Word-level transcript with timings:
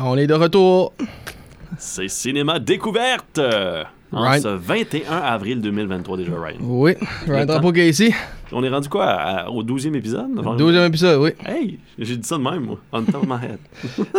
on 0.00 0.16
est 0.16 0.26
de 0.26 0.34
retour. 0.34 0.92
C'est 1.78 2.08
Cinéma 2.08 2.58
Découverte! 2.58 3.38
euh, 3.38 3.84
En 4.12 4.22
Right. 4.22 4.42
ce 4.42 4.48
21 4.48 5.16
avril 5.18 5.60
2023 5.60 6.16
déjà, 6.16 6.32
Ryan. 6.32 6.56
Oui, 6.62 6.94
Ryan 7.28 7.46
Drapeau 7.46 7.72
qui 7.72 7.80
est 7.80 7.90
ici. 7.90 8.12
On 8.50 8.64
est 8.64 8.68
rendu 8.68 8.88
quoi? 8.88 9.06
à- 9.06 9.48
au 9.48 9.62
12e 9.62 9.94
épisode? 9.94 10.26
Genre- 10.42 10.56
12e 10.56 10.84
épisode, 10.88 11.20
oui. 11.20 11.30
Hey! 11.46 11.78
J'ai 11.96 12.16
dit 12.16 12.26
ça 12.26 12.36
de 12.36 12.42
même, 12.42 12.64
moi. 12.64 12.78
On 12.92 13.02
top 13.04 13.22
of 13.22 13.28
my 13.28 13.36
head. 13.36 13.58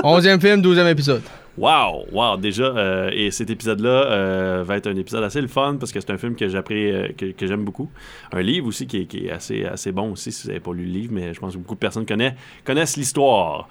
11e 0.01 0.39
film, 0.39 0.61
12e 0.61 0.87
épisode. 0.87 1.21
Wow! 1.57 2.05
Wow! 2.13 2.37
Déjà, 2.37 2.63
euh, 2.63 3.09
et 3.13 3.29
cet 3.31 3.49
épisode-là 3.49 3.89
euh, 3.89 4.63
va 4.65 4.77
être 4.77 4.87
un 4.87 4.95
épisode 4.95 5.25
assez 5.25 5.41
le 5.41 5.49
fun 5.49 5.75
parce 5.77 5.91
que 5.91 5.99
c'est 5.99 6.11
un 6.11 6.17
film 6.17 6.35
que 6.35 6.45
euh, 6.45 7.09
que, 7.17 7.25
que 7.33 7.45
j'aime 7.45 7.65
beaucoup. 7.65 7.89
Un 8.31 8.41
livre 8.41 8.67
aussi 8.67 8.87
qui 8.87 8.99
est, 8.99 9.05
qui 9.07 9.25
est 9.25 9.31
assez, 9.31 9.65
assez 9.65 9.91
bon 9.91 10.13
aussi, 10.13 10.31
si 10.31 10.43
vous 10.43 10.47
n'avez 10.47 10.61
pas 10.61 10.71
lu 10.71 10.85
le 10.85 10.91
livre, 10.91 11.11
mais 11.13 11.33
je 11.33 11.39
pense 11.41 11.51
que 11.51 11.57
beaucoup 11.59 11.75
de 11.75 11.79
personnes 11.79 12.05
connaissent, 12.05 12.35
connaissent 12.63 12.95
l'histoire. 12.95 13.67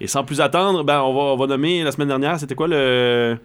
Et 0.00 0.06
sans 0.06 0.24
plus 0.24 0.40
attendre, 0.40 0.84
ben, 0.84 1.00
on, 1.00 1.12
va, 1.14 1.20
on 1.32 1.36
va 1.36 1.46
nommer 1.46 1.82
la 1.82 1.90
semaine 1.92 2.08
dernière, 2.08 2.38
c'était 2.38 2.54
quoi 2.54 2.68
le 2.68 3.36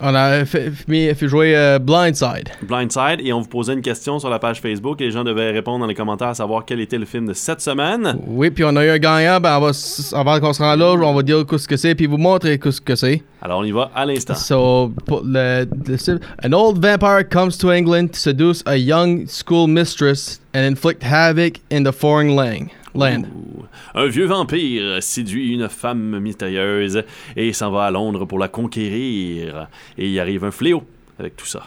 On 0.00 0.14
a 0.14 0.46
fait, 0.46 0.70
fait- 0.70 1.14
fait 1.14 1.28
jouer 1.28 1.54
euh, 1.54 1.78
Blindside. 1.78 2.48
Blindside 2.62 3.18
et 3.22 3.34
on 3.34 3.40
vous 3.42 3.48
posait 3.48 3.74
une 3.74 3.82
question 3.82 4.18
sur 4.18 4.30
la 4.30 4.38
page 4.38 4.62
Facebook 4.62 4.98
et 5.02 5.04
les 5.04 5.10
gens 5.10 5.24
devaient 5.24 5.50
répondre 5.50 5.80
dans 5.80 5.86
les 5.86 5.94
commentaires 5.94 6.28
à 6.28 6.34
savoir 6.34 6.64
quel 6.64 6.80
était 6.80 6.96
le 6.96 7.04
film 7.04 7.26
de 7.26 7.34
cette 7.34 7.60
semaine. 7.60 8.16
Oui, 8.26 8.48
puis 8.50 8.64
on 8.64 8.74
a 8.76 8.84
eu 8.86 8.88
un 8.88 8.98
gagnant. 8.98 9.40
Ben, 9.40 9.58
on 9.58 9.60
va, 9.60 9.70
avant 10.18 10.40
qu'on 10.40 10.52
se 10.54 10.62
rende 10.62 10.78
là, 10.78 10.92
on 10.92 11.12
va 11.14 11.22
dire 11.22 11.44
ce 11.54 11.68
que 11.68 11.76
c'est, 11.76 11.94
puis 11.94 12.06
vous 12.06 12.16
montrer 12.16 12.58
ce 12.64 12.80
que 12.80 12.94
c'est. 12.96 13.22
Alors 13.42 13.60
on 13.60 13.64
y 13.64 13.70
va 13.72 13.90
à 13.94 14.06
l'instant. 14.06 14.34
So, 14.34 14.92
pour 15.06 15.20
le, 15.22 15.66
le- 15.86 16.20
an 16.46 16.52
old 16.54 16.82
vampire 16.82 17.28
comes 17.28 17.52
to 17.58 17.70
England 17.70 18.08
to 18.12 18.18
seduce 18.18 18.62
a 18.64 18.76
young 18.78 19.26
school 19.26 19.66
mistress 19.68 20.40
and 20.54 20.60
inflict 20.62 21.02
havoc 21.02 21.58
in 21.70 21.82
the 21.84 21.92
foreign 21.92 22.34
lang, 22.36 22.70
land. 22.94 23.22
Ouh. 23.22 23.64
Un 23.94 24.06
vieux 24.06 24.26
vampire 24.26 25.02
séduit 25.02 25.52
une 25.52 25.68
femme 25.68 26.18
mystérieuse 26.20 27.04
et 27.36 27.52
s'en 27.52 27.70
va 27.70 27.84
à 27.84 27.90
Londres 27.90 28.24
pour 28.24 28.38
la 28.38 28.48
conquérir. 28.48 29.68
Et 29.98 30.08
il 30.08 30.20
arrive 30.20 30.44
un 30.44 30.50
fléau 30.50 30.82
avec 31.18 31.36
tout 31.36 31.46
ça. 31.46 31.62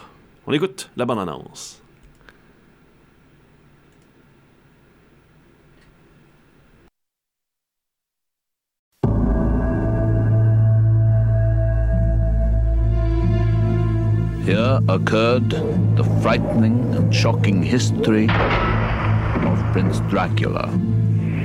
On 0.46 0.52
écoute 0.52 0.90
la 0.96 1.04
bande-annonce. 1.04 1.80
Here 14.44 14.78
occurred 14.88 15.48
the 15.96 16.04
frightening 16.20 16.94
and 16.94 17.14
shocking 17.14 17.62
history 17.62 18.24
of 18.24 19.72
Prince 19.72 20.00
Dracula 20.10 20.68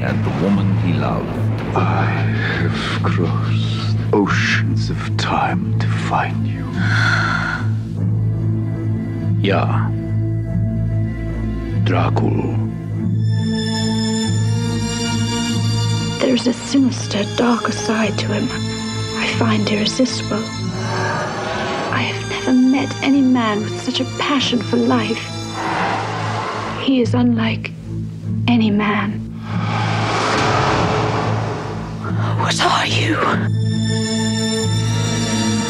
and 0.01 0.23
the 0.23 0.43
woman 0.43 0.75
he 0.77 0.93
loved. 0.93 1.27
I 1.75 2.05
have 2.05 3.03
crossed 3.03 3.97
oceans 4.13 4.89
of 4.89 5.17
time 5.17 5.77
to 5.79 5.87
find 5.87 6.47
you. 6.47 6.65
Ja. 9.41 9.89
Dracul. 11.83 12.57
There's 16.19 16.47
a 16.47 16.53
sinister, 16.53 17.23
darker 17.35 17.71
side 17.71 18.17
to 18.19 18.27
him 18.27 18.69
I 19.19 19.27
find 19.33 19.69
irresistible. 19.69 20.43
I 21.91 22.01
have 22.01 22.29
never 22.29 22.53
met 22.53 22.89
any 23.03 23.21
man 23.21 23.59
with 23.59 23.81
such 23.81 23.99
a 23.99 24.05
passion 24.17 24.61
for 24.61 24.77
life. 24.77 25.23
He 26.85 27.01
is 27.01 27.13
unlike 27.13 27.71
any 28.47 28.71
man. 28.71 29.28
What 32.49 32.65
are 32.65 32.87
you? 32.87 33.13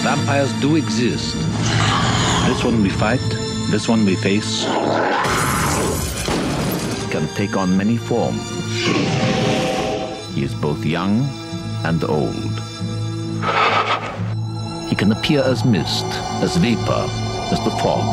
Vampires 0.01 0.53
do 0.62 0.78
exist. 0.78 1.35
This 2.47 2.63
one 2.63 2.81
we 2.81 2.90
fight, 2.90 3.19
this 3.69 3.90
one 3.90 4.06
we 4.06 4.16
face, 4.16 4.63
can 7.12 7.28
take 7.35 7.57
on 7.57 7.75
many 7.75 7.97
forms. 7.97 8.41
He 10.34 10.44
is 10.44 10.56
both 10.56 10.85
young 10.85 11.28
and 11.84 12.01
old. 12.06 12.62
He 14.88 14.96
can 14.96 15.11
appear 15.11 15.44
as 15.44 15.66
mist, 15.66 16.06
as 16.41 16.56
vapor, 16.56 17.09
as 17.51 17.59
the 17.66 17.72
fog. 17.84 18.06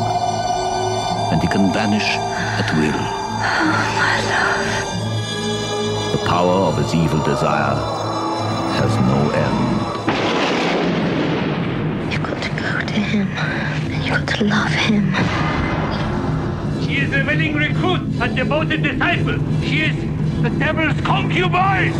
And 1.31 1.41
he 1.41 1.47
can 1.47 1.71
vanish 1.71 2.17
at 2.59 2.69
will. 2.75 2.91
Oh, 2.91 3.71
my 3.95 4.19
love. 6.11 6.19
The 6.19 6.25
power 6.27 6.67
of 6.67 6.77
his 6.77 6.93
evil 6.93 7.23
desire 7.23 8.06
has 8.77 8.95
no 9.09 9.19
end. 9.33 9.59
You've 12.13 12.23
got 12.23 12.41
to 12.43 12.49
go 12.49 12.79
to 12.85 12.99
him, 13.11 13.27
and 13.27 14.05
you've 14.05 14.25
got 14.25 14.37
to 14.37 14.43
love 14.45 14.71
him. 14.71 15.05
She 16.83 16.97
is 16.97 17.11
a 17.11 17.23
willing 17.25 17.55
recruit 17.55 18.01
a 18.21 18.27
devoted 18.27 18.83
disciple. 18.83 19.39
She 19.61 19.81
is 19.81 19.95
the 20.43 20.51
devil's 20.59 20.99
concubine. 21.01 21.93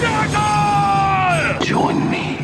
Dragon! 0.00 1.62
Join 1.66 2.10
me 2.10 2.38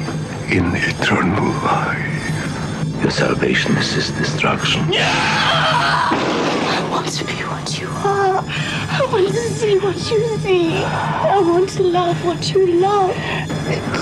in 0.51 0.77
eternal 0.77 1.49
life. 1.65 3.01
Your 3.01 3.11
salvation 3.11 3.75
is 3.79 3.93
his 3.93 4.11
destruction. 4.11 4.83
I 4.93 6.89
want 6.91 7.09
to 7.09 7.25
be 7.25 7.33
what 7.45 7.81
you 7.81 7.89
are. 7.89 8.76
I 8.99 9.05
want 9.13 9.29
to 9.29 9.35
see 9.35 9.79
what 9.79 9.97
you 10.11 10.39
see. 10.39 10.83
I 10.83 11.39
want 11.39 11.69
to 11.71 11.83
love 11.83 12.25
what 12.25 12.51
you 12.51 12.81
love. 12.81 13.15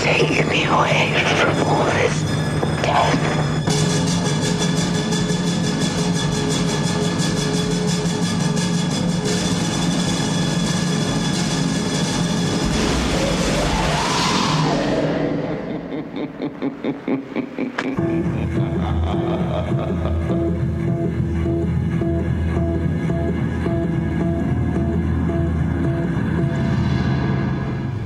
Take 0.01 0.47
me 0.47 0.63
away 0.63 1.13
from 1.41 1.67
all 1.67 1.83
this 1.85 2.21
death. 2.81 3.44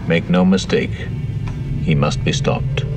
Make 0.09 0.27
no 0.27 0.43
mistake, 0.43 1.09
he 1.83 1.93
must 1.93 2.23
be 2.23 2.31
stopped. 2.31 2.88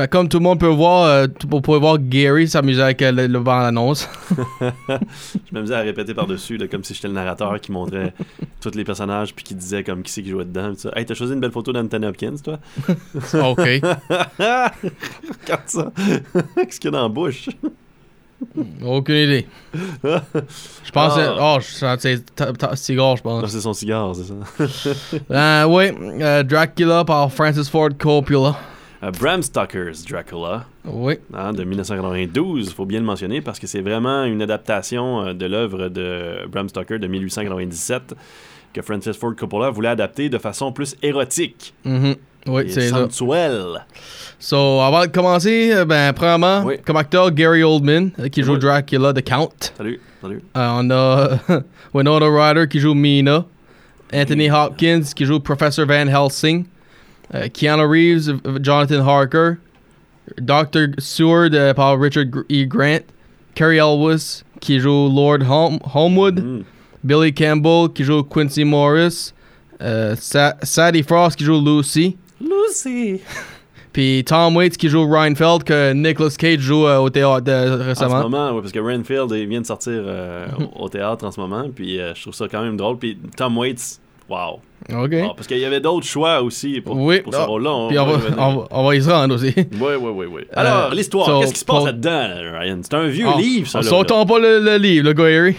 Ben, 0.00 0.06
comme 0.06 0.30
tout 0.30 0.38
le 0.38 0.44
monde 0.44 0.58
peut 0.58 0.66
voir, 0.66 1.04
euh, 1.04 1.26
vous 1.46 1.60
pouvez 1.60 1.78
voir 1.78 1.98
Gary 1.98 2.48
s'amuser 2.48 2.80
avec 2.80 3.02
euh, 3.02 3.12
le, 3.12 3.26
le 3.26 3.38
bande-annonce. 3.38 4.08
Je 4.88 5.52
m'amusais 5.52 5.74
à 5.74 5.80
répéter 5.80 6.14
par-dessus, 6.14 6.56
là, 6.56 6.68
comme 6.68 6.82
si 6.82 6.94
j'étais 6.94 7.08
le 7.08 7.12
narrateur 7.12 7.60
qui 7.60 7.70
montrait 7.70 8.14
tous 8.62 8.74
les 8.74 8.84
personnages 8.84 9.34
puis 9.34 9.44
qui 9.44 9.54
disait 9.54 9.84
comme 9.84 10.02
qui 10.02 10.10
c'est 10.10 10.22
qui 10.22 10.30
jouait 10.30 10.46
dedans. 10.46 10.72
Hey, 10.96 11.04
t'as 11.04 11.12
choisi 11.12 11.34
une 11.34 11.40
belle 11.40 11.50
photo 11.50 11.74
d'Anthony 11.74 12.06
Hopkins, 12.06 12.36
toi? 12.42 12.58
OK. 13.50 13.60
Regarde 14.38 15.66
ça! 15.66 15.92
Qu'est-ce 16.56 16.80
qu'il 16.80 16.90
y 16.90 16.94
a 16.94 16.96
dans 16.96 17.02
la 17.02 17.08
bouche? 17.10 17.50
Aucune 18.82 19.16
idée. 19.16 19.46
Je 20.02 20.90
pense 20.94 21.14
que... 21.14 21.38
Oh, 21.38 21.58
c'est 21.60 22.76
cigare, 22.78 23.16
je 23.18 23.22
pense. 23.22 23.50
c'est 23.50 23.60
son 23.60 23.74
cigare, 23.74 24.14
c'est 24.16 24.68
ça. 24.68 24.90
Euh, 25.30 25.64
oui, 25.66 25.90
euh, 26.22 26.42
Dracula 26.42 27.04
par 27.04 27.30
Francis 27.30 27.68
Ford 27.68 27.90
Coppola. 27.98 28.56
Euh, 29.02 29.10
Bram 29.12 29.42
Stoker's 29.42 30.04
Dracula, 30.04 30.66
Oui. 30.84 31.14
hein, 31.32 31.52
de 31.52 31.64
1992, 31.64 32.68
il 32.68 32.74
faut 32.74 32.84
bien 32.84 32.98
le 33.00 33.06
mentionner 33.06 33.40
parce 33.40 33.58
que 33.58 33.66
c'est 33.66 33.80
vraiment 33.80 34.24
une 34.24 34.42
adaptation 34.42 35.22
euh, 35.28 35.32
de 35.32 35.46
l'œuvre 35.46 35.88
de 35.88 36.46
Bram 36.48 36.68
Stoker 36.68 36.98
de 36.98 37.06
1897 37.06 38.14
que 38.74 38.82
Francis 38.82 39.16
Ford 39.16 39.34
Coppola 39.34 39.70
voulait 39.70 39.88
adapter 39.88 40.28
de 40.28 40.38
façon 40.38 40.70
plus 40.72 40.96
érotique 41.02 41.72
Mhm. 41.84 42.14
Oui, 42.46 42.62
et 42.62 42.68
c'est. 42.70 42.90
So, 44.38 44.80
avant 44.80 45.02
de 45.02 45.10
commencer, 45.10 45.72
euh, 45.74 45.84
ben, 45.84 46.12
premièrement, 46.14 46.62
Oui. 46.64 46.76
comme 46.86 46.96
acteur, 46.96 47.30
Gary 47.32 47.62
Oldman, 47.62 48.10
qui 48.32 48.42
joue 48.42 48.54
Oui. 48.54 48.58
Dracula, 48.60 49.12
The 49.12 49.22
Count. 49.22 49.72
Salut, 49.76 50.00
salut. 50.22 50.42
Euh, 50.56 50.68
on 50.72 50.90
a 50.90 51.38
Winona 51.94 52.26
Ryder 52.26 52.66
qui 52.68 52.80
joue 52.80 52.94
Mina. 52.94 53.44
Anthony 54.12 54.50
Hopkins 54.50 55.02
qui 55.14 55.24
joue 55.26 55.38
Professor 55.40 55.84
Van 55.86 56.06
Helsing. 56.08 56.64
Euh, 57.34 57.48
Keanu 57.48 57.84
Reeves, 57.86 58.28
euh, 58.46 58.58
Jonathan 58.62 59.06
Harker. 59.06 59.52
Dr. 60.40 60.90
Seward 60.98 61.54
euh, 61.54 61.74
par 61.74 61.98
Richard 62.00 62.26
E. 62.50 62.64
Grant. 62.66 63.00
Carrie 63.54 63.78
Elwes 63.78 64.44
qui 64.60 64.78
joue 64.80 65.08
Lord 65.08 65.40
Hom- 65.48 65.78
Homewood. 65.94 66.40
Mm. 66.42 66.62
Billy 67.02 67.32
Campbell 67.32 67.88
qui 67.94 68.04
joue 68.04 68.22
Quincy 68.22 68.64
Morris. 68.64 69.32
Euh, 69.82 70.14
Sa- 70.16 70.56
Sadie 70.62 71.02
Frost 71.02 71.36
qui 71.36 71.44
joue 71.44 71.60
Lucy. 71.64 72.16
Lucy. 72.40 73.20
Puis 73.92 74.22
Tom 74.24 74.54
Waits 74.56 74.76
qui 74.76 74.88
joue 74.88 75.04
Reinfeld, 75.08 75.64
que 75.64 75.92
Nicolas 75.94 76.30
Cage 76.38 76.60
joue 76.60 76.86
euh, 76.86 76.98
au 76.98 77.10
théâtre 77.10 77.44
euh, 77.48 77.74
En 77.76 77.78
ce 77.82 77.88
récemment. 77.88 78.22
moment, 78.22 78.52
ouais, 78.52 78.60
parce 78.60 78.70
que 78.72 78.78
Renfield 78.78 79.32
il 79.32 79.48
vient 79.48 79.60
de 79.62 79.66
sortir 79.66 79.94
euh, 79.96 80.46
au 80.76 80.84
au 80.84 80.88
théâtre 80.88 81.24
en 81.26 81.32
ce 81.32 81.40
moment, 81.40 81.64
puis 81.74 81.98
euh, 81.98 82.14
je 82.14 82.20
trouve 82.22 82.34
ça 82.34 82.46
quand 82.48 82.62
même 82.62 82.76
drôle. 82.76 82.98
Puis 82.98 83.18
Tom 83.36 83.58
Waits, 83.58 83.98
wow. 84.30 84.60
OK. 84.92 85.12
Ah, 85.22 85.32
parce 85.36 85.46
qu'il 85.46 85.58
y 85.58 85.64
avait 85.64 85.78
d'autres 85.80 86.06
choix 86.06 86.42
aussi 86.42 86.80
pour, 86.80 86.96
oui, 86.96 87.20
pour 87.20 87.32
ce 87.32 87.38
ah, 87.38 87.44
rôle-là. 87.44 87.70
on 87.70 87.88
va, 87.88 87.94
y 87.94 87.98
revenir. 87.98 88.34
on, 88.38 88.56
va, 88.56 88.66
on 88.70 88.86
va 88.88 88.96
y 88.96 89.02
se 89.02 89.08
rendre 89.10 89.34
aussi. 89.36 89.52
Oui, 89.56 89.92
oui, 90.00 90.10
oui, 90.14 90.26
oui. 90.32 90.42
Alors, 90.54 90.90
Euh, 90.90 90.94
l'histoire, 90.94 91.26
so, 91.26 91.40
qu'est-ce 91.40 91.52
qui 91.52 91.60
se 91.60 91.64
passe 91.64 91.84
là-dedans, 91.84 92.28
Ryan? 92.58 92.78
C'est 92.82 92.94
un 92.94 93.06
vieux 93.06 93.26
Ah, 93.28 93.38
livre, 93.38 93.68
ça. 93.68 93.82
Sautons 93.82 94.24
pas 94.26 94.38
le, 94.40 94.58
le 94.58 94.76
livre, 94.78 95.12
le. 95.12 95.14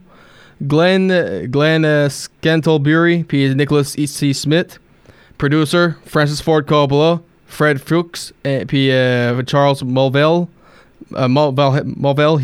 Glenn, 0.68 1.10
Glenn 1.52 1.86
uh. 1.86 3.24
Puis 3.24 3.54
Nicholas 3.54 3.96
E. 3.98 4.06
C. 4.06 4.34
Smith. 4.34 4.80
Producer 5.38 5.98
Francis 6.06 6.42
Ford 6.42 6.66
Coppola. 6.66 7.22
Fred 7.46 7.80
Fuchs. 7.80 8.32
Et 8.44 8.66
puis 8.66 8.92
euh, 8.92 9.42
Charles 9.46 9.84
Mulvell. 9.84 10.48
Uh, 11.16 11.28
Mulvell, 11.28 11.84
Mulvell, 11.86 12.38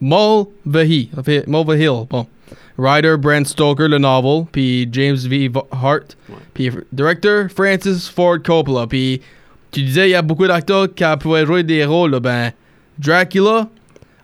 Mulvahy. 0.00 1.10
Mulvahill. 1.46 2.08
Bon. 2.08 2.26
Writer 2.76 3.16
Brent 3.16 3.46
Stoker, 3.48 3.88
le 3.88 3.98
novel. 3.98 4.46
P. 4.52 4.86
James 4.90 5.26
V. 5.26 5.50
Hart. 5.72 6.14
P. 6.54 6.70
Director 6.94 7.48
Francis 7.48 8.08
Ford 8.08 8.38
Coppola. 8.42 8.86
P. 8.86 9.20
tu 9.70 9.82
disais, 9.82 10.08
il 10.08 10.12
y 10.12 10.14
a 10.14 10.22
beaucoup 10.22 10.46
d'acteurs 10.46 10.88
qui 10.94 11.04
pouvaient 11.20 11.44
jouer 11.44 11.62
des 11.62 11.84
rôles. 11.84 12.18
Ben, 12.20 12.52
Dracula, 12.98 13.68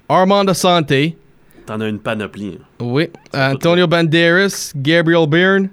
Armand 0.09 0.49
Asante, 0.49 1.15
T'en 1.67 1.81
as 1.81 1.89
une 1.89 1.99
panoplie. 1.99 2.59
hein. 2.61 2.65
oui, 2.85 3.09
Antonio 3.33 3.87
Banderas, 3.87 4.73
Gabriel 4.77 5.27
Byrne, 5.27 5.71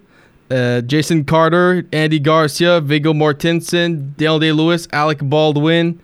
euh, 0.53 0.81
Jason 0.87 1.23
Carter, 1.23 1.81
Andy 1.93 2.19
Garcia, 2.21 2.79
Viggo 2.79 3.13
Mortensen, 3.13 4.13
Dale 4.17 4.39
Day-Lewis, 4.39 4.87
Alec 4.93 5.21
Baldwin, 5.23 5.95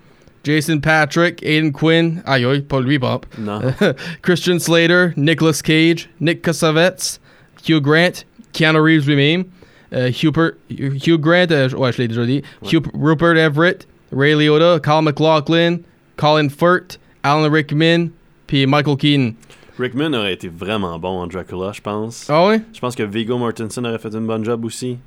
Jason 0.44 0.80
Patrick, 0.80 1.42
Aiden 1.44 1.72
Quinn, 1.72 2.22
aïe 2.26 2.46
aïe, 2.46 2.62
pas 2.62 2.82
lui, 2.82 2.98
Bob, 2.98 3.26
Non. 3.38 3.62
Christian 4.22 4.60
Slater, 4.60 5.14
Nicolas 5.16 5.62
Cage, 5.64 6.10
Nick 6.20 6.42
Cassavetes, 6.42 7.20
Hugh 7.68 7.82
Grant, 7.82 8.24
Keanu 8.54 8.80
Reeves 8.80 9.08
lui-même, 9.08 9.46
euh, 9.94 10.10
Hubert- 10.12 10.54
Hugh 10.70 11.20
Grant, 11.20 11.52
euh, 11.52 11.70
ouais, 11.70 11.94
je 11.94 11.98
l'ai 12.02 12.08
déjà 12.10 12.26
dit, 12.26 12.42
Hugh- 12.72 12.92
Rupert 12.94 13.38
Everett, 13.38 13.88
Ray 14.12 14.36
Liotta, 14.36 14.80
Kyle 14.82 15.02
McLaughlin, 15.02 15.78
Colin 16.18 16.50
Firth, 16.50 16.98
Alan 17.24 17.50
Rickman, 17.50 18.10
puis 18.48 18.66
Michael 18.66 18.98
Keaton. 18.98 19.34
Rickman 19.80 20.14
aurait 20.14 20.34
été 20.34 20.48
vraiment 20.50 20.98
bon 20.98 21.20
en 21.20 21.28
Dracula, 21.28 21.72
je 21.72 21.82
pense. 21.82 22.28
Ah 22.30 22.48
ouais? 22.48 22.62
Je 22.74 22.80
pense 22.80 22.96
que 22.96 23.04
Viggo 23.04 23.38
Mortensen 23.38 23.86
aurait 23.86 24.00
fait 24.00 24.14
une 24.16 24.26
bonne 24.26 24.44
job 24.44 24.66
aussi 24.66 24.98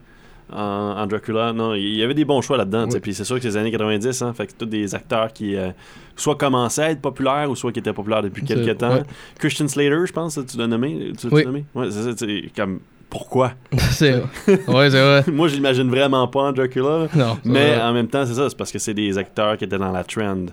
en, 0.53 0.61
en 0.97 1.07
Dracula. 1.09 1.53
Non, 1.53 1.75
il 1.75 1.97
y 1.97 2.03
avait 2.05 2.15
des 2.15 2.25
bons 2.25 2.41
choix 2.41 2.57
là-dedans. 2.57 2.87
Oui. 2.89 3.01
Puis 3.01 3.15
c'est 3.15 3.25
sûr 3.25 3.37
que 3.37 3.43
c'est 3.43 3.49
les 3.49 3.57
années 3.57 3.73
90, 3.73 4.23
hein, 4.23 4.33
fait 4.33 4.47
que 4.47 4.53
tous 4.57 4.67
des 4.67 4.95
acteurs 4.95 5.33
qui 5.33 5.57
euh, 5.57 5.71
soit 6.15 6.37
commençaient 6.37 6.83
à 6.85 6.91
être 6.91 7.01
populaires 7.01 7.51
ou 7.51 7.57
soit 7.57 7.73
qui 7.73 7.81
étaient 7.81 7.93
populaires 7.93 8.23
depuis 8.23 8.45
quelques 8.45 8.79
temps. 8.79 8.95
ouais. 8.95 9.03
Christian 9.39 9.67
Slater, 9.67 10.07
je 10.07 10.13
pense, 10.13 10.39
tu 10.49 10.57
l'as 10.57 10.69
nommé? 10.69 11.13
Tu 11.19 11.27
l'as 11.29 11.33
Oui. 11.35 11.45
nommé? 11.45 11.65
Ouais, 11.75 11.91
c'est 11.91 12.03
ça, 12.05 12.11
c'est 12.17 12.45
comme 12.55 12.79
pourquoi? 13.11 13.53
C'est 13.91 14.15
ouais, 14.15 14.91
c'est 14.91 15.03
vrai. 15.03 15.25
Moi, 15.33 15.49
je 15.49 15.55
l'imagine 15.57 15.91
vraiment 15.91 16.27
pas 16.29 16.41
en 16.43 16.53
Dracula. 16.53 17.09
Non, 17.15 17.37
Mais 17.45 17.75
vrai. 17.75 17.83
en 17.83 17.93
même 17.93 18.07
temps, 18.09 18.25
c'est 18.25 18.35
ça, 18.35 18.49
c'est 18.49 18.57
parce 18.57 18.71
que 18.73 18.79
c'est 18.79 18.95
des 18.95 19.19
acteurs 19.19 19.57
qui 19.57 19.65
étaient 19.65 19.79
dans 19.79 19.93
la 19.93 20.05
trend 20.05 20.47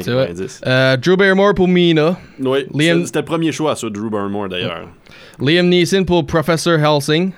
C'est 0.00 0.12
vrai. 0.12 0.28
90. 0.28 0.60
Euh, 0.66 0.96
Drew 0.96 1.16
Barrymore 1.16 1.54
pour 1.54 1.68
Mina. 1.68 2.16
Oui, 2.40 2.64
Liam- 2.74 3.04
c'était- 3.04 3.18
le 3.18 3.24
premier 3.24 3.52
choix, 3.52 3.74
ça, 3.76 3.88
Drew 3.90 4.08
Barrymore 4.08 4.48
d'ailleurs. 4.48 4.88
Liam 5.40 5.68
Neeson 5.68 6.04
pour 6.04 6.24
Professor 6.26 6.78
Helsing. 6.78 7.32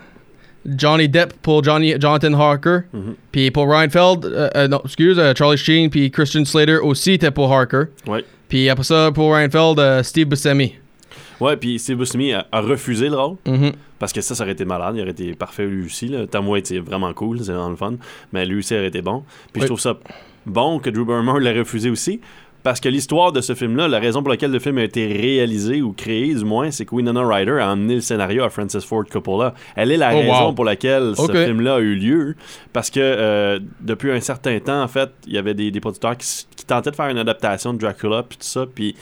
Johnny 0.66 1.08
Depp 1.08 1.32
pour 1.40 1.64
Johnny, 1.64 1.94
Jonathan 1.98 2.34
Harker. 2.34 2.80
Mhm. 2.92 3.14
Puis 3.32 3.50
pour 3.50 3.68
Reinfeld, 3.70 4.24
euh, 4.26 4.50
euh, 4.54 4.68
non, 4.68 4.80
excuse, 4.84 5.18
Charlie 5.36 5.56
Sheen, 5.56 5.88
puis 5.88 6.10
Christian 6.10 6.44
Slater 6.44 6.76
aussi 6.82 7.12
était 7.12 7.30
pour 7.30 7.50
Harker. 7.50 7.84
Ouais. 8.06 8.24
Puis 8.48 8.68
après 8.68 8.84
ça, 8.84 9.10
pour 9.14 9.32
Reinfeld, 9.32 10.02
Steve 10.02 10.26
Buscemi. 10.28 10.74
Ouais, 11.40 11.56
puis 11.56 11.78
Steve 11.78 11.98
Buscemi 11.98 12.32
a, 12.32 12.46
a 12.52 12.60
refusé 12.60 13.08
le 13.08 13.16
rôle. 13.16 13.36
Mhm. 13.46 13.72
Parce 13.98 14.12
que 14.12 14.20
ça, 14.20 14.34
ça 14.34 14.42
aurait 14.44 14.52
été 14.52 14.64
malade. 14.64 14.94
Il 14.96 15.02
aurait 15.02 15.10
été 15.10 15.32
parfait 15.34 15.66
lui 15.66 15.86
aussi. 15.86 16.12
Waits 16.34 16.66
c'est 16.66 16.78
vraiment 16.78 17.12
cool, 17.12 17.40
c'est 17.40 17.52
vraiment 17.52 17.70
le 17.70 17.76
fun. 17.76 17.94
Mais 18.32 18.44
lui 18.46 18.58
aussi 18.58 18.74
aurait 18.74 18.86
été 18.88 19.02
bon. 19.02 19.24
Puis 19.52 19.56
Oui. 19.56 19.62
je 19.62 19.66
trouve 19.66 19.80
ça 19.80 19.96
bon 20.46 20.78
que 20.78 20.90
Drew 20.90 21.04
Barrymore 21.04 21.38
l'ait 21.40 21.58
refusé 21.58 21.90
aussi. 21.90 22.20
Parce 22.64 22.80
que 22.80 22.88
l'histoire 22.88 23.30
de 23.32 23.40
ce 23.40 23.54
film-là, 23.54 23.86
la 23.86 24.00
raison 24.00 24.20
pour 24.20 24.30
laquelle 24.30 24.50
le 24.50 24.58
film 24.58 24.78
a 24.78 24.82
été 24.82 25.06
réalisé 25.06 25.80
ou 25.80 25.92
créé, 25.92 26.34
du 26.34 26.44
moins, 26.44 26.72
c'est 26.72 26.84
que 26.84 26.94
Winona 26.94 27.24
Ryder 27.26 27.52
a 27.60 27.70
amené 27.70 27.94
le 27.94 28.00
scénario 28.00 28.42
à 28.42 28.50
Francis 28.50 28.84
Ford 28.84 29.04
Coppola. 29.10 29.54
Elle 29.76 29.92
est 29.92 29.96
la 29.96 30.10
Oh, 30.12 30.18
raison 30.18 30.46
wow. 30.48 30.52
pour 30.52 30.64
laquelle 30.64 31.14
ce 31.16 31.32
film-là 31.32 31.76
a 31.76 31.78
eu 31.80 31.94
lieu. 31.94 32.34
Parce 32.72 32.90
que 32.90 32.98
euh, 33.00 33.60
depuis 33.80 34.10
un 34.10 34.20
certain 34.20 34.58
temps, 34.58 34.82
en 34.82 34.88
fait, 34.88 35.08
il 35.28 35.34
y 35.34 35.38
avait 35.38 35.54
des, 35.54 35.70
des 35.70 35.80
producteurs 35.80 36.16
qui, 36.16 36.26
qui 36.56 36.64
tentaient 36.66 36.90
de 36.90 36.96
faire 36.96 37.08
une 37.08 37.18
adaptation 37.18 37.72
de 37.72 37.78
Dracula, 37.78 38.24
puis 38.24 38.36
tout 38.38 38.44
ça. 38.46 38.66
Puis 38.66 38.96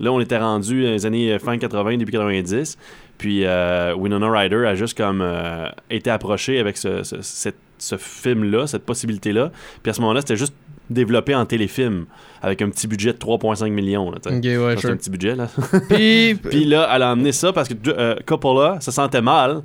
là, 0.00 0.12
on 0.12 0.20
était 0.20 0.38
rendu 0.38 0.84
dans 0.84 0.90
les 0.90 1.06
années 1.06 1.38
fin 1.38 1.56
80, 1.58 1.96
début 1.98 2.12
90. 2.12 2.76
Puis 3.18 3.44
euh, 3.44 3.94
Winona 3.96 4.30
Ryder 4.30 4.66
a 4.66 4.74
juste 4.74 4.96
comme 4.96 5.20
euh, 5.22 5.66
été 5.90 6.10
approchée 6.10 6.58
avec 6.58 6.76
ce, 6.76 7.02
ce- 7.02 7.22
cette- 7.22 7.56
ce 7.78 7.96
film-là, 7.96 8.66
cette 8.66 8.84
possibilité-là. 8.84 9.50
Puis 9.82 9.90
à 9.90 9.92
ce 9.94 10.00
moment-là, 10.00 10.20
c'était 10.20 10.36
juste 10.36 10.54
développé 10.88 11.34
en 11.34 11.44
téléfilm 11.46 12.06
avec 12.42 12.62
un 12.62 12.70
petit 12.70 12.86
budget 12.86 13.12
de 13.12 13.18
3,5 13.18 13.70
millions. 13.70 14.10
Là, 14.10 14.18
ouais, 14.30 14.76
sure. 14.76 14.90
un 14.90 14.96
petit 14.96 15.10
budget, 15.10 15.34
là. 15.34 15.48
Puis, 15.90 16.34
Puis 16.50 16.64
là, 16.64 16.88
elle 16.94 17.02
a 17.02 17.10
amené 17.10 17.32
ça 17.32 17.52
parce 17.52 17.68
que 17.68 17.74
euh, 17.88 18.14
Coppola 18.24 18.80
se 18.80 18.90
sentait 18.90 19.20
mal 19.22 19.62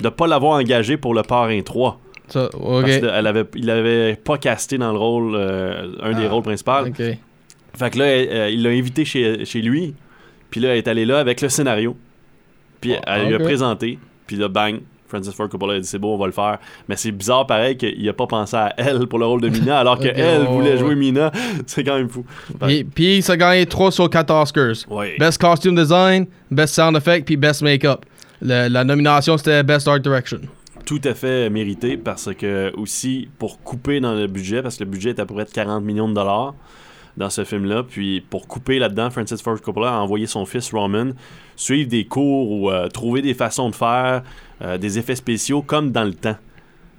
de 0.00 0.08
pas 0.08 0.26
l'avoir 0.26 0.52
engagé 0.60 0.96
pour 0.96 1.14
le 1.14 1.22
Parrain 1.22 1.60
3. 1.62 1.98
ça, 2.28 2.48
Parce 2.52 2.62
ok. 2.64 2.84
qu'elle 2.86 3.26
avait, 3.26 3.44
il 3.56 3.70
avait 3.70 4.14
pas 4.16 4.38
casté 4.38 4.76
dans 4.78 4.92
le 4.92 4.98
rôle, 4.98 5.34
euh, 5.34 5.92
un 6.02 6.12
des 6.12 6.26
Ah, 6.26 6.30
rôles 6.30 6.42
principaux. 6.42 6.70
Fait 7.76 7.90
que 7.90 7.98
là, 7.98 8.04
euh, 8.04 8.50
il 8.52 8.62
l'a 8.62 8.70
invité 8.70 9.04
chez, 9.04 9.44
chez 9.44 9.60
lui. 9.62 9.94
Puis 10.50 10.60
là, 10.60 10.70
elle 10.70 10.78
est 10.78 10.88
allée 10.88 11.04
là 11.04 11.18
avec 11.18 11.40
le 11.40 11.48
scénario. 11.48 11.96
Puis 12.80 12.94
Ah, 13.06 13.18
elle 13.18 13.28
lui 13.28 13.34
a 13.34 13.38
présenté. 13.38 13.98
Puis 14.26 14.36
là, 14.36 14.48
bang, 14.48 14.80
Francis 15.06 15.32
Ford 15.34 15.48
Coppola 15.48 15.74
a 15.74 15.80
dit 15.80 15.86
c'est 15.86 15.98
beau, 15.98 16.14
on 16.14 16.18
va 16.18 16.26
le 16.26 16.32
faire. 16.32 16.58
Mais 16.88 16.96
c'est 16.96 17.12
bizarre 17.12 17.46
pareil 17.46 17.76
qu'il 17.76 18.06
a 18.08 18.12
pas 18.12 18.26
pensé 18.26 18.56
à 18.56 18.74
elle 18.76 19.06
pour 19.06 19.18
le 19.18 19.26
rôle 19.26 19.40
de 19.40 19.48
Mina, 19.48 19.78
alors 19.80 19.98
qu'elle 19.98 20.16
ouais, 20.16 20.44
voulait 20.46 20.76
jouer 20.76 20.94
Mina. 20.94 21.30
C'est 21.66 21.82
quand 21.84 21.96
même 21.96 22.08
fou. 22.08 22.24
Puis, 22.60 22.84
puis 22.84 23.22
ça 23.22 23.32
a 23.32 23.36
gagné 23.36 23.64
3 23.66 23.90
sur 23.92 24.08
4 24.10 24.30
Oscars. 24.30 24.74
Ouais. 24.90 25.16
Best 25.18 25.40
Costume 25.40 25.76
Design, 25.76 26.26
Best 26.50 26.74
Sound 26.74 26.96
Effect, 26.96 27.24
puis 27.26 27.36
Best 27.36 27.62
Makeup. 27.62 28.04
Le- 28.42 28.68
la 28.68 28.84
nomination, 28.84 29.36
c'était 29.38 29.62
Best 29.62 29.88
Art 29.88 30.00
Direction. 30.00 30.40
Tout 30.84 31.00
à 31.04 31.14
fait 31.14 31.50
mérité 31.50 31.96
parce 31.98 32.32
que 32.34 32.72
aussi 32.76 33.28
pour 33.38 33.60
couper 33.62 34.00
dans 34.00 34.14
le 34.14 34.26
budget, 34.26 34.62
parce 34.62 34.76
que 34.76 34.84
le 34.84 34.90
budget 34.90 35.10
est 35.10 35.20
à 35.20 35.26
peu 35.26 35.34
près 35.34 35.44
de 35.44 35.50
40 35.50 35.82
millions 35.84 36.08
de 36.08 36.14
dollars 36.14 36.54
dans 37.18 37.30
ce 37.30 37.44
film-là, 37.44 37.82
puis 37.82 38.20
pour 38.20 38.46
couper 38.46 38.78
là-dedans, 38.78 39.10
Francis 39.10 39.42
Ford 39.42 39.60
Coppola 39.60 39.94
a 39.94 39.98
envoyé 39.98 40.26
son 40.26 40.46
fils 40.46 40.72
Roman 40.72 41.10
suivre 41.56 41.88
des 41.88 42.04
cours 42.04 42.50
ou 42.50 42.70
euh, 42.70 42.88
trouver 42.88 43.20
des 43.20 43.34
façons 43.34 43.68
de 43.68 43.74
faire 43.74 44.22
euh, 44.62 44.78
des 44.78 44.98
effets 44.98 45.16
spéciaux 45.16 45.60
comme 45.60 45.90
dans 45.90 46.04
le 46.04 46.14
temps. 46.14 46.36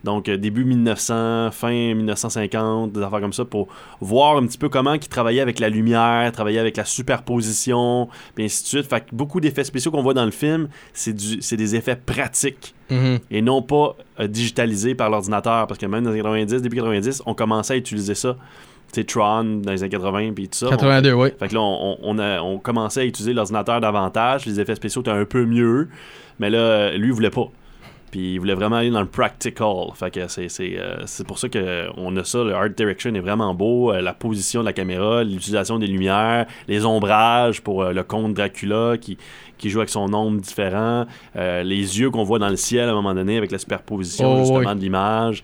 Donc 0.04 0.30
euh, 0.30 0.38
début 0.38 0.66
1900, 0.66 1.52
fin 1.52 1.94
1950, 1.94 2.92
des 2.92 3.02
affaires 3.02 3.22
comme 3.22 3.34
ça 3.34 3.46
pour 3.46 3.68
voir 4.02 4.38
un 4.38 4.46
petit 4.46 4.58
peu 4.58 4.70
comment 4.70 4.94
ils 4.94 5.00
travaillaient 5.00 5.42
avec 5.42 5.60
la 5.60 5.70
lumière, 5.70 6.32
travaillaient 6.32 6.60
avec 6.60 6.78
la 6.78 6.86
superposition, 6.86 8.10
puis 8.36 8.46
ainsi 8.46 8.64
de 8.64 8.68
suite. 8.68 8.90
Fait 8.90 9.02
que 9.02 9.16
beaucoup 9.16 9.40
d'effets 9.40 9.64
spéciaux 9.64 9.92
qu'on 9.92 10.04
voit 10.04 10.14
dans 10.14 10.26
le 10.26 10.32
film, 10.32 10.68
c'est 10.94 11.14
des 11.56 11.76
effets 11.76 11.96
pratiques 11.98 12.76
Mhm. 12.90 13.20
et 13.30 13.42
non 13.42 13.62
pas 13.62 13.96
euh, 14.20 14.28
digitalisé 14.28 14.96
par 14.96 15.10
l'ordinateur. 15.10 15.68
Parce 15.68 15.80
que 15.80 15.86
même 15.86 16.04
dans 16.04 16.12
les 16.12 16.18
90, 16.22 16.62
début 16.62 16.78
90, 16.78 17.24
on 17.26 17.34
commençait 17.34 17.74
à 17.74 17.78
utiliser 17.78 18.16
ça. 18.16 18.36
Sais, 18.92 19.04
Tron 19.04 19.44
dans 19.64 19.72
les 19.72 19.84
années 19.84 19.90
80 19.92 20.32
puis 20.34 20.48
tout 20.50 20.58
ça. 20.58 20.70
82, 20.70 21.14
oui. 21.14 21.30
On- 21.36 21.38
fait 21.40 21.48
que 21.50 21.54
là, 21.54 21.62
on, 21.62 21.98
on, 22.02 22.18
a- 22.20 22.42
on 22.42 22.58
commençait 22.58 23.02
à 23.02 23.06
utiliser 23.06 23.34
l'ordinateur 23.34 23.80
davantage. 23.82 24.46
Les 24.46 24.60
effets 24.60 24.76
spéciaux 24.76 25.02
étaient 25.02 25.12
un 25.12 25.26
peu 25.26 25.46
mieux. 25.46 25.90
Mais 26.40 26.50
là, 26.50 26.92
lui, 26.98 27.08
il 27.08 27.14
voulait 27.14 27.30
pas. 27.30 27.50
Puis 28.12 28.34
il 28.34 28.40
voulait 28.40 28.56
vraiment 28.56 28.78
aller 28.78 28.90
dans 28.90 29.02
le 29.02 29.06
practical. 29.08 29.68
Fait 29.94 30.10
que 30.10 30.28
c'est, 30.28 30.50
c'est, 30.50 30.80
euh, 30.80 30.96
c'est 31.06 31.28
pour 31.28 31.38
ça 31.38 31.48
qu'on 31.48 32.18
a 32.18 32.24
ça. 32.24 32.44
Le 32.44 32.56
art 32.56 32.70
direction 32.72 33.14
est 33.14 33.20
vraiment 33.20 33.54
beau. 33.54 33.92
Euh, 33.94 34.02
la 34.02 34.14
position 34.14 34.62
de 34.62 34.66
la 34.66 34.74
caméra, 34.74 35.24
l'utilisation 35.24 35.78
des 35.78 35.86
lumières, 35.86 36.48
les 36.68 36.86
ombrages 36.86 37.62
pour 37.62 37.84
euh, 37.84 37.94
le 37.94 38.02
comte 38.02 38.34
Dracula 38.34 38.98
qui, 38.98 39.20
qui 39.60 39.70
joue 39.70 39.78
avec 39.80 39.90
son 39.90 40.12
ombre 40.12 40.42
différent. 40.42 41.06
euh, 41.36 41.62
les 41.62 42.00
yeux 42.00 42.10
qu'on 42.10 42.24
voit 42.24 42.40
dans 42.40 42.50
le 42.50 42.56
ciel 42.56 42.90
à 42.90 42.94
un 42.94 42.96
moment 42.96 43.14
donné 43.14 43.38
avec 43.38 43.52
la 43.52 43.60
superposition 43.60 44.34
Oh, 44.34 44.40
justement 44.40 44.72
oui. 44.72 44.76
de 44.76 44.82
l'image. 44.82 45.44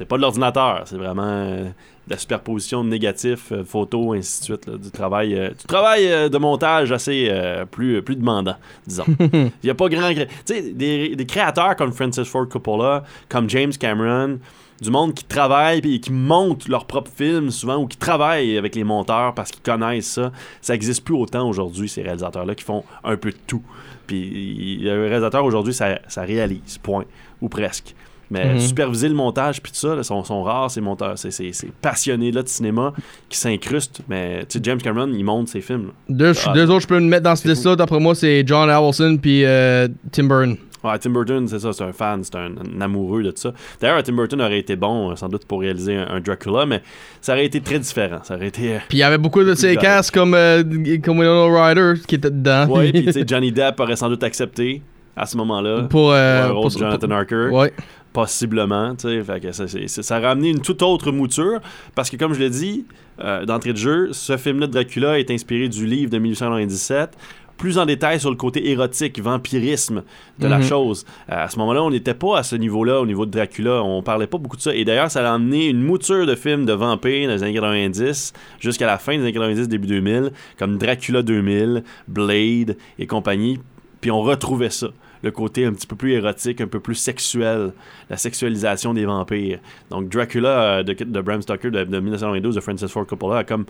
C'est 0.00 0.06
pas 0.06 0.16
de 0.16 0.22
l'ordinateur, 0.22 0.84
c'est 0.86 0.96
vraiment 0.96 1.26
euh, 1.26 1.64
de 1.64 1.70
la 2.08 2.16
superposition 2.16 2.82
de 2.82 2.88
négatifs, 2.88 3.52
euh, 3.52 3.64
photos, 3.64 4.16
ainsi 4.16 4.40
de 4.40 4.44
suite. 4.46 4.66
là, 4.66 4.78
du 4.78 4.90
travail, 4.90 5.34
euh, 5.34 5.50
du 5.50 5.66
travail 5.66 6.30
de 6.30 6.38
montage 6.38 6.90
assez 6.90 7.30
plus, 7.70 8.00
plus 8.00 8.16
demandant, 8.16 8.56
disons. 8.86 9.04
Il 9.20 9.50
n'y 9.62 9.68
a 9.68 9.74
pas 9.74 9.90
grand. 9.90 10.10
Tu 10.14 10.26
sais, 10.46 10.62
des, 10.62 11.14
des 11.16 11.26
créateurs 11.26 11.76
comme 11.76 11.92
Francis 11.92 12.26
Ford 12.26 12.48
Coppola, 12.48 13.04
comme 13.28 13.50
James 13.50 13.74
Cameron, 13.78 14.38
du 14.80 14.90
monde 14.90 15.12
qui 15.12 15.24
travaille 15.24 15.80
et 15.84 16.00
qui 16.00 16.12
montent 16.12 16.66
leurs 16.66 16.86
propres 16.86 17.12
films 17.14 17.50
souvent 17.50 17.76
ou 17.76 17.86
qui 17.86 17.98
travaillent 17.98 18.56
avec 18.56 18.76
les 18.76 18.84
monteurs 18.84 19.34
parce 19.34 19.50
qu'ils 19.50 19.62
connaissent 19.62 20.12
ça. 20.12 20.32
Ça 20.62 20.72
n'existe 20.72 21.04
plus 21.04 21.14
autant 21.14 21.46
aujourd'hui, 21.46 21.90
ces 21.90 22.00
réalisateurs-là 22.00 22.54
qui 22.54 22.64
font 22.64 22.84
un 23.04 23.18
peu 23.18 23.32
de 23.32 23.38
tout. 23.46 23.62
Puis 24.06 24.78
le 24.80 25.08
réalisateur 25.08 25.44
aujourd'hui, 25.44 25.74
ça, 25.74 25.98
ça 26.08 26.22
réalise, 26.22 26.78
point, 26.78 27.04
ou 27.42 27.50
presque. 27.50 27.94
Mais 28.30 28.54
Mhm. 28.54 28.60
superviser 28.60 29.08
le 29.08 29.14
montage 29.14 29.60
puis 29.60 29.72
tout 29.72 29.78
ça, 29.78 29.94
là, 29.96 30.02
sont, 30.04 30.22
sont 30.22 30.42
rares 30.44 30.70
ces 30.70 30.80
monteurs, 30.80 31.18
ces, 31.18 31.30
ces, 31.32 31.52
ces 31.52 31.68
passionnés 31.82 32.30
là 32.30 32.42
de 32.42 32.48
cinéma 32.48 32.92
qui 33.28 33.36
s'incrustent. 33.38 34.02
Mais 34.08 34.40
tu 34.48 34.58
sais, 34.58 34.60
James 34.62 34.78
Cameron, 34.80 35.08
il 35.12 35.24
monte 35.24 35.48
ses 35.48 35.60
films. 35.60 35.86
là. 35.86 35.92
Deux, 36.08 36.32
Ah, 36.46 36.52
deux 36.52 36.70
autres, 36.70 36.80
je 36.82 36.86
peux 36.86 37.00
me 37.00 37.06
mettre 37.08 37.24
dans 37.24 37.34
ce 37.34 37.42
c'est 37.42 37.48
liste-là. 37.48 37.74
D'après 37.76 37.98
moi, 37.98 38.14
c'est 38.14 38.44
John 38.46 38.70
Allison 38.70 39.16
puis 39.16 39.44
euh, 39.44 39.88
Tim 40.12 40.24
Burton. 40.24 40.56
Ouais, 40.82 40.98
Tim 40.98 41.10
Burton, 41.10 41.46
c'est 41.46 41.58
ça, 41.58 41.72
c'est 41.74 41.84
un 41.84 41.92
fan, 41.92 42.24
c'est 42.24 42.36
un, 42.36 42.52
un 42.76 42.80
amoureux 42.80 43.22
de 43.22 43.30
tout 43.32 43.36
ça. 43.38 43.52
D'ailleurs, 43.80 44.02
Tim 44.02 44.14
Burton 44.14 44.40
aurait 44.40 44.60
été 44.60 44.76
bon, 44.76 45.10
euh, 45.10 45.14
sans 45.16 45.28
doute, 45.28 45.44
pour 45.44 45.60
réaliser 45.60 45.94
un, 45.96 46.06
un 46.08 46.20
Dracula, 46.20 46.64
mais 46.64 46.80
ça 47.20 47.32
aurait 47.34 47.44
été 47.44 47.60
très 47.60 47.78
différent. 47.78 48.20
Ça 48.22 48.36
aurait 48.36 48.46
été. 48.48 48.76
euh, 48.76 48.78
Puis 48.88 48.96
il 48.96 49.00
y 49.00 49.02
avait 49.02 49.18
beaucoup 49.18 49.42
de 49.44 49.52
ces 49.54 49.70
Ouais. 49.70 49.76
castes 49.76 50.10
comme, 50.12 50.32
euh, 50.34 50.62
comme 51.04 51.18
Winona 51.18 51.66
Ryder 51.66 51.92
qui 52.06 52.14
était 52.14 52.30
dedans. 52.30 52.66
Ouais, 52.68 52.92
puis 52.92 53.04
tu 53.04 53.12
sais, 53.12 53.24
Johnny 53.26 53.52
Depp 53.52 53.78
aurait 53.78 53.96
sans 53.96 54.08
doute 54.08 54.22
accepté 54.22 54.80
à 55.14 55.26
ce 55.26 55.36
moment-là. 55.36 55.82
pour, 55.82 56.12
euh, 56.12 56.46
pour 56.46 56.50
un 56.50 56.52
rôle 56.54 56.62
pour- 56.62 56.70
de 56.72 56.78
Jonathan 56.78 57.10
Harker. 57.10 57.48
Ouais. 57.52 57.72
Possiblement. 58.12 58.94
Fait 58.98 59.40
que 59.40 59.52
ça, 59.52 59.64
ça 59.88 60.16
a 60.16 60.20
ramené 60.20 60.50
une 60.50 60.60
toute 60.60 60.82
autre 60.82 61.12
mouture 61.12 61.60
parce 61.94 62.10
que, 62.10 62.16
comme 62.16 62.34
je 62.34 62.40
l'ai 62.40 62.50
dit 62.50 62.84
euh, 63.20 63.44
d'entrée 63.44 63.72
de 63.72 63.78
jeu, 63.78 64.08
ce 64.12 64.36
film-là 64.36 64.66
de 64.66 64.72
Dracula 64.72 65.18
est 65.18 65.30
inspiré 65.30 65.68
du 65.68 65.86
livre 65.86 66.10
de 66.10 66.18
1897. 66.18 67.16
Plus 67.56 67.76
en 67.76 67.84
détail 67.84 68.18
sur 68.18 68.30
le 68.30 68.36
côté 68.36 68.70
érotique, 68.70 69.20
vampirisme 69.20 70.02
de 70.38 70.46
la 70.46 70.58
Mhm. 70.58 70.64
chose. 70.64 71.04
Euh, 71.30 71.44
à 71.44 71.48
ce 71.50 71.58
moment-là, 71.58 71.82
on 71.82 71.90
n'était 71.90 72.14
pas 72.14 72.38
à 72.38 72.42
ce 72.42 72.56
niveau-là, 72.56 72.98
au 73.02 73.04
niveau 73.04 73.26
de 73.26 73.30
Dracula. 73.30 73.82
On 73.82 74.02
parlait 74.02 74.26
pas 74.26 74.38
beaucoup 74.38 74.56
de 74.56 74.62
ça. 74.62 74.74
Et 74.74 74.82
d'ailleurs, 74.86 75.10
ça 75.10 75.30
a 75.30 75.34
amené 75.34 75.66
une 75.68 75.82
mouture 75.82 76.24
de 76.26 76.34
films 76.34 76.64
de 76.64 76.72
vampires 76.72 77.28
dans 77.28 77.34
les 77.34 77.42
années 77.42 77.52
90 77.52 78.32
jusqu'à 78.60 78.86
la 78.86 78.96
fin 78.96 79.12
des 79.12 79.22
années 79.24 79.32
90, 79.34 79.68
début 79.68 79.88
2000, 79.88 80.32
comme 80.58 80.78
Dracula 80.78 81.20
2000, 81.22 81.84
Blade 82.08 82.78
et 82.98 83.06
compagnie. 83.06 83.58
Puis 84.00 84.10
on 84.10 84.22
retrouvait 84.22 84.70
ça. 84.70 84.88
Le 85.22 85.30
côté 85.30 85.66
un 85.66 85.72
petit 85.72 85.86
peu 85.86 85.96
plus 85.96 86.12
érotique, 86.12 86.60
un 86.60 86.66
peu 86.66 86.80
plus 86.80 86.94
sexuel, 86.94 87.72
la 88.08 88.16
sexualisation 88.16 88.94
des 88.94 89.04
vampires. 89.04 89.58
Donc 89.90 90.08
Dracula 90.08 90.78
euh, 90.78 90.82
de, 90.82 90.92
de 90.92 91.20
Bram 91.20 91.42
Stoker 91.42 91.70
de, 91.70 91.84
de 91.84 92.00
1992 92.00 92.54
de 92.54 92.60
Francis 92.60 92.90
Ford 92.90 93.06
Coppola 93.06 93.38
a 93.38 93.44
comme, 93.44 93.66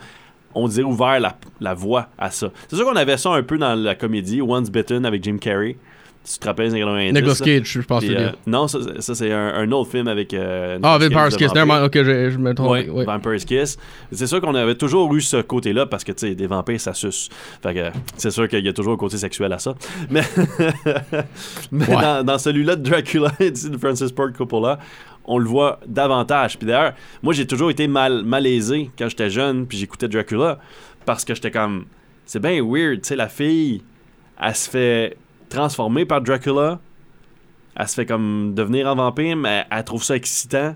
on 0.54 0.68
dirait, 0.68 0.84
ouvert 0.84 1.20
la, 1.20 1.36
la 1.60 1.74
voie 1.74 2.08
à 2.18 2.30
ça. 2.30 2.50
C'est 2.68 2.76
sûr 2.76 2.84
qu'on 2.84 2.96
avait 2.96 3.16
ça 3.16 3.30
un 3.30 3.42
peu 3.42 3.58
dans 3.58 3.74
la 3.74 3.94
comédie 3.94 4.40
Once 4.40 4.70
Bitten 4.70 5.04
avec 5.04 5.24
Jim 5.24 5.38
Carrey. 5.40 5.76
Tu 6.22 6.38
te 6.38 6.46
rappelles, 6.46 6.66
les 6.66 6.72
années 6.72 6.80
90. 7.12 7.12
Nicolas. 7.14 7.34
Cage, 7.58 7.66
je 7.72 7.80
pense. 7.80 8.04
Puis, 8.04 8.12
que 8.14 8.18
c'est 8.20 8.24
euh, 8.26 8.30
non, 8.46 8.68
ça, 8.68 8.78
ça, 9.00 9.14
c'est 9.14 9.32
un, 9.32 9.54
un 9.54 9.72
autre 9.72 9.90
film 9.90 10.06
avec. 10.06 10.34
euh, 10.34 10.78
Ah, 10.82 10.98
Vampire's 10.98 11.34
Kiss. 11.36 11.48
Nevermind. 11.48 11.84
Ok, 11.84 11.94
je, 11.96 12.30
je 12.30 12.38
me 12.38 12.52
trompe. 12.54 12.70
Ouais, 12.70 12.88
Ouais. 12.90 13.04
Vampire's 13.06 13.44
Kiss. 13.46 13.78
C'est 14.12 14.26
sûr 14.26 14.40
qu'on 14.40 14.54
avait 14.54 14.74
toujours 14.74 15.12
eu 15.14 15.22
ce 15.22 15.38
côté-là 15.40 15.86
parce 15.86 16.04
que, 16.04 16.12
tu 16.12 16.28
sais, 16.28 16.34
des 16.34 16.46
vampires, 16.46 16.80
ça 16.80 16.92
suce. 16.92 17.30
Fait 17.62 17.72
que 17.74 17.90
c'est 18.18 18.30
sûr 18.30 18.46
qu'il 18.48 18.64
y 18.64 18.68
a 18.68 18.72
toujours 18.74 18.92
un 18.92 18.96
côté 18.98 19.16
sexuel 19.16 19.52
à 19.54 19.58
ça. 19.58 19.74
Mais, 20.10 20.20
mais 21.72 21.86
Ouais. 21.88 22.02
dans, 22.02 22.24
dans 22.24 22.38
celui-là 22.38 22.76
de 22.76 22.82
Dracula, 22.88 23.32
de 23.40 23.78
Francis 23.78 24.12
Ford 24.14 24.32
Coppola, 24.36 24.78
on 25.24 25.38
le 25.38 25.46
voit 25.46 25.80
davantage. 25.86 26.58
Puis 26.58 26.66
d'ailleurs, 26.66 26.92
moi, 27.22 27.32
j'ai 27.32 27.46
toujours 27.46 27.70
été 27.70 27.88
mal, 27.88 28.24
malaisé 28.24 28.90
quand 28.98 29.08
j'étais 29.08 29.30
jeune, 29.30 29.66
puis 29.66 29.78
j'écoutais 29.78 30.08
Dracula 30.08 30.58
parce 31.06 31.24
que 31.24 31.34
j'étais 31.34 31.50
comme. 31.50 31.84
C'est 32.26 32.40
bien 32.40 32.62
weird, 32.64 33.00
tu 33.02 33.08
sais, 33.08 33.16
la 33.16 33.28
fille, 33.28 33.82
elle 34.40 34.54
se 34.54 34.70
fait 34.70 35.16
transformer 35.50 36.06
par 36.06 36.22
Dracula. 36.22 36.78
Elle 37.76 37.88
se 37.88 37.94
fait 37.94 38.06
comme 38.06 38.54
devenir 38.54 38.88
un 38.88 38.94
vampire, 38.94 39.36
mais 39.36 39.64
elle 39.70 39.84
trouve 39.84 40.02
ça 40.02 40.16
excitant. 40.16 40.74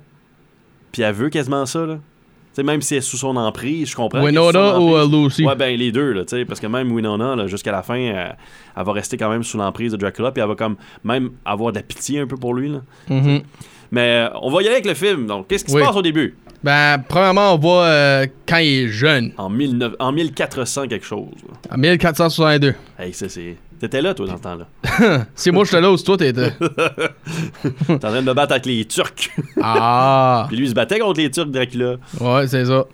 Puis 0.93 1.03
elle 1.03 1.15
veut 1.15 1.29
quasiment 1.31 1.67
ça, 1.67 1.85
là. 1.87 1.95
Tu 1.95 2.61
sais, 2.61 2.63
même 2.63 2.83
si 2.83 2.95
elle 2.95 2.99
est 2.99 3.01
sous 3.01 3.17
son 3.17 3.35
emprise, 3.37 3.91
je 3.91 3.97
comprends. 3.97 4.23
Winona 4.23 4.79
ou 4.79 4.95
euh. 4.95 5.09
Lucy? 5.09 5.45
Ouais, 5.45 5.57
ben 5.57 5.77
les 5.77 5.91
deux, 5.91 6.13
là, 6.13 6.25
tu 6.25 6.37
sais, 6.37 6.45
parce 6.45 6.61
que 6.61 6.69
même 6.69 6.93
Winona, 6.93 7.35
là, 7.35 7.47
jusqu'à 7.49 7.73
la 7.73 7.83
fin, 7.83 7.97
elle, 7.97 8.37
elle 8.77 8.85
va 8.85 8.93
rester 8.93 9.17
quand 9.17 9.29
même 9.29 9.43
sous 9.43 9.59
l'emprise 9.59 9.91
de 9.91 9.97
Dracula, 9.97 10.31
puis 10.31 10.41
elle 10.41 10.49
va 10.49 10.55
comme 10.55 10.77
même 11.03 11.31
avoir 11.45 11.73
de 11.73 11.79
la 11.79 11.83
pitié 11.83 12.21
un 12.21 12.29
peu 12.29 12.37
pour 12.37 12.55
lui, 12.55 12.69
là. 12.69 12.79
Mhm. 13.09 13.43
Mais 13.91 14.29
euh, 14.29 14.39
on 14.41 14.51
va 14.53 14.63
y 14.63 14.67
aller 14.67 14.75
avec 14.77 14.87
le 14.87 14.95
film, 14.95 15.27
donc 15.27 15.49
qu'est-ce 15.49 15.65
qui 15.65 15.73
Oui. 15.75 15.81
se 15.81 15.87
passe 15.87 15.97
au 15.97 16.03
début? 16.03 16.37
Ben, 16.63 16.99
premièrement, 17.09 17.55
on 17.55 17.59
voit 17.59 17.83
euh, 17.87 18.27
quand 18.47 18.59
il 18.59 18.85
est 18.85 18.89
jeune, 18.89 19.33
En, 19.37 19.51
19 19.51 19.95
en 19.99 20.13
1400 20.13 20.87
quelque 20.87 21.05
chose. 21.05 21.27
là. 21.49 21.75
en 21.75 21.79
1462. 21.79 22.75
Hey, 22.99 23.13
ça 23.13 23.29
c'est... 23.29 23.57
T'étais 23.81 24.01
là, 24.03 24.15
toi, 24.15 24.27
dans 24.27 24.37
ce 24.37 24.43
temps-là. 24.43 25.27
Si 25.35 25.51
moi 25.51 25.65
j'étais 25.65 25.81
là 25.81 25.91
où 25.91 25.97
toi 25.97 26.17
t'étais. 26.17 26.53
T'es 27.87 27.95
en 27.95 27.99
train 27.99 28.21
de 28.23 28.27
me 28.27 28.35
battre 28.35 28.53
avec 28.53 28.67
les 28.67 28.85
Turcs. 28.85 29.31
Ah, 29.61 30.45
Puis 30.49 30.57
lui, 30.57 30.67
il 30.67 30.71
se 30.71 30.75
battait 30.75 30.99
contre 30.99 31.21
les 31.21 31.31
Turcs, 31.31 31.47
Dracula. 31.51 31.97
ouais, 32.21 32.47
c'est 32.47 32.65
ça. 32.67 32.85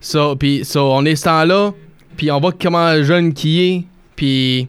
So, 0.00 0.36
puis, 0.36 0.64
so, 0.64 0.92
on 0.92 1.04
est 1.04 1.16
ce 1.16 1.24
temps-là, 1.24 1.72
puis 2.16 2.30
on 2.30 2.40
voit 2.40 2.52
comment 2.52 3.02
jeune 3.02 3.34
qui 3.34 3.62
est, 3.62 3.84
puis 4.16 4.68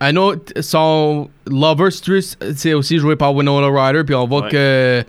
un 0.00 0.16
autre, 0.16 0.52
son 0.60 1.30
lover 1.46 1.90
Stress, 1.90 2.36
c'est 2.54 2.74
aussi 2.74 2.98
joué 2.98 3.16
par 3.16 3.34
Winona 3.34 3.68
Ryder, 3.68 4.04
puis 4.04 4.14
on 4.14 4.26
voit 4.26 4.42
Ouais. 4.42 4.50
que 4.50 5.04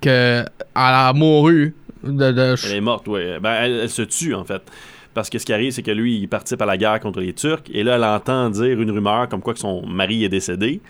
que 0.00 0.08
elle 0.40 0.46
a 0.74 1.12
mouru 1.12 1.74
de, 2.02 2.32
de- 2.32 2.54
Elle 2.66 2.76
est 2.76 2.80
morte, 2.80 3.06
ouais. 3.08 3.38
Ben, 3.40 3.52
elle, 3.62 3.80
elle 3.82 3.90
se 3.90 4.02
tue, 4.02 4.34
en 4.34 4.44
fait. 4.44 4.62
Parce 5.14 5.28
que 5.28 5.38
ce 5.38 5.44
qui 5.44 5.52
arrive, 5.52 5.72
c'est 5.72 5.82
que 5.82 5.90
lui, 5.90 6.18
il 6.18 6.28
participe 6.28 6.62
à 6.62 6.66
la 6.66 6.76
guerre 6.76 7.00
contre 7.00 7.20
les 7.20 7.32
Turcs. 7.32 7.64
Et 7.72 7.82
là, 7.82 7.96
elle 7.96 8.04
entend 8.04 8.48
dire 8.50 8.80
une 8.80 8.90
rumeur 8.90 9.28
comme 9.28 9.42
quoi 9.42 9.52
que 9.52 9.60
son 9.60 9.86
mari 9.86 10.24
est 10.24 10.28
décédé. 10.28 10.80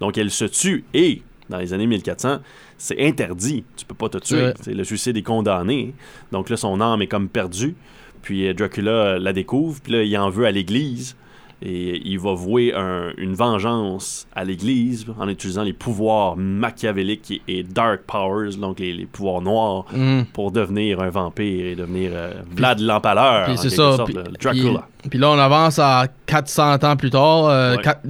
Donc, 0.00 0.16
elle 0.18 0.30
se 0.30 0.44
tue. 0.44 0.84
Et, 0.94 1.22
dans 1.48 1.58
les 1.58 1.72
années 1.72 1.86
1400, 1.86 2.38
c'est 2.78 3.00
interdit. 3.00 3.64
Tu 3.76 3.84
peux 3.84 3.94
pas 3.94 4.08
te 4.08 4.18
tuer. 4.18 4.52
Ouais. 4.66 4.74
Le 4.74 4.84
suicide 4.84 5.16
est 5.16 5.22
condamné. 5.22 5.94
Donc 6.30 6.50
là, 6.50 6.56
son 6.56 6.80
âme 6.80 7.02
est 7.02 7.06
comme 7.06 7.28
perdue. 7.28 7.74
Puis 8.22 8.48
euh, 8.48 8.54
Dracula 8.54 9.18
la 9.18 9.32
découvre. 9.32 9.80
Puis 9.80 9.92
là, 9.92 10.02
il 10.02 10.16
en 10.16 10.30
veut 10.30 10.46
à 10.46 10.50
l'église. 10.50 11.16
Et 11.64 12.02
il 12.04 12.18
va 12.18 12.32
vouer 12.34 12.74
un- 12.74 13.12
une 13.18 13.34
vengeance 13.34 14.26
à 14.34 14.42
l'église 14.44 15.06
en 15.18 15.28
utilisant 15.28 15.62
les 15.62 15.72
pouvoirs 15.72 16.36
machiavéliques 16.36 17.30
et, 17.46 17.58
et 17.58 17.62
dark 17.62 18.00
powers, 18.06 18.56
donc 18.56 18.80
les, 18.80 18.92
les 18.92 19.06
pouvoirs 19.06 19.40
noirs 19.42 19.84
Hmm. 19.92 20.22
pour 20.32 20.50
devenir 20.50 21.00
un 21.00 21.10
vampire 21.10 21.66
et 21.66 21.74
devenir 21.76 22.10
euh, 22.14 22.32
Vlad 22.56 22.80
l'Empaleur. 22.80 23.46
Puis 23.46 23.58
c'est 23.58 23.70
ça. 23.70 23.96
sorte, 23.96 24.06
Puis, 24.06 24.14
le 24.14 24.24
Dracula. 24.40 24.86
puis- 25.00 25.10
puis 25.10 25.18
là, 25.20 25.30
on 25.30 25.38
avance 25.38 25.78
à 25.78 26.08
400 26.26 26.82
ans 26.82 26.96
plus 26.96 27.10
tard, 27.10 27.46
euh, 27.46 27.76
Ouais. 27.76 27.82
quatre- 27.82 28.04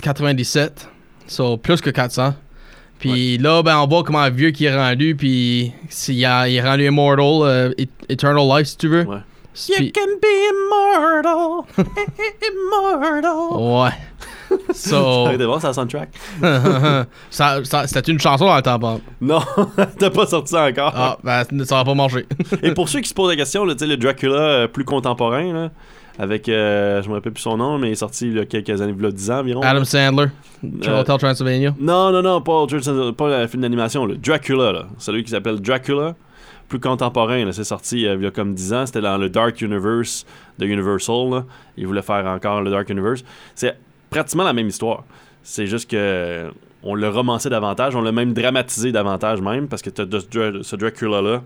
1897. 0.00 0.88
So, 1.26 1.56
plus 1.56 1.80
que 1.80 1.90
400. 1.90 2.34
Puis 2.98 3.36
là, 3.38 3.62
ben, 3.62 3.78
on 3.78 3.86
voit 3.86 4.02
comment 4.04 4.28
vieux 4.30 4.50
qu'il 4.52 4.66
est 4.66 4.76
rendu, 4.76 5.14
puis 5.16 5.72
s'il 5.88 6.24
a- 6.24 6.48
il 6.48 6.56
est 6.56 6.62
rendu 6.62 6.86
immortal, 6.86 7.26
euh, 7.42 7.72
et- 7.78 7.88
eternal 8.08 8.46
life, 8.58 8.68
si 8.68 8.76
tu 8.78 8.88
veux. 8.88 9.04
Ouais. 9.04 9.18
Puis- 9.76 9.92
can 9.92 10.06
be 10.20 10.26
immortal, 10.52 11.64
immortal. 12.50 13.84
ouais. 13.84 13.90
So, 14.72 15.26
T'as 15.36 15.44
voir 15.44 15.60
sa 15.60 15.72
soundtrack? 15.72 16.08
ça, 17.30 17.64
ça- 17.64 17.86
c'était 17.86 18.12
une 18.12 18.20
chanson 18.20 18.54
le 18.54 18.62
temps, 18.62 18.78
bon. 18.78 19.00
Non, 19.20 19.40
t'as 19.98 20.10
pas 20.10 20.26
sorti 20.26 20.52
ça 20.52 20.66
encore. 20.66 20.92
Ah, 20.94 21.18
ben, 21.22 21.64
ça 21.64 21.76
va 21.76 21.84
pas 21.84 21.94
marcher. 21.94 22.26
Et 22.62 22.72
pour 22.72 22.88
ceux 22.88 23.00
qui 23.00 23.08
se 23.08 23.14
posent 23.14 23.30
la 23.30 23.36
question, 23.36 23.64
là, 23.64 23.74
le 23.78 23.96
Dracula 23.96 24.34
euh, 24.36 24.68
plus 24.68 24.84
contemporain, 24.84 25.52
là, 25.52 25.70
avec, 26.18 26.48
euh, 26.48 27.02
je 27.02 27.08
me 27.08 27.14
rappelle 27.14 27.32
plus 27.32 27.42
son 27.42 27.56
nom, 27.56 27.76
mais 27.78 27.88
il 27.88 27.92
est 27.92 27.96
sorti 27.96 28.28
il 28.28 28.36
y 28.36 28.40
a 28.40 28.44
quelques 28.46 28.80
années, 28.80 28.94
il 28.96 29.02
y 29.02 29.06
a 29.06 29.10
10 29.10 29.30
ans 29.32 29.38
environ. 29.40 29.62
Adam 29.62 29.84
Sandler, 29.84 30.26
Euh, 30.64 31.00
Hotel 31.00 31.18
Transylvania. 31.18 31.74
Non, 31.80 32.12
non, 32.12 32.22
non, 32.22 32.40
pas, 32.40 32.66
pas 33.16 33.40
le 33.40 33.46
film 33.48 33.62
d'animation, 33.62 34.06
le 34.06 34.16
Dracula, 34.16 34.72
là. 34.72 34.86
celui 34.98 35.24
qui 35.24 35.30
s'appelle 35.32 35.60
Dracula, 35.60 36.14
plus 36.68 36.80
contemporain, 36.80 37.50
c'est 37.52 37.64
sorti 37.64 38.06
euh, 38.06 38.16
il 38.16 38.22
y 38.22 38.26
a 38.26 38.30
comme 38.30 38.54
10 38.54 38.72
ans, 38.72 38.86
c'était 38.86 39.00
dans 39.00 39.18
le 39.18 39.28
Dark 39.28 39.60
Universe 39.60 40.26
de 40.58 40.66
Universal, 40.66 41.30
là. 41.30 41.44
ils 41.76 41.86
voulaient 41.86 42.02
faire 42.02 42.26
encore 42.26 42.62
le 42.62 42.70
Dark 42.70 42.88
Universe. 42.88 43.24
C'est 43.54 43.76
pratiquement 44.10 44.44
la 44.44 44.52
même 44.52 44.68
histoire, 44.68 45.04
c'est 45.42 45.66
juste 45.66 45.90
que 45.90 46.50
on 46.82 46.94
l'a 46.94 47.10
romancé 47.10 47.48
davantage, 47.48 47.96
on 47.96 48.02
l'a 48.02 48.12
même 48.12 48.32
dramatisé 48.32 48.92
davantage 48.92 49.40
même, 49.40 49.66
parce 49.68 49.82
que 49.82 49.90
tu 49.90 50.02
as 50.02 50.62
ce 50.62 50.76
Dracula-là 50.76 51.42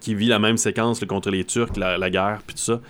qui 0.00 0.14
vit 0.14 0.26
la 0.26 0.38
même 0.38 0.56
séquence 0.56 1.00
là, 1.00 1.06
contre 1.06 1.30
les 1.30 1.44
Turcs, 1.44 1.76
la, 1.76 1.96
la 1.96 2.10
guerre, 2.10 2.40
puis 2.46 2.54
tout 2.54 2.62
ça, 2.62 2.80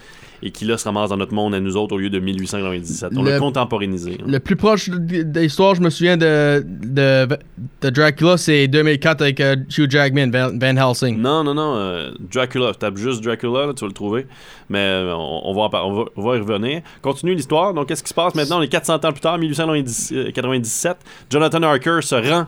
et 0.43 0.51
qui 0.51 0.65
là 0.65 0.77
se 0.79 0.85
ramasse 0.85 1.11
dans 1.11 1.17
notre 1.17 1.35
monde 1.35 1.55
à 1.55 1.61
nous 1.61 1.77
autres 1.77 1.95
au 1.95 1.99
lieu 1.99 2.11
de 2.11 2.19
1897. 2.19 3.13
On 3.17 3.23
Le- 3.23 3.31
l'a 3.33 3.39
contemporanisé. 3.39 4.19
hein. 4.21 4.25
Le 4.27 4.41
plus 4.41 4.57
proche 4.57 4.89
de 4.91 5.41
l'histoire, 5.41 5.75
je 5.75 5.81
me 5.81 5.91
souviens 5.91 6.17
de, 6.17 6.65
de, 6.67 7.27
de 7.83 7.91
Dracula, 7.91 8.37
c'est 8.37 8.67
2004 8.69 9.21
avec 9.23 9.41
euh, 9.41 9.57
Hugh 9.79 9.91
Jackman, 9.91 10.31
Van, 10.31 10.51
Van 10.59 10.77
Helsing. 10.77 11.19
Non, 11.21 11.45
non, 11.45 11.55
non. 11.55 11.75
euh, 11.77 12.11
Dracula. 12.33 12.73
Tape 12.75 12.97
juste 12.97 13.23
Dracula, 13.23 13.67
là, 13.67 13.73
tu 13.75 13.83
vas 13.85 13.89
le 13.89 13.93
trouver. 13.95 14.27
Mais 14.69 14.79
euh, 14.79 15.15
on, 15.15 15.43
on 15.45 15.55
va, 15.55 15.79
en 15.83 15.91
on, 15.91 15.95
va, 15.95 16.05
on 16.17 16.23
va 16.23 16.37
y 16.37 16.41
revenir. 16.41 16.83
Continue 17.03 17.35
l'histoire. 17.35 17.73
Donc, 17.75 17.89
qu'est-ce 17.89 18.03
qui 18.03 18.09
se 18.09 18.15
passe 18.15 18.35
maintenant? 18.35 18.59
On 18.59 18.63
est 18.63 18.69
400 18.69 18.95
ans 18.97 19.13
plus 19.13 19.21
tard, 19.21 19.39
1897. 19.39 20.97
Jonathan 21.31 21.63
Harker 21.63 21.99
se 22.03 22.15
rend 22.15 22.47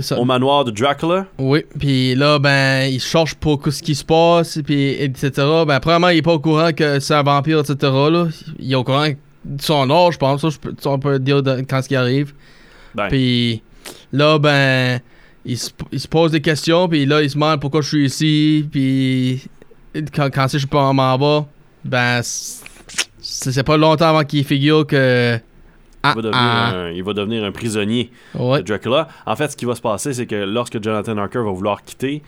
Ça- 0.00 0.18
au 0.18 0.24
manoir 0.24 0.64
de 0.64 0.70
Dracula? 0.70 1.26
Oui, 1.38 1.64
puis 1.78 2.14
là, 2.14 2.38
ben, 2.38 2.84
il 2.90 3.00
cherche 3.00 3.34
pour 3.34 3.60
ce 3.68 3.82
qui 3.82 3.94
se 3.94 4.04
passe, 4.04 4.58
puis 4.64 4.90
etc. 4.92 5.30
Ben, 5.66 5.80
premièrement, 5.80 6.08
il 6.08 6.18
est 6.18 6.22
pas 6.22 6.34
au 6.34 6.38
courant 6.38 6.72
que 6.72 7.00
c'est 7.00 7.14
un 7.14 7.22
vampire, 7.22 7.58
etc. 7.60 7.76
Là. 7.82 8.28
Il 8.58 8.72
est 8.72 8.76
au 8.76 8.84
courant 8.84 9.08
de 9.08 9.60
son 9.62 9.90
âge, 9.90 10.14
je 10.14 10.18
pense. 10.18 10.40
Ça, 10.40 10.48
je 10.50 10.58
peux, 10.58 10.74
ça, 10.80 10.90
on 10.90 10.98
peut 10.98 11.18
dire 11.18 11.42
de- 11.42 11.62
quand 11.68 11.82
ce 11.82 11.88
qui 11.88 11.96
arrive. 11.96 12.32
Ben, 12.94 13.08
Puis 13.08 13.62
là, 14.12 14.38
ben, 14.38 15.00
il 15.44 15.58
se, 15.58 15.70
il 15.92 16.00
se 16.00 16.08
pose 16.08 16.30
des 16.32 16.40
questions, 16.40 16.88
puis 16.88 17.04
là, 17.04 17.20
il 17.22 17.28
se 17.28 17.34
demande 17.34 17.60
pourquoi 17.60 17.80
je 17.82 17.88
suis 17.88 18.06
ici, 18.06 18.68
puis 18.70 19.42
quand, 20.14 20.28
quand 20.32 20.46
c'est 20.48 20.58
je 20.60 20.66
m'en 20.72 21.18
va, 21.18 21.46
ben, 21.84 22.20
c'est 23.20 23.62
pas 23.64 23.76
longtemps 23.76 24.10
avant 24.10 24.24
qu'il 24.24 24.44
figure 24.44 24.86
que. 24.86 25.38
Ah, 26.06 26.12
il, 26.14 26.22
va 26.22 26.22
devenir 26.22 26.40
ah, 26.40 26.70
un, 26.74 26.90
il 26.90 27.02
va 27.02 27.12
devenir 27.12 27.44
un 27.44 27.52
prisonnier 27.52 28.10
ouais. 28.34 28.58
de 28.58 28.66
Dracula. 28.66 29.08
En 29.26 29.36
fait, 29.36 29.48
ce 29.48 29.56
qui 29.56 29.64
va 29.64 29.74
se 29.74 29.80
passer, 29.80 30.12
c'est 30.12 30.26
que 30.26 30.36
lorsque 30.36 30.82
Jonathan 30.82 31.16
Harker 31.18 31.40
va 31.40 31.50
vouloir 31.50 31.82
quitter, 31.82 32.22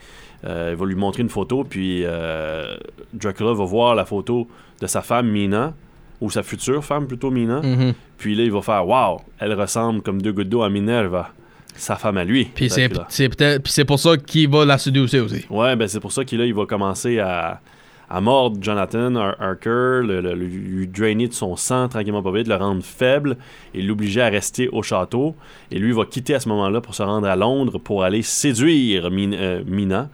euh, 0.45 0.69
il 0.71 0.77
va 0.77 0.85
lui 0.85 0.95
montrer 0.95 1.21
une 1.21 1.29
photo, 1.29 1.63
puis 1.63 2.03
euh, 2.03 2.77
Dracula 3.13 3.53
va 3.53 3.65
voir 3.65 3.95
la 3.95 4.05
photo 4.05 4.47
de 4.81 4.87
sa 4.87 5.01
femme 5.01 5.27
Mina, 5.27 5.73
ou 6.21 6.29
sa 6.29 6.43
future 6.43 6.83
femme 6.83 7.07
plutôt 7.07 7.31
Mina. 7.31 7.61
Mhm. 7.61 7.93
Puis 8.17 8.35
là, 8.35 8.43
il 8.43 8.51
va 8.51 8.61
faire 8.61 8.87
Waouh, 8.87 9.19
elle 9.39 9.53
ressemble 9.53 10.01
comme 10.01 10.21
deux 10.21 10.31
gouttes 10.31 10.49
d'eau 10.49 10.61
à 10.61 10.69
Minerva, 10.69 11.29
sa 11.75 11.95
femme 11.95 12.17
à 12.17 12.23
lui. 12.23 12.45
Puis 12.45 12.69
c'est 12.69 13.85
pour 13.85 13.99
ça 13.99 14.17
qu'il 14.17 14.49
va 14.49 14.65
la 14.65 14.77
séduire 14.77 15.25
aussi. 15.25 15.45
Ouais, 15.49 15.75
ben 15.75 15.87
c'est 15.87 15.99
pour 15.99 16.11
ça 16.11 16.25
qu'il 16.25 16.41
il 16.41 16.53
va 16.53 16.65
commencer 16.65 17.19
à, 17.19 17.61
à 18.09 18.21
mordre 18.21 18.57
Jonathan 18.61 19.15
Har- 19.15 19.35
Harker, 19.39 20.01
le- 20.03 20.21
le- 20.21 20.33
lui 20.33 20.87
drainer 20.87 21.27
de 21.27 21.33
son 21.33 21.55
sang 21.55 21.87
tranquillement 21.87 22.23
pas 22.23 22.31
vite, 22.31 22.47
le 22.47 22.55
rendre 22.55 22.83
faible 22.83 23.37
et 23.73 23.81
l'obliger 23.81 24.21
à 24.21 24.29
rester 24.29 24.67
au 24.69 24.81
château. 24.81 25.35
Et 25.71 25.77
lui 25.79 25.91
va 25.91 26.05
quitter 26.05 26.33
à 26.35 26.39
ce 26.39 26.49
moment-là 26.49 26.81
pour 26.81 26.95
se 26.95 27.03
rendre 27.03 27.27
à 27.27 27.35
Londres 27.35 27.77
pour 27.77 28.03
aller 28.03 28.21
séduire 28.23 29.11
Min- 29.11 29.33
euh, 29.33 29.63
Mina 29.65 30.09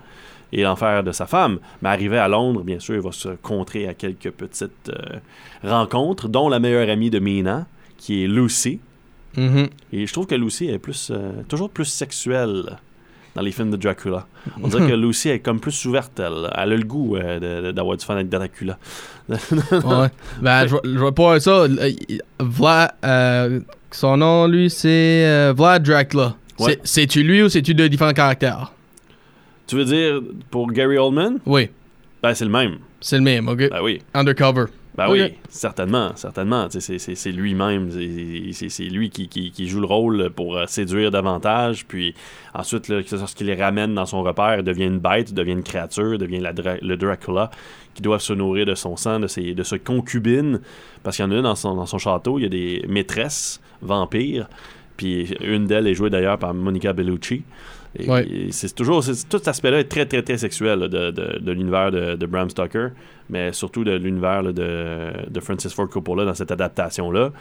et 0.52 0.66
en 0.66 0.76
faire 0.76 1.04
de 1.04 1.12
sa 1.12 1.26
femme. 1.26 1.60
Mais 1.82 1.90
arrivé 1.90 2.18
à 2.18 2.28
Londres, 2.28 2.64
bien 2.64 2.80
sûr, 2.80 2.96
il 2.96 3.02
va 3.02 3.12
se 3.12 3.30
contrer 3.42 3.88
à 3.88 3.94
quelques 3.94 4.32
petites 4.32 4.90
euh, 4.90 5.20
rencontres, 5.64 6.28
dont 6.28 6.50
la 6.50 6.60
meilleure 6.60 6.90
amie 6.90 7.10
de 7.10 7.20
Mina, 7.20 7.66
qui 7.98 8.24
est 8.24 8.28
Lucy. 8.28 8.80
Mhm. 9.38 9.68
Et 9.92 10.06
je 10.08 10.14
trouve 10.14 10.28
que 10.28 10.36
Lucy 10.36 10.68
est 10.70 10.80
plus, 10.80 11.12
euh, 11.14 11.32
toujours 11.50 11.70
plus 11.70 11.86
sexuelle 11.86 12.78
dans 13.36 13.42
les 13.42 13.52
films 13.52 13.70
de 13.72 13.76
Dracula. 13.78 14.26
On 14.64 14.68
dirait 14.70 14.88
que 14.88 14.94
Lucy 14.94 15.30
est 15.30 15.40
comme 15.40 15.60
plus 15.60 15.86
ouverte, 15.86 16.20
elle. 16.20 16.50
Elle 16.56 16.72
a 16.74 16.76
le 16.78 16.84
goût 16.84 17.18
euh, 17.18 17.72
d'avoir 17.74 17.98
du 17.98 18.06
fun 18.06 18.16
avec 18.16 18.30
Dracula. 18.30 18.78
ouais. 19.30 20.08
Ben, 20.42 20.68
je, 20.68 20.76
je 20.84 20.98
vois 20.98 21.14
pas 21.14 21.40
ça. 21.40 21.52
Euh, 21.64 21.92
Vlad, 22.40 22.92
euh, 23.04 23.60
son 23.92 24.18
nom, 24.18 24.48
lui, 24.48 24.70
c'est 24.70 25.26
euh, 25.26 25.54
Vlad 25.56 25.84
Dracula. 25.84 26.36
Ouais. 26.60 26.80
C'est- 26.84 27.02
C'est-tu 27.04 27.24
lui 27.24 27.44
ou 27.44 27.50
c'est-tu 27.50 27.74
de 27.76 27.88
différents 27.88 28.14
caractères? 28.14 28.72
Tu 29.68 29.76
veux 29.76 29.86
dire 29.86 30.22
pour 30.52 30.72
Gary 30.72 30.98
Oldman? 30.98 31.40
Oui, 31.46 31.70
Ben, 32.24 32.34
c'est 32.34 32.46
le 32.46 32.52
même. 32.52 32.78
c'est 33.02 33.18
le 33.18 33.24
même, 33.24 33.48
ok? 33.50 33.70
Ben 33.70 33.80
oui. 33.84 34.02
Undercover. 34.14 34.66
Ben 34.98 35.08
oui, 35.12 35.34
certainement, 35.50 36.12
certainement. 36.16 36.68
C'est 36.70 37.32
lui-même, 37.32 37.90
C'est- 37.92 38.84
lui 38.84 39.10
qui, 39.10 39.28
qui- 39.28 39.52
qui 39.52 39.68
joue 39.68 39.80
le 39.82 39.86
rôle 39.88 40.30
pour 40.30 40.58
euh, 40.58 40.66
séduire 40.68 41.12
davantage, 41.12 41.86
puis 41.86 42.14
ensuite, 42.54 42.88
lorsqu'il 42.90 43.48
les 43.48 43.56
ramène 43.62 43.94
dans 43.94 44.06
son 44.06 44.24
repère, 44.24 44.58
il 44.60 44.64
devient 44.64 44.86
une 44.86 45.00
bête, 45.00 45.30
il 45.32 45.34
devient 45.36 45.52
une 45.54 45.64
créature, 45.64 46.14
il 46.14 46.18
devient 46.18 46.40
la 46.40 46.54
Dra- 46.54 46.78
le 46.82 46.96
Dracula, 46.96 47.52
qui 47.94 48.02
doit 48.02 48.20
se 48.20 48.34
nourrir 48.34 48.66
de 48.66 48.76
son 48.76 48.96
sang, 48.96 49.20
de 49.20 49.28
ses, 49.28 49.54
de 49.54 49.64
ses 49.64 49.80
concubines, 49.80 50.60
parce 51.04 51.18
qu'il 51.18 51.26
y 51.26 51.28
en 51.28 51.32
a 51.32 51.36
une 51.36 51.42
dans 51.42 51.56
son, 51.56 51.76
dans 51.76 51.86
son 51.86 51.98
château, 51.98 52.40
il 52.40 52.44
y 52.44 52.46
a 52.46 52.50
des 52.50 52.86
maîtresses 52.88 53.62
vampires, 53.82 54.48
puis 54.98 55.36
une 55.42 55.66
d'elles 55.68 55.88
est 55.88 55.94
jouée 55.94 56.10
d'ailleurs 56.10 56.40
par 56.40 56.54
Monica 56.54 56.94
Bellucci. 56.94 57.44
Et, 57.98 58.10
Ouais. 58.10 58.28
et 58.28 58.52
c'est 58.52 58.74
toujours, 58.76 59.04
tout 59.04 59.38
cet 59.38 59.48
aspect-là 59.48 59.80
est 59.80 59.86
très, 59.86 60.06
très, 60.06 60.22
très 60.22 60.38
sexuel 60.38 60.80
là, 60.80 60.88
de, 60.88 61.12
de- 61.12 61.40
de 61.40 61.52
l'univers 61.52 61.92
de, 61.92 62.16
de 62.16 62.26
Bram 62.26 62.50
Stoker, 62.50 62.90
mais 63.30 63.54
surtout 63.54 63.84
de 63.84 63.92
l'univers 63.94 64.44
de, 64.44 65.40
Francis 65.40 65.74
Ford 65.74 65.88
Coppola 65.90 66.26
dans 66.26 66.34
cette 66.34 66.52
adaptation-là. 66.52 67.32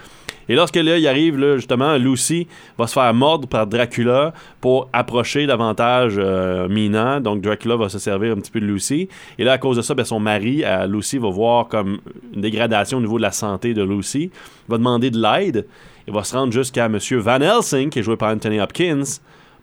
Et 0.49 0.55
lorsque 0.55 0.77
là, 0.77 0.97
il 0.99 1.07
arrive, 1.07 1.39
là, 1.39 1.57
justement, 1.57 1.97
Lucy 1.97 2.47
va 2.79 2.87
se 2.87 2.93
faire 2.93 3.13
mordre 3.15 3.49
par 3.49 3.67
Dracula 3.67 4.33
pour 4.61 4.89
approcher 4.93 5.47
davantage 5.47 6.15
euh, 6.19 6.69
Mina. 6.69 7.19
Donc, 7.21 7.41
Dracula 7.41 7.77
va 7.77 7.89
se 7.89 7.99
servir 7.99 8.33
un 8.33 8.37
petit 8.37 8.51
peu 8.51 8.61
de 8.61 8.67
Lucy. 8.67 9.09
Et 9.39 9.45
là, 9.45 9.53
à 9.53 9.59
cause 9.59 9.77
de 9.77 9.83
ça, 9.83 9.95
ben, 9.95 10.05
son 10.05 10.21
mari, 10.21 10.63
à 10.65 10.87
Lucy, 10.87 11.19
va 11.19 11.31
voir 11.31 11.69
comme 11.69 11.99
une 12.35 12.41
dégradation 12.43 12.99
au 12.99 13.01
niveau 13.01 13.17
de 13.17 13.23
la 13.23 13.33
santé 13.33 13.73
de 13.75 13.83
Lucy. 13.83 14.31
Il 14.69 14.71
va 14.71 14.77
demander 14.79 15.11
de 15.11 15.19
l'aide. 15.21 15.67
Il 16.07 16.13
va 16.13 16.23
se 16.25 16.37
rendre 16.37 16.53
jusqu'à 16.53 16.87
M. 16.87 16.99
Van 17.13 17.41
Helsing, 17.41 17.89
qui 17.89 17.99
est 18.01 18.03
joué 18.03 18.17
par 18.19 18.31
Anthony 18.31 18.61
Hopkins, 18.61 19.03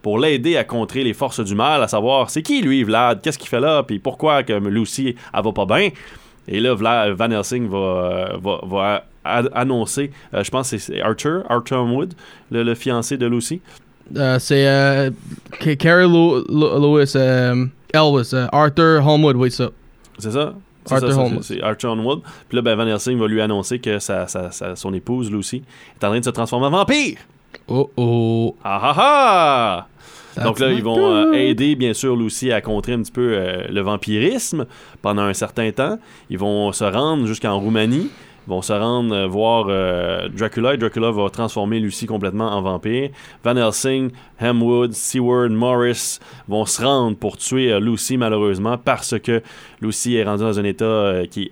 pour 0.02 0.18
l'aider 0.20 0.58
à 0.58 0.64
contrer 0.64 1.04
les 1.04 1.14
forces 1.14 1.40
du 1.40 1.56
mal, 1.56 1.82
à 1.84 1.88
savoir 1.88 2.30
c'est 2.30 2.42
qui 2.42 2.62
lui, 2.62 2.84
Vlad, 2.84 3.22
qu'est-ce 3.22 3.38
qu'il 3.38 3.50
fait 3.50 3.60
là, 3.60 3.84
puis 3.84 4.00
pourquoi 4.00 4.44
que 4.44 4.54
Lucy, 4.54 5.16
elle 5.34 5.44
va 5.44 5.52
pas 5.52 5.66
bien? 5.66 5.90
Et 6.48 6.60
là, 6.60 6.74
Vla- 6.76 7.12
Van 7.12 7.30
Helsing 7.30 7.70
va, 7.70 7.78
euh, 7.78 8.38
va, 8.42 8.60
va 8.64 9.04
annoncer, 9.54 10.12
euh, 10.34 10.44
je 10.44 10.50
pense 10.50 10.72
que 10.72 10.78
c'est 10.80 11.02
Arthur, 11.02 11.44
Arthur 11.50 11.84
Wood, 11.86 12.14
le, 12.50 12.64
le 12.64 12.76
fiancé 12.76 13.18
de 13.18 13.28
Lucy. 13.28 13.62
Euh, 14.18 14.40
c'est 14.40 14.68
euh, 14.68 15.12
Carrie 15.78 16.06
Lew- 16.06 16.44
Lew- 16.50 16.80
Lewis, 16.82 17.16
Elvis, 17.94 18.34
Arthur 18.52 19.06
Homewood, 19.08 19.36
oui, 19.36 19.52
ça. 19.52 19.70
C'est 20.18 20.32
ça? 20.32 20.54
C'est 20.86 20.96
Arthur 20.96 21.12
ça, 21.14 21.20
Holmwood. 21.22 21.44
c'est 21.44 21.62
Arthur 21.62 21.92
Holmwood. 21.92 22.22
Puis 22.50 22.56
là, 22.56 22.62
ben, 22.64 22.76
Van 22.76 22.88
Helsing 22.88 23.20
va 23.20 23.28
lui 23.28 23.40
annoncer 23.40 23.78
que 23.80 24.00
sa, 24.00 24.28
sa- 24.28 24.50
sa- 24.52 24.76
son 24.76 24.94
épouse, 24.96 25.30
Lucy, 25.32 25.62
est 26.02 26.04
en 26.06 26.10
train 26.10 26.20
de 26.20 26.26
se 26.26 26.32
transformer 26.32 26.66
en 26.66 26.72
vampire. 26.72 27.18
Oh 27.68 27.90
oh. 27.98 28.56
Ah 28.64 28.80
ah 28.84 28.96
ah! 28.98 29.88
Donc 30.44 30.60
là, 30.60 30.72
ils 30.72 30.84
vont 30.84 31.14
euh, 31.14 31.32
aider, 31.34 31.76
bien 31.76 31.94
sûr, 31.94 32.16
Lucy 32.16 32.52
à 32.52 32.62
contrer 32.62 32.94
un 32.94 33.02
petit 33.02 33.12
peu 33.12 33.34
euh, 33.34 33.68
le 33.70 33.82
vampirisme 33.82 34.66
pendant 35.02 35.24
un 35.24 35.34
certain 35.34 35.72
temps. 35.72 35.98
Ils 36.30 36.38
vont 36.38 36.72
se 36.72 36.84
rendre 36.84 37.26
jusqu'en 37.26 37.60
Roumanie. 37.60 38.10
Vont 38.48 38.64
se 38.64 38.74
rendre 38.74 39.14
euh, 39.14 39.28
voir 39.28 39.68
euh, 39.70 40.28
Dracula 40.30 40.74
et 40.74 40.78
Dracula 40.78 41.12
va 41.12 41.30
transformer 41.30 41.80
Lucy 41.80 42.08
complètement 42.08 42.52
en 42.52 42.62
vampire. 42.62 43.12
Van 43.44 43.56
Helsing, 43.56 44.10
Hemwood, 44.40 44.94
Seward, 44.94 45.52
Morris 45.52 46.18
vont 46.48 46.66
se 46.66 46.84
rendre 46.84 47.18
pour 47.18 47.38
tuer 47.38 47.72
euh, 47.72 47.80
Lucy 47.80 48.18
malheureusement 48.18 48.80
parce 48.80 49.20
que 49.20 49.44
Lucy 49.80 50.16
est 50.16 50.24
rendue 50.24 50.44
dans 50.44 50.60
un 50.60 50.64
état 50.64 51.22
qui 51.30 51.44
est 51.44 51.52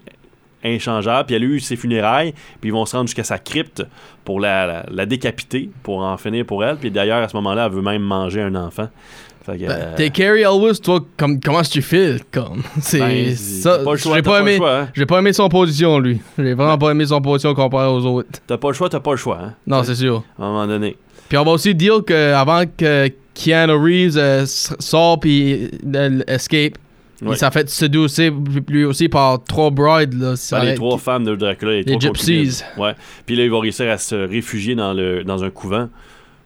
inchangeable. 0.63 1.25
Puis 1.27 1.35
elle 1.35 1.43
a 1.43 1.45
eu 1.45 1.59
ses 1.59 1.75
funérailles. 1.75 2.33
Puis 2.61 2.69
ils 2.69 2.73
vont 2.73 2.85
se 2.85 2.95
rendre 2.95 3.07
jusqu'à 3.07 3.23
sa 3.23 3.37
crypte 3.37 3.83
pour 4.25 4.39
la, 4.39 4.65
la, 4.67 4.85
la 4.91 5.05
décapiter, 5.05 5.69
pour 5.83 5.99
en 5.99 6.17
finir 6.17 6.45
pour 6.45 6.63
elle. 6.63 6.77
Puis 6.77 6.91
d'ailleurs, 6.91 7.23
à 7.23 7.27
ce 7.27 7.35
moment-là, 7.37 7.65
elle 7.67 7.71
veut 7.73 7.81
même 7.81 8.01
manger 8.01 8.41
un 8.41 8.55
enfant. 8.55 8.89
Fait 9.45 9.57
que, 9.57 9.67
Ben, 9.67 9.71
euh, 9.71 9.95
T'es 9.95 10.09
Carrie 10.09 10.41
Elvis, 10.41 10.79
toi, 10.81 10.99
comme, 11.17 11.39
comment 11.39 11.61
est-ce 11.61 11.69
que 11.69 11.73
tu 11.75 11.81
files? 11.81 12.19
Comme, 12.31 12.61
c'est 12.81 12.99
ben, 12.99 13.35
ça. 13.35 13.79
J'ai 13.95 14.21
pas, 14.21 14.41
aimé, 14.41 14.59
hein. 14.61 14.89
j'ai 14.93 15.05
pas 15.05 15.19
aimé 15.19 15.33
son 15.33 15.49
position, 15.49 15.97
lui. 15.99 16.19
J'ai 16.37 16.53
vraiment 16.53 16.77
pas 16.77 16.91
aimé 16.91 17.05
son 17.05 17.21
position 17.21 17.53
comparé 17.53 17.87
aux 17.87 18.05
autres. 18.05 18.29
T'as 18.45 18.57
pas 18.57 18.67
le 18.67 18.73
choix, 18.73 18.89
t'as 18.89 18.99
pas 18.99 19.11
le 19.11 19.17
choix, 19.17 19.39
hein, 19.41 19.53
Non, 19.65 19.83
c'est 19.83 19.95
sûr. 19.95 20.23
à 20.37 20.43
un 20.43 20.47
moment 20.47 20.67
donné. 20.67 20.97
Puis 21.29 21.37
on 21.37 21.43
va 21.43 21.51
aussi 21.51 21.75
dire 21.75 22.03
que 22.05 22.33
avant 22.33 22.63
que 22.65 23.09
Keanu 23.35 23.73
Reeves 23.73 24.17
euh, 24.17 24.45
sort 24.45 25.19
puis 25.19 25.69
euh, 25.95 26.21
escape, 26.27 26.73
Ouais. 27.21 27.31
il 27.33 27.37
s'est 27.37 27.51
fait 27.51 27.69
séduire 27.69 28.07
lui 28.67 28.85
aussi 28.85 29.09
par 29.09 29.43
trois 29.43 29.69
brides. 29.71 30.13
Là, 30.13 30.35
Ben, 30.51 30.63
les 30.63 30.75
trois 30.75 30.97
femmes 30.97 31.25
de 31.25 31.35
Dracula, 31.35 31.71
les, 31.71 31.83
Les 31.83 31.97
trois 31.97 31.99
gypsies. 31.99 32.63
Ouais. 32.77 32.93
Puis 33.25 33.35
là, 33.35 33.43
il 33.43 33.51
va 33.51 33.59
réussir 33.59 33.89
à 33.91 33.97
se 33.97 34.15
réfugier 34.15 34.75
dans, 34.75 34.93
le, 34.93 35.23
dans 35.23 35.43
un 35.43 35.49
couvent 35.49 35.89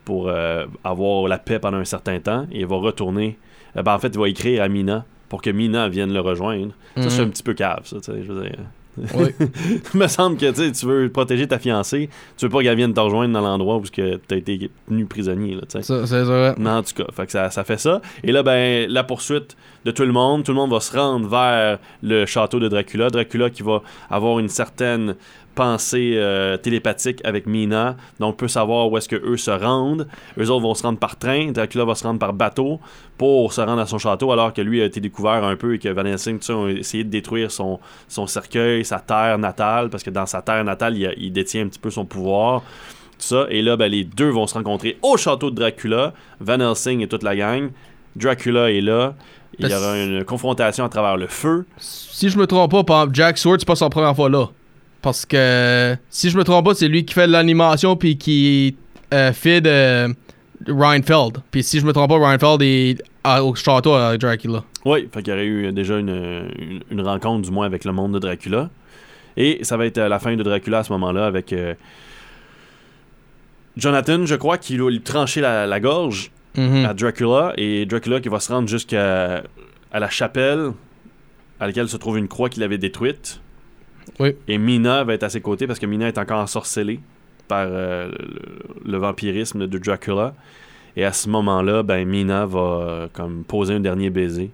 pour 0.05 0.27
euh, 0.29 0.65
avoir 0.83 1.27
la 1.27 1.37
paix 1.37 1.59
pendant 1.59 1.77
un 1.77 1.85
certain 1.85 2.19
temps. 2.19 2.45
Et 2.51 2.61
il 2.61 2.65
va 2.65 2.75
retourner. 2.77 3.37
euh, 3.77 3.83
ben, 3.83 3.93
en 3.93 3.99
fait, 3.99 4.09
il 4.13 4.19
va 4.19 4.27
écrire 4.29 4.63
à 4.63 4.67
Mina 4.67 5.05
pour 5.29 5.41
que 5.41 5.49
Mina 5.49 5.89
vienne 5.89 6.11
le 6.13 6.19
rejoindre. 6.19 6.71
Ça, 6.97 7.09
c'est 7.09 7.21
Mhm. 7.21 7.27
un 7.27 7.29
petit 7.31 7.43
peu 7.43 7.53
cave, 7.53 7.81
ça. 7.85 7.97
tu 7.97 8.03
sais, 8.11 8.23
Je 8.25 8.31
veux 8.31 8.41
dire. 8.43 8.57
Oui. 8.97 9.29
Il 9.39 9.81
me 9.99 10.07
semble 10.07 10.37
que 10.37 10.51
tu 10.51 10.85
veux 10.85 11.09
protéger 11.09 11.47
ta 11.47 11.59
fiancée. 11.59 12.09
Tu 12.37 12.45
veux 12.45 12.51
pas 12.51 12.61
qu'elle 12.61 12.77
vienne 12.77 12.93
te 12.93 12.99
rejoindre 12.99 13.33
dans 13.33 13.41
l'endroit 13.41 13.77
où 13.77 13.83
tu 13.83 14.01
as 14.01 14.35
été 14.35 14.69
tenu 14.87 15.05
prisonnier. 15.05 15.55
Là. 15.55 15.61
Ça, 15.67 15.81
c'est 16.05 16.23
vrai. 16.23 16.53
Mais 16.57 16.69
en 16.69 16.83
tout 16.83 16.93
cas, 16.95 17.05
fait 17.11 17.25
que 17.25 17.31
ça, 17.31 17.49
ça 17.49 17.63
fait 17.63 17.79
ça. 17.79 18.01
Et 18.23 18.31
là, 18.31 18.43
ben, 18.43 18.89
la 18.89 19.03
poursuite 19.03 19.57
de 19.85 19.91
tout 19.91 20.03
le 20.03 20.11
monde, 20.11 20.43
tout 20.43 20.51
le 20.51 20.57
monde 20.57 20.71
va 20.71 20.79
se 20.79 20.95
rendre 20.95 21.27
vers 21.27 21.79
le 22.01 22.25
château 22.25 22.59
de 22.59 22.67
Dracula. 22.67 23.09
Dracula 23.09 23.49
qui 23.49 23.63
va 23.63 23.81
avoir 24.09 24.39
une 24.39 24.49
certaine 24.49 25.15
pensée 25.55 26.13
euh, 26.15 26.57
télépathique 26.57 27.19
avec 27.23 27.45
Mina, 27.47 27.95
donc 28.19 28.37
peut 28.37 28.47
savoir 28.47 28.91
où 28.91 28.97
est-ce 28.97 29.07
que 29.07 29.15
eux 29.15 29.37
se 29.37 29.51
rendent. 29.51 30.07
Eux 30.39 30.49
autres 30.49 30.61
vont 30.63 30.73
se 30.73 30.83
rendre 30.83 30.99
par 30.99 31.17
train, 31.17 31.51
Dracula 31.51 31.85
va 31.85 31.95
se 31.95 32.03
rendre 32.03 32.19
par 32.19 32.33
bateau 32.33 32.79
pour 33.17 33.53
se 33.53 33.61
rendre 33.61 33.81
à 33.81 33.85
son 33.85 33.97
château, 33.99 34.31
alors 34.31 34.53
que 34.53 34.61
lui 34.61 34.81
a 34.81 34.85
été 34.85 34.99
découvert 34.99 35.43
un 35.43 35.55
peu 35.55 35.75
et 35.75 35.79
que 35.79 35.89
Van 35.89 36.03
Helsing, 36.05 36.39
ont 36.49 36.67
essayé 36.67 37.03
de 37.03 37.09
détruire 37.09 37.51
son, 37.51 37.79
son 38.07 38.27
cercueil, 38.27 38.83
sa 38.83 38.99
terre 38.99 39.37
natale, 39.37 39.89
parce 39.89 40.03
que 40.03 40.09
dans 40.09 40.25
sa 40.25 40.41
terre 40.41 40.63
natale, 40.63 40.97
il, 40.97 41.05
a- 41.07 41.13
il 41.17 41.31
détient 41.31 41.63
un 41.65 41.67
petit 41.67 41.79
peu 41.79 41.89
son 41.91 42.05
pouvoir 42.05 42.61
tout 42.61 43.19
ça. 43.19 43.45
Et 43.49 43.61
là, 43.61 43.77
ben, 43.77 43.87
les 43.91 44.03
deux 44.03 44.29
vont 44.29 44.47
se 44.47 44.55
rencontrer 44.55 44.97
au 45.03 45.17
château 45.17 45.51
de 45.51 45.55
Dracula. 45.55 46.13
Van 46.39 46.59
Helsing 46.59 47.01
et 47.01 47.07
toute 47.07 47.23
la 47.23 47.35
gang. 47.35 47.69
Dracula 48.15 48.71
est 48.71 48.81
là. 48.81 49.13
Il 49.59 49.69
y 49.69 49.73
aura 49.75 49.97
une 49.99 50.23
confrontation 50.25 50.83
à 50.83 50.89
travers 50.89 51.15
le 51.15 51.27
feu. 51.27 51.65
Si 51.77 52.29
je 52.29 52.37
me 52.39 52.47
trompe 52.47 52.85
pas, 52.87 53.05
Jack 53.13 53.37
Sword, 53.37 53.57
c'est 53.59 53.67
pas 53.67 53.75
sa 53.75 53.87
première 53.89 54.15
fois 54.15 54.27
là. 54.29 54.49
Parce 55.03 55.25
que 55.25 55.95
si 56.09 56.29
je 56.31 56.37
me 56.37 56.43
trompe 56.43 56.65
pas, 56.65 56.73
c'est 56.73 56.87
lui 56.87 57.05
qui 57.05 57.13
fait 57.13 57.27
l'animation 57.27 57.95
puis 57.95 58.17
qui 58.17 58.75
euh, 59.13 59.31
fait 59.33 59.61
de 59.61 60.07
Ryan 60.67 61.01
Feld. 61.03 61.43
Puis 61.51 61.61
si 61.61 61.79
je 61.79 61.85
me 61.85 61.93
trompe 61.93 62.09
pas, 62.09 62.17
Ryan 62.17 62.39
Feld 62.39 62.61
est 62.63 63.03
à- 63.23 63.43
au 63.43 63.53
château 63.53 63.93
avec 63.93 64.19
Dracula. 64.21 64.63
Oui, 64.85 65.07
fait 65.13 65.21
qu'il 65.21 65.31
y 65.31 65.35
aurait 65.35 65.45
eu 65.45 65.71
déjà 65.71 65.97
une, 65.99 66.09
une, 66.09 66.81
une 66.89 67.01
rencontre, 67.01 67.41
du 67.43 67.51
moins, 67.51 67.65
avec 67.65 67.85
le 67.85 67.91
monde 67.91 68.13
de 68.13 68.19
Dracula. 68.19 68.69
Et 69.37 69.59
ça 69.63 69.77
va 69.77 69.85
être 69.85 69.97
euh, 69.97 70.07
la 70.07 70.19
fin 70.19 70.35
de 70.35 70.41
Dracula 70.43 70.79
à 70.79 70.83
ce 70.83 70.91
moment-là 70.93 71.25
avec 71.25 71.51
euh, 71.53 71.73
Jonathan, 73.77 74.25
je 74.25 74.35
crois, 74.35 74.57
qui 74.57 74.77
va 74.77 74.89
lui 74.89 75.01
trancher 75.01 75.41
la, 75.41 75.65
la 75.67 75.79
gorge 75.79 76.31
Mhm. 76.55 76.85
à 76.85 76.93
Dracula. 76.93 77.53
Et 77.57 77.85
Dracula 77.87 78.19
qui 78.21 78.29
va 78.29 78.39
se 78.39 78.51
rendre 78.51 78.67
jusqu'à 78.67 79.43
à 79.91 79.99
la 79.99 80.09
chapelle 80.09 80.71
à 81.59 81.65
laquelle 81.67 81.89
se 81.89 81.97
trouve 81.97 82.17
une 82.17 82.27
croix 82.27 82.49
qu'il 82.49 82.61
avait 82.63 82.77
détruite. 82.77 83.39
Oui. 84.19 84.35
Et 84.47 84.57
Mina 84.57 85.03
va 85.03 85.13
être 85.13 85.23
à 85.23 85.29
ses 85.29 85.41
côtés 85.41 85.67
parce 85.67 85.79
que 85.79 85.85
Mina 85.85 86.07
est 86.07 86.17
encore 86.17 86.39
ensorcelée 86.39 86.99
par 87.47 87.65
euh, 87.69 88.09
le, 88.85 88.91
le 88.91 88.97
vampirisme 88.97 89.67
de 89.67 89.77
Dracula. 89.77 90.33
Et 90.95 91.03
à 91.05 91.11
ce 91.11 91.27
moment-là, 91.29 91.83
ben, 91.83 92.07
Mina 92.07 92.45
va 92.45 92.59
euh, 92.59 93.07
comme 93.11 93.43
poser 93.43 93.73
un 93.75 93.79
dernier 93.79 94.09
baiser 94.09 94.51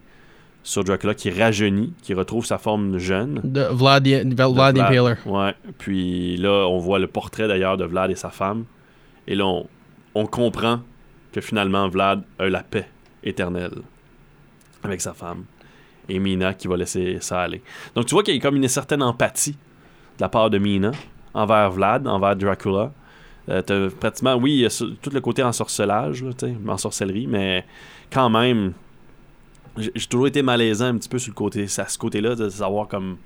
sur 0.63 0.83
Dracula 0.83 1.13
qui 1.13 1.29
rajeunit, 1.31 1.93
qui 2.01 2.13
retrouve 2.13 2.45
sa 2.45 2.57
forme 2.57 2.97
jeune. 2.97 3.41
De 3.43 3.63
Vlad, 3.71 4.03
the- 4.03 4.25
de 4.25 4.35
Vlad 4.35 4.51
the 4.51 4.53
Vlad. 4.55 4.77
Impaler. 4.79 5.13
Ouais. 5.25 5.53
Puis 5.77 6.37
là, 6.37 6.65
on 6.67 6.77
voit 6.77 6.99
le 6.99 7.07
portrait 7.07 7.47
d'ailleurs 7.47 7.77
de 7.77 7.85
Vlad 7.85 8.11
et 8.11 8.15
sa 8.15 8.29
femme. 8.29 8.65
Et 9.27 9.35
là, 9.35 9.45
on, 9.45 9.67
on 10.15 10.25
comprend 10.25 10.81
que 11.31 11.41
finalement, 11.41 11.87
Vlad 11.89 12.23
a 12.39 12.49
la 12.49 12.63
paix 12.63 12.87
éternelle 13.23 13.81
avec 14.83 15.01
sa 15.01 15.13
femme. 15.13 15.43
Et 16.09 16.19
Mina 16.19 16.53
qui 16.53 16.67
va 16.67 16.75
laisser 16.75 17.17
ça 17.21 17.41
aller. 17.41 17.61
Donc 17.95 18.05
tu 18.05 18.15
vois 18.15 18.23
qu'il 18.23 18.35
y 18.35 18.37
a 18.37 18.41
comme 18.41 18.55
une 18.55 18.67
certaine 18.67 19.03
empathie 19.03 19.51
de 19.51 20.21
la 20.21 20.29
part 20.29 20.49
de 20.49 20.57
Mina 20.57 20.91
envers 21.33 21.71
Vlad, 21.71 22.07
envers 22.07 22.35
Dracula. 22.35 22.91
Euh, 23.49 23.89
pratiquement, 23.99 24.35
oui, 24.35 24.67
tout 25.01 25.09
le 25.09 25.21
côté 25.21 25.41
ensorcelage, 25.41 26.23
là, 26.23 26.31
ensorcellerie, 26.67 27.25
mais 27.25 27.65
quand 28.11 28.29
même, 28.29 28.73
j'ai 29.77 29.91
toujours 30.07 30.27
été 30.27 30.41
malaisant 30.43 30.85
un 30.85 30.97
petit 30.97 31.09
peu 31.09 31.17
sur 31.17 31.31
le 31.31 31.35
côté, 31.35 31.67
ce 31.67 31.97
côté-là, 31.97 32.35
de 32.35 32.49
savoir 32.49 32.87
comme 32.87 33.17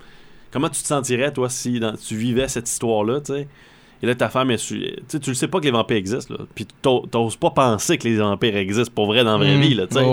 comment 0.52 0.70
tu 0.70 0.82
te 0.82 0.88
sentirais, 0.88 1.34
toi, 1.34 1.50
si 1.50 1.82
tu 2.08 2.16
vivais 2.16 2.48
cette 2.48 2.70
histoire-là, 2.70 3.20
tu 3.20 3.34
sais. 3.34 3.48
Et 4.04 4.06
là, 4.06 4.14
ta 4.16 4.28
femme, 4.28 4.52
elle 4.52 4.60
su- 4.60 4.86
tu 5.10 5.18
le 5.30 5.34
sais 5.34 5.48
pas 5.48 5.60
que 5.60 5.64
les 5.64 5.72
vampires 5.72 5.96
existent, 5.96 6.34
là. 6.38 6.42
Puis 6.54 6.68
t'os- 6.82 7.06
t'oses 7.10 7.38
pas 7.38 7.52
penser 7.52 7.98
que 7.98 8.04
les 8.06 8.18
vampires 8.18 8.58
existent 8.58 8.92
pour 8.94 9.06
vrai 9.08 9.24
dans 9.24 9.38
la 9.38 9.38
vraie 9.38 9.56
Mhm. 9.56 9.62
vie, 9.62 9.74
là, 9.76 9.88
tu 9.88 9.94
sais. 9.96 10.04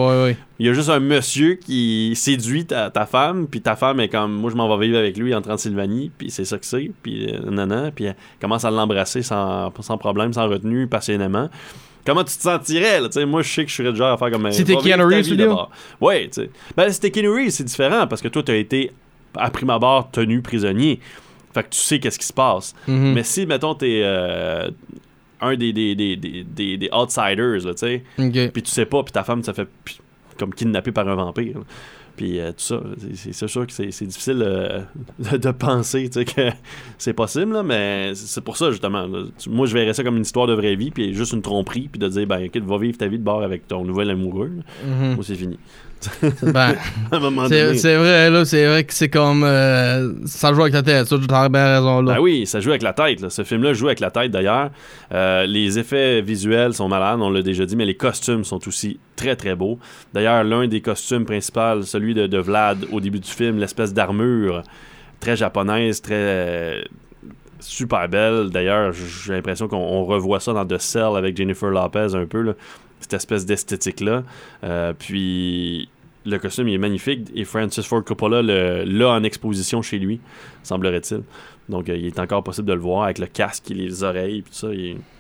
Il 0.61 0.67
y 0.67 0.69
a 0.69 0.73
juste 0.73 0.91
un 0.91 1.01
monsieur 1.01 1.55
qui 1.55 2.13
séduit 2.15 2.67
ta, 2.67 2.89
ta 2.91 3.05
femme, 3.05 3.49
puis 3.49 3.61
ta 3.61 3.75
femme 3.75 3.99
est 3.99 4.09
comme, 4.09 4.33
moi 4.33 4.49
je 4.51 4.55
m'en 4.55 4.75
vais 4.77 4.87
vivre 4.87 4.97
avec 4.99 5.17
lui 5.19 5.35
en 5.35 5.43
Transylvanie, 5.43 6.13
puis 6.17 6.31
c'est 6.31 6.45
ça 6.45 6.57
que 6.57 6.67
c'est, 6.67 6.93
puis 7.03 7.27
euh, 7.35 7.51
nanana, 7.51 7.91
puis 7.91 8.05
elle 8.05 8.17
commence 8.41 8.65
à 8.65 8.71
l'embrasser 8.71 9.23
sans, 9.23 9.73
sans 9.81 9.99
problème, 9.99 10.33
sans 10.33 10.49
retenue, 10.49 10.87
passionnément. 10.87 11.51
Comment 12.07 12.23
tu 12.25 12.37
te 12.37 12.43
sentirais, 12.43 13.01
là, 13.01 13.09
moi 13.27 13.43
je 13.43 13.53
sais 13.53 13.65
que 13.65 13.71
je 13.71 13.75
serais 13.77 13.95
genre 13.95 14.13
à 14.13 14.17
faire 14.17 14.31
comme... 14.31 14.49
Vivre 14.65 14.83
Keanu 14.85 15.03
Reeves. 15.17 15.27
Ouais, 16.01 16.29
tu 16.33 16.43
sais. 16.43 16.51
Ben 16.77 16.91
Keanu 17.11 17.29
Reeves, 17.29 17.51
c'est 17.51 17.65
différent, 17.65 18.07
parce 18.07 18.23
que 18.23 18.29
toi 18.29 18.43
t'as 18.45 18.55
été, 18.55 18.93
à 19.37 19.51
prime 19.51 19.71
abord, 19.71 20.11
tenu 20.13 20.41
prisonnier. 20.43 21.01
Fait 21.53 21.65
que 21.65 21.71
tu 21.71 21.79
sais 21.79 21.99
qu'est-ce 21.99 22.19
qui 22.19 22.27
se 22.27 22.33
passe. 22.33 22.75
Mhm. 22.87 23.13
Mais 23.15 23.23
si, 23.25 23.45
mettons, 23.47 23.75
t'es 23.75 24.03
euh, 24.05 24.71
un 25.41 25.57
des, 25.57 25.73
des, 25.73 25.95
des, 25.95 26.17
des, 26.17 26.77
des, 26.77 26.91
outsiders, 26.93 27.59
tu 27.63 27.77
sais, 27.77 28.05
Ok. 28.19 28.53
puis 28.53 28.63
tu 28.63 28.71
sais 28.71 28.87
pas, 28.87 29.03
puis 29.03 29.13
ta 29.13 29.25
femme 29.25 29.43
se 29.43 29.53
fait 29.53 29.69
comme 30.39 30.55
kidnapper 30.55 30.93
par 30.93 31.09
un 31.09 31.15
vampire. 31.15 31.59
là. 31.59 31.65
Puis 32.17 32.39
euh, 32.39 32.49
tout 32.51 32.57
ça, 32.59 32.81
c'est- 33.15 33.47
sûr 33.49 33.67
que 33.67 33.73
c'est 33.73 33.87
difficile 34.05 34.43
euh, 34.45 34.81
de, 35.39 35.51
penser 35.53 36.11
que 36.11 36.51
c'est 36.99 37.15
possible, 37.15 37.53
là, 37.55 37.63
mais 37.63 38.13
c'est 38.15 38.43
pour 38.43 38.59
ça 38.59 38.71
justement. 38.71 39.07
là. 39.07 39.23
Moi, 39.49 39.67
je 39.67 39.73
verrais 39.75 39.95
ça 39.95 40.03
comme 40.05 40.17
une 40.17 40.23
histoire 40.23 40.47
de 40.47 40.53
vraie 40.53 40.77
vie, 40.77 40.91
puis 40.91 41.15
juste 41.15 41.33
une 41.33 41.41
tromperie, 41.41 41.89
puis 41.91 41.99
de 41.99 42.09
dire, 42.09 42.27
ben, 42.27 42.41
écoute, 42.41 42.65
va 42.65 42.77
vivre 42.77 42.99
ta 42.99 43.07
vie 43.09 43.19
de 43.19 43.25
bord 43.25 43.43
avec 43.43 43.67
ton 43.67 43.85
nouvel 43.85 44.11
amoureux. 44.11 44.51
Moi, 44.87 45.17
c'est 45.23 45.35
fini. 45.35 45.59
Ben, 46.43 46.75
c'est 47.49 47.97
vrai, 47.97 48.31
là, 48.31 48.45
c'est 48.45 48.67
vrai 48.67 48.85
que 48.85 48.95
c'est 48.95 49.09
comme. 49.09 49.45
euh, 49.45 50.13
ça 50.27 50.53
joue 50.53 50.63
avec 50.63 50.73
ta 50.73 50.83
tête, 50.83 51.07
ça, 51.07 51.17
tu 51.19 51.33
as 51.35 51.49
bien 51.49 51.77
raison, 51.77 52.03
là. 52.03 52.15
Ben 52.15 52.21
oui, 52.21 52.47
ça 52.47 52.61
joue 52.61 52.71
avec 52.71 52.83
la 52.83 52.93
tête. 52.93 53.21
là. 53.21 53.31
Ce 53.31 53.45
film-là 53.45 53.73
joue 53.73 53.87
avec 53.87 54.01
la 54.01 54.11
tête 54.11 54.31
d'ailleurs. 54.31 54.71
Euh, 55.13 55.47
les 55.47 55.79
effets 55.79 56.23
visuels 56.23 56.75
sont 56.75 56.89
malades, 56.89 57.21
on 57.21 57.31
l'a 57.31 57.43
déjà 57.43 57.67
dit, 57.67 57.77
mais 57.77 57.87
les 57.87 57.97
costumes 57.97 58.45
sont 58.45 58.67
aussi 58.67 58.99
très 59.17 59.37
très 59.37 59.55
beaux. 59.55 59.79
D'ailleurs, 60.15 60.45
l'un 60.45 60.67
des 60.67 60.81
costumes 60.81 61.25
principaux, 61.25 61.83
celui 61.83 62.15
de, 62.15 62.27
de 62.27 62.39
Vlad 62.39 62.87
au 62.93 63.01
début 63.01 63.21
du 63.21 63.31
film, 63.31 63.59
l'espèce 63.59 63.93
d'armure 63.93 64.63
très 65.21 65.37
japonaise, 65.37 66.01
très 66.01 66.15
euh, 66.15 66.83
super 67.61 68.09
belle. 68.09 68.49
D'ailleurs, 68.51 68.93
j'ai 68.93 69.35
l'impression 69.35 69.69
qu'on 69.69 69.77
on 69.77 70.05
revoit 70.05 70.41
ça 70.41 70.53
dans 70.53 70.65
The 70.67 70.79
Cell 70.79 71.17
avec 71.17 71.37
Jennifer 71.37 71.69
Lopez 71.69 72.15
un 72.15 72.27
peu, 72.27 72.41
là. 72.43 72.53
Cette 73.01 73.15
espèce 73.15 73.47
d'esthétique-là. 73.47 74.23
Euh, 74.65 74.93
puis 74.99 75.89
le 76.27 76.39
costume 76.39 76.69
il 76.69 76.75
est 76.75 76.79
magnifique 76.79 77.31
et 77.35 77.45
Francis 77.45 77.87
Ford 77.87 78.05
Coppola 78.05 78.43
l'a 78.43 79.09
en 79.09 79.23
exposition 79.23 79.83
chez 79.83 79.99
lui, 79.99 80.21
semblerait-il. 80.63 81.23
Donc, 81.69 81.89
euh, 81.89 81.97
il 81.97 82.07
est 82.07 82.19
encore 82.19 82.43
possible 82.43 82.67
de 82.69 82.73
le 82.73 82.81
voir 82.81 83.05
avec 83.05 83.19
le 83.19 83.27
casque 83.27 83.71
et 83.71 83.75
les 83.75 84.03
oreilles 84.03 84.39
et 84.39 84.45
ça. 84.51 84.67
Moi, 84.67 84.77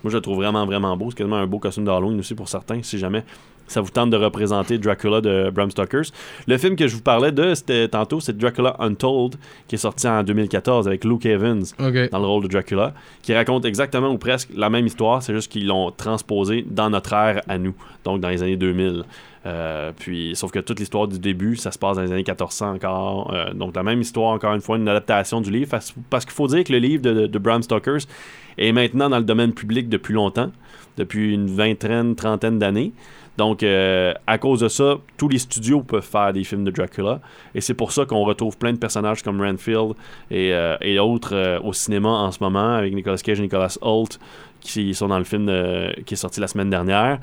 je 0.06 0.16
le 0.16 0.20
trouve 0.20 0.36
vraiment, 0.36 0.66
vraiment 0.66 0.96
beau. 0.96 1.10
C'est 1.10 1.18
quasiment 1.18 1.36
un 1.36 1.46
beau 1.46 1.60
costume 1.60 1.84
d'Halloween 1.84 2.18
aussi 2.18 2.34
pour 2.34 2.48
certains, 2.48 2.82
si 2.82 2.98
jamais 2.98 3.24
ça 3.70 3.80
vous 3.80 3.90
tente 3.90 4.10
de 4.10 4.16
représenter 4.16 4.78
Dracula 4.78 5.20
de 5.20 5.50
Bram 5.50 5.70
Stoker. 5.70 6.02
Le 6.46 6.58
film 6.58 6.76
que 6.76 6.88
je 6.88 6.96
vous 6.96 7.02
parlais 7.02 7.32
de, 7.32 7.54
c'était 7.54 7.88
tantôt, 7.88 8.20
c'est 8.20 8.36
Dracula 8.36 8.76
Untold, 8.80 9.36
qui 9.68 9.76
est 9.76 9.78
sorti 9.78 10.08
en 10.08 10.22
2014 10.22 10.88
avec 10.88 11.04
Luke 11.04 11.26
Evans 11.26 11.62
dans 11.78 12.18
le 12.18 12.26
rôle 12.26 12.42
de 12.42 12.48
Dracula, 12.48 12.94
qui 13.22 13.34
raconte 13.34 13.64
exactement 13.64 14.10
ou 14.10 14.18
presque 14.18 14.50
la 14.54 14.70
même 14.70 14.86
histoire, 14.86 15.22
c'est 15.22 15.34
juste 15.34 15.50
qu'ils 15.50 15.66
l'ont 15.66 15.90
transposé 15.90 16.64
dans 16.68 16.90
notre 16.90 17.12
ère 17.12 17.42
à 17.48 17.58
nous, 17.58 17.74
donc 18.04 18.20
dans 18.20 18.28
les 18.28 18.42
années 18.42 18.56
2000. 18.56 19.04
Euh, 19.46 19.92
puis, 19.96 20.32
sauf 20.34 20.50
que 20.50 20.58
toute 20.58 20.80
l'histoire 20.80 21.08
du 21.08 21.18
début, 21.18 21.56
ça 21.56 21.70
se 21.70 21.78
passe 21.78 21.96
dans 21.96 22.02
les 22.02 22.12
années 22.12 22.18
1400 22.18 22.74
encore. 22.74 23.32
Euh, 23.32 23.52
donc, 23.54 23.74
la 23.74 23.82
même 23.82 24.00
histoire, 24.00 24.32
encore 24.32 24.54
une 24.54 24.60
fois, 24.60 24.76
une 24.76 24.88
adaptation 24.88 25.40
du 25.40 25.50
livre. 25.50 25.70
Parce, 25.70 25.94
parce 26.10 26.24
qu'il 26.24 26.34
faut 26.34 26.46
dire 26.46 26.62
que 26.62 26.72
le 26.72 26.78
livre 26.78 27.02
de, 27.02 27.26
de 27.26 27.38
Bram 27.38 27.62
Stoker 27.62 27.98
est 28.58 28.72
maintenant 28.72 29.08
dans 29.08 29.18
le 29.18 29.24
domaine 29.24 29.52
public 29.52 29.88
depuis 29.88 30.12
longtemps, 30.12 30.50
depuis 30.98 31.32
une 31.32 31.46
vingtaine, 31.46 32.14
trentaine 32.16 32.58
d'années. 32.58 32.92
Donc, 33.36 33.62
euh, 33.62 34.12
à 34.26 34.38
cause 34.38 34.60
de 34.60 34.68
ça, 34.68 34.96
tous 35.16 35.28
les 35.28 35.38
studios 35.38 35.82
peuvent 35.82 36.04
faire 36.04 36.32
des 36.32 36.44
films 36.44 36.64
de 36.64 36.70
Dracula. 36.70 37.20
Et 37.54 37.60
c'est 37.60 37.74
pour 37.74 37.92
ça 37.92 38.04
qu'on 38.04 38.24
retrouve 38.24 38.56
plein 38.58 38.72
de 38.72 38.78
personnages 38.78 39.22
comme 39.22 39.40
Renfield 39.40 39.94
et, 40.30 40.52
euh, 40.52 41.00
autres 41.00 41.34
euh, 41.34 41.60
au 41.60 41.72
cinéma 41.72 42.08
en 42.08 42.32
ce 42.32 42.42
moment, 42.42 42.74
avec 42.74 42.94
Nicolas 42.94 43.16
Cage 43.16 43.38
et 43.38 43.42
Nicolas 43.42 43.76
Holt, 43.80 44.18
qui 44.60 44.94
sont 44.94 45.08
dans 45.08 45.18
le 45.18 45.24
film 45.24 45.46
qui 46.04 46.14
est 46.14 46.16
sorti 46.16 46.40
la 46.40 46.48
semaine 46.48 46.70
dernière. 46.70 47.18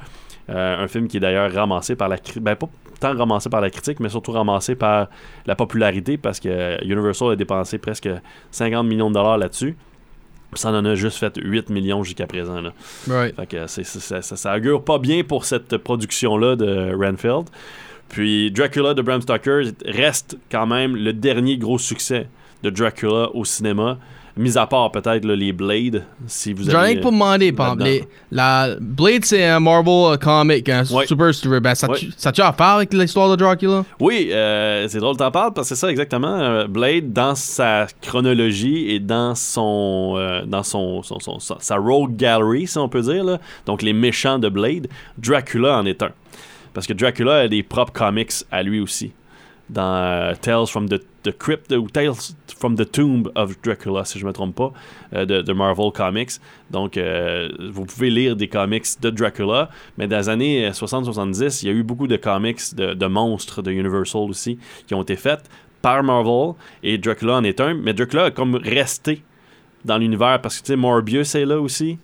Un 0.50 0.88
film 0.88 1.08
qui 1.08 1.18
est 1.18 1.20
d'ailleurs 1.20 1.52
ramassé 1.52 1.96
par 1.96 2.08
la. 2.08 2.18
Ben, 2.42 2.56
ramassé 3.02 3.50
par 3.50 3.62
la 3.62 3.70
critique, 3.70 4.00
mais 4.00 4.10
surtout 4.10 4.32
ramassé 4.32 4.76
par 4.76 5.10
la 5.46 5.56
popularité, 5.56 6.18
parce 6.18 6.40
que 6.40 6.84
Universal 6.84 7.34
a 7.34 7.36
dépensé 7.36 7.78
presque 7.78 8.10
50 8.50 8.88
millions 8.88 9.10
de 9.10 9.14
dollars 9.14 9.38
là-dessus. 9.38 9.76
Ça 10.54 10.72
en 10.72 10.86
a 10.86 10.96
juste 10.96 11.18
fait 11.18 11.34
8 11.38 11.70
millions 11.70 12.04
jusqu'à 12.04 12.26
présent. 12.26 12.62
Là. 12.62 12.74
Right. 13.08 13.36
Fait 13.36 13.48
que 13.48 13.68
ça, 13.68 13.84
ça, 13.84 14.22
ça 14.22 14.56
augure 14.56 14.84
pas 14.84 14.98
bien 14.98 15.24
pour 15.24 15.46
cette 15.46 15.78
production-là 15.78 16.56
de 16.56 16.96
Renfield. 16.96 17.50
Puis 18.10 18.52
Dracula 18.52 18.94
de 18.94 19.02
Bram 19.02 19.22
Stoker 19.22 19.72
reste 19.86 20.38
quand 20.50 20.66
même 20.66 20.96
le 20.96 21.14
dernier 21.14 21.58
gros 21.58 21.78
succès 21.78 22.28
de 22.64 22.70
Dracula 22.70 23.30
au 23.34 23.46
cinéma. 23.46 23.98
Mis 24.38 24.58
à 24.58 24.68
part 24.68 24.92
peut-être 24.92 25.26
les 25.26 25.52
Blade, 25.52 26.04
si 26.28 26.54
vous 26.54 26.64
J'en 26.70 26.82
ai 26.84 26.86
avez... 26.86 26.96
que 26.98 27.02
pour 27.02 27.12
demander, 27.12 27.52
par 27.52 27.76
La 28.32 28.76
Blade, 28.80 29.26
c'est 29.26 29.44
un 29.46 29.60
Marvel 29.60 30.14
euh, 30.14 30.18
comic, 30.18 30.70
un 30.70 30.84
Ouais. 30.92 31.06
super 31.08 31.34
story. 31.34 31.60
Ben, 31.60 31.74
ça 31.76 31.90
Ouais. 31.90 31.98
tu 31.98 32.12
ça 32.16 32.32
tu 32.32 32.42
à 32.42 32.54
faire 32.54 32.66
avec 32.68 32.94
l'histoire 32.94 33.30
de 33.32 33.36
Dracula? 33.36 33.84
Oui, 34.00 34.30
euh, 34.32 34.88
c'est 34.88 35.00
drôle 35.00 35.14
que 35.16 35.20
t'en 35.24 35.32
parles 35.32 35.54
parce 35.54 35.70
que 35.70 35.76
c'est 35.76 35.82
ça 35.82 35.90
exactement. 35.90 36.36
Euh, 36.40 36.68
Blade, 36.68 37.12
dans 37.14 37.36
sa 37.36 37.88
chronologie 38.02 38.92
et 38.92 39.00
dans 39.00 39.34
son, 39.36 40.14
euh, 40.18 40.44
dans 40.46 40.64
son, 40.64 41.02
son- 41.04 41.20
son- 41.20 41.40
sa, 41.40 41.58
sa 41.60 41.78
rogue 41.78 42.16
gallery, 42.16 42.68
si 42.68 42.78
on 42.78 42.90
peut 42.90 43.02
dire, 43.02 43.24
là, 43.24 43.40
donc 43.66 43.82
les 43.82 43.94
méchants 43.94 44.40
de 44.40 44.50
Blade, 44.50 44.88
Dracula 45.18 45.78
en 45.78 45.86
est 45.86 46.02
un. 46.04 46.12
Parce 46.74 46.86
que 46.86 46.94
Dracula 46.94 47.38
a 47.40 47.48
des 47.48 47.64
propres 47.64 47.94
comics 47.94 48.32
à 48.52 48.62
lui 48.62 48.80
aussi. 48.80 49.12
Dans 49.70 49.96
euh, 49.96 50.34
Tales 50.42 50.68
from 50.68 50.88
the, 50.88 51.02
the 51.24 51.38
Crypt 51.38 51.72
ou 51.74 51.90
Tales 51.90 52.34
from 52.58 52.76
the 52.76 52.90
Tomb 52.90 53.30
of 53.36 53.62
Dracula, 53.62 54.06
si 54.06 54.18
je 54.18 54.26
me 54.26 54.32
trompe 54.32 54.56
pas, 54.56 54.72
euh, 55.14 55.26
de, 55.26 55.42
de 55.42 55.54
Marvel 55.54 55.92
Comics. 55.92 56.40
Donc, 56.72 56.98
euh, 56.98 57.50
vous 57.72 57.86
pouvez 57.86 58.10
lire 58.10 58.36
des 58.36 58.48
comics 58.48 58.86
de 59.02 59.10
Dracula, 59.10 59.70
mais 59.98 60.08
dans 60.08 60.18
les 60.18 60.30
années 60.30 60.70
60-70, 60.70 61.64
il 61.64 61.68
y 61.68 61.72
a 61.72 61.74
eu 61.74 61.84
beaucoup 61.84 62.08
de 62.08 62.16
comics 62.16 62.76
de, 62.76 62.94
de 62.94 63.06
monstres 63.08 63.62
de 63.62 63.72
Universal 63.72 64.30
aussi 64.30 64.58
qui 64.88 64.94
ont 64.94 65.02
été 65.02 65.16
faits 65.16 65.50
par 65.82 66.04
Marvel 66.04 66.54
et 66.84 66.98
Dracula 66.98 67.36
en 67.36 67.44
est 67.44 67.60
un. 67.62 67.74
Mais 67.74 67.94
Dracula 67.94 68.26
a 68.26 68.32
comme 68.32 68.56
resté 68.56 69.22
dans 69.86 69.98
l'univers 69.98 70.42
parce 70.42 70.58
que 70.58 70.66
tu 70.66 70.74
sais, 70.74 70.76
Morbius 70.76 71.36
est 71.36 71.46
là 71.46 71.60
aussi. 71.60 71.98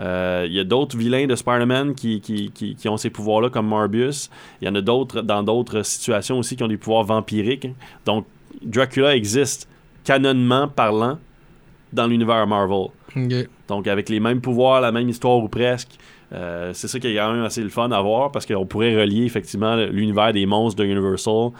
Euh, 0.00 0.44
Il 0.46 0.54
y 0.54 0.58
a 0.60 0.64
d'autres 0.64 0.96
vilains 0.96 1.26
de 1.26 1.36
Spider-Man 1.36 1.94
qui, 1.94 2.20
qui, 2.20 2.50
qui, 2.52 2.74
qui 2.74 2.88
ont 2.88 2.96
ces 2.96 3.10
pouvoirs-là, 3.10 3.50
comme 3.50 3.66
Morbius. 3.66 4.30
Il 4.60 4.66
y 4.66 4.68
en 4.70 4.74
a 4.74 4.80
d'autres 4.80 5.20
dans 5.20 5.42
d'autres 5.42 5.82
situations 5.82 6.38
aussi 6.38 6.56
qui 6.56 6.62
ont 6.62 6.68
des 6.68 6.78
pouvoirs 6.78 7.04
vampiriques. 7.04 7.68
Donc, 8.06 8.24
Dracula 8.62 9.14
existe 9.14 9.68
canonnement 10.04 10.68
parlant 10.68 11.18
dans 11.92 12.06
l'univers 12.06 12.46
Marvel. 12.46 12.88
Donc, 13.68 13.86
avec 13.88 14.08
les 14.08 14.20
mêmes 14.20 14.40
pouvoirs, 14.40 14.80
la 14.80 14.92
même 14.92 15.08
histoire 15.08 15.38
ou 15.38 15.48
presque. 15.48 15.90
Euh, 16.32 16.70
c'est 16.72 16.86
ça 16.86 17.00
qui 17.00 17.08
est 17.08 17.16
quand 17.16 17.32
même 17.32 17.44
assez 17.44 17.60
le 17.62 17.68
fun 17.70 17.90
à 17.90 18.00
voir 18.00 18.30
parce 18.30 18.46
qu'on 18.46 18.64
pourrait 18.64 18.94
relier 18.94 19.24
effectivement 19.24 19.74
l'univers 19.74 20.32
des 20.32 20.46
monstres 20.46 20.80
de 20.80 20.86
Universal 20.86 21.50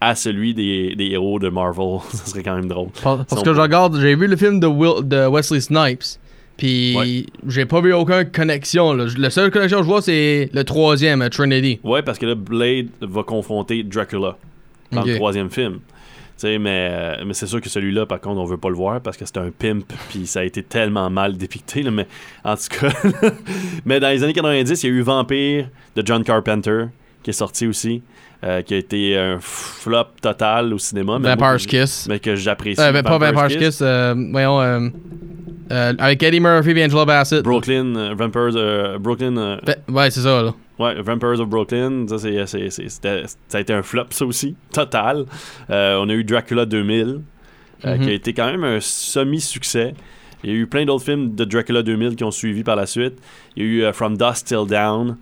à 0.00 0.14
celui 0.14 0.54
des, 0.54 0.94
des 0.94 1.06
héros 1.06 1.38
de 1.40 1.48
Marvel. 1.48 1.98
ça 2.10 2.26
serait 2.26 2.42
quand 2.44 2.54
même 2.54 2.68
drôle. 2.68 2.88
Parce, 3.02 3.24
parce 3.24 3.40
Si 3.40 3.44
que 3.44 3.50
on 3.50 3.54
je 3.54 3.60
regarde, 3.60 3.98
j'ai 4.00 4.14
vu 4.14 4.28
le 4.28 4.36
film 4.36 4.60
de, 4.60 4.66
Will, 4.68 5.06
de 5.06 5.26
Wesley 5.26 5.60
Snipes. 5.60 6.18
Puis 6.60 6.94
Ouais. 6.96 7.26
j'ai 7.48 7.64
pas 7.64 7.80
vu 7.80 7.92
aucune 7.94 8.26
connexion. 8.30 8.92
Là. 8.92 9.06
La 9.16 9.30
seule 9.30 9.50
connexion 9.50 9.78
que 9.78 9.84
je 9.84 9.88
vois, 9.88 10.02
c'est 10.02 10.50
le 10.52 10.62
troisième, 10.62 11.26
Trinity. 11.30 11.80
Ouais, 11.82 12.02
parce 12.02 12.18
que 12.18 12.26
là, 12.26 12.34
Blade 12.34 12.88
va 13.00 13.22
confronter 13.22 13.82
Dracula 13.82 14.36
dans 14.92 15.02
le 15.02 15.16
troisième 15.16 15.50
film. 15.50 15.80
Mais, 16.42 16.58
mais 17.26 17.34
c'est 17.34 17.46
sûr 17.46 17.60
que 17.60 17.68
celui-là, 17.68 18.06
par 18.06 18.20
contre, 18.20 18.40
on 18.40 18.44
veut 18.44 18.56
pas 18.56 18.68
le 18.70 18.74
voir 18.74 19.00
parce 19.00 19.16
que 19.18 19.24
c'est 19.26 19.36
un 19.38 19.50
pimp, 19.50 19.92
puis 20.08 20.26
ça 20.26 20.40
a 20.40 20.44
été 20.44 20.62
tellement 20.62 21.10
mal 21.10 21.36
dépicté. 21.36 21.82
là, 21.82 21.90
mais 21.90 22.06
en 22.44 22.56
tout 22.56 22.68
cas, 22.80 22.90
mais 23.84 24.00
dans 24.00 24.08
les 24.08 24.22
années 24.22 24.32
90, 24.32 24.82
il 24.82 24.86
y 24.86 24.92
a 24.92 24.94
eu 24.96 25.02
Vampire 25.02 25.68
de 25.96 26.02
John 26.06 26.24
Carpenter 26.24 26.84
qui 27.22 27.30
est 27.30 27.34
sorti 27.34 27.66
aussi, 27.66 28.02
euh, 28.44 28.62
qui 28.62 28.74
a 28.74 28.76
été 28.78 29.16
un 29.18 29.38
flop 29.40 30.06
total 30.22 30.72
au 30.74 30.78
cinéma. 30.78 31.18
mais 31.18 31.28
Vampire's 31.34 31.66
Kiss. 31.66 32.06
Mais 32.08 32.18
que 32.18 32.36
j'apprécie. 32.36 32.80
Euh, 32.80 33.02
pas 33.02 33.18
Vampire's 33.18 33.56
Kiss, 33.56 33.80
euh, 33.82 34.14
voyons. 34.32 34.60
euh, 34.60 34.88
avec 35.70 36.22
Eddie 36.22 36.40
Murphy 36.40 36.70
et 36.70 36.84
Angela 36.84 37.04
Bassett. 37.04 37.42
Brooklyn, 37.44 38.14
Vampires, 38.14 38.98
Brooklyn, 38.98 39.58
Ben, 39.64 39.76
ouais, 39.88 40.10
c'est 40.10 40.20
ça, 40.20 40.42
là. 40.42 40.54
Ouais, 40.78 41.00
Vampires 41.02 41.38
of 41.40 41.48
Brooklyn, 41.48 42.06
ça, 42.08 42.18
c'est, 42.18 42.38
a 43.54 43.60
été 43.60 43.72
un 43.72 43.82
flop, 43.82 44.06
ça 44.10 44.24
aussi, 44.24 44.56
total. 44.72 45.26
On 45.68 46.08
a 46.08 46.12
eu 46.12 46.24
Dracula 46.24 46.64
2000, 46.64 47.20
euh, 47.84 47.96
Mhm. 47.96 48.02
qui 48.04 48.10
a 48.10 48.12
été 48.12 48.32
quand 48.32 48.46
même 48.50 48.64
un 48.64 48.78
semi-succès. 48.80 49.94
Il 50.42 50.50
y 50.50 50.52
a 50.54 50.56
eu 50.56 50.66
plein 50.66 50.86
d'autres 50.86 51.04
films 51.04 51.34
de 51.34 51.44
Dracula 51.44 51.82
2000 51.82 52.16
qui 52.16 52.24
ont 52.24 52.30
suivi 52.30 52.64
par 52.64 52.74
la 52.76 52.86
suite. 52.86 53.14
Il 53.56 53.62
y 53.62 53.84
a 53.84 53.90
eu 53.90 53.92
From 53.92 54.16
Dusk 54.16 54.46
Till 54.46 54.66
Down, 54.66 55.18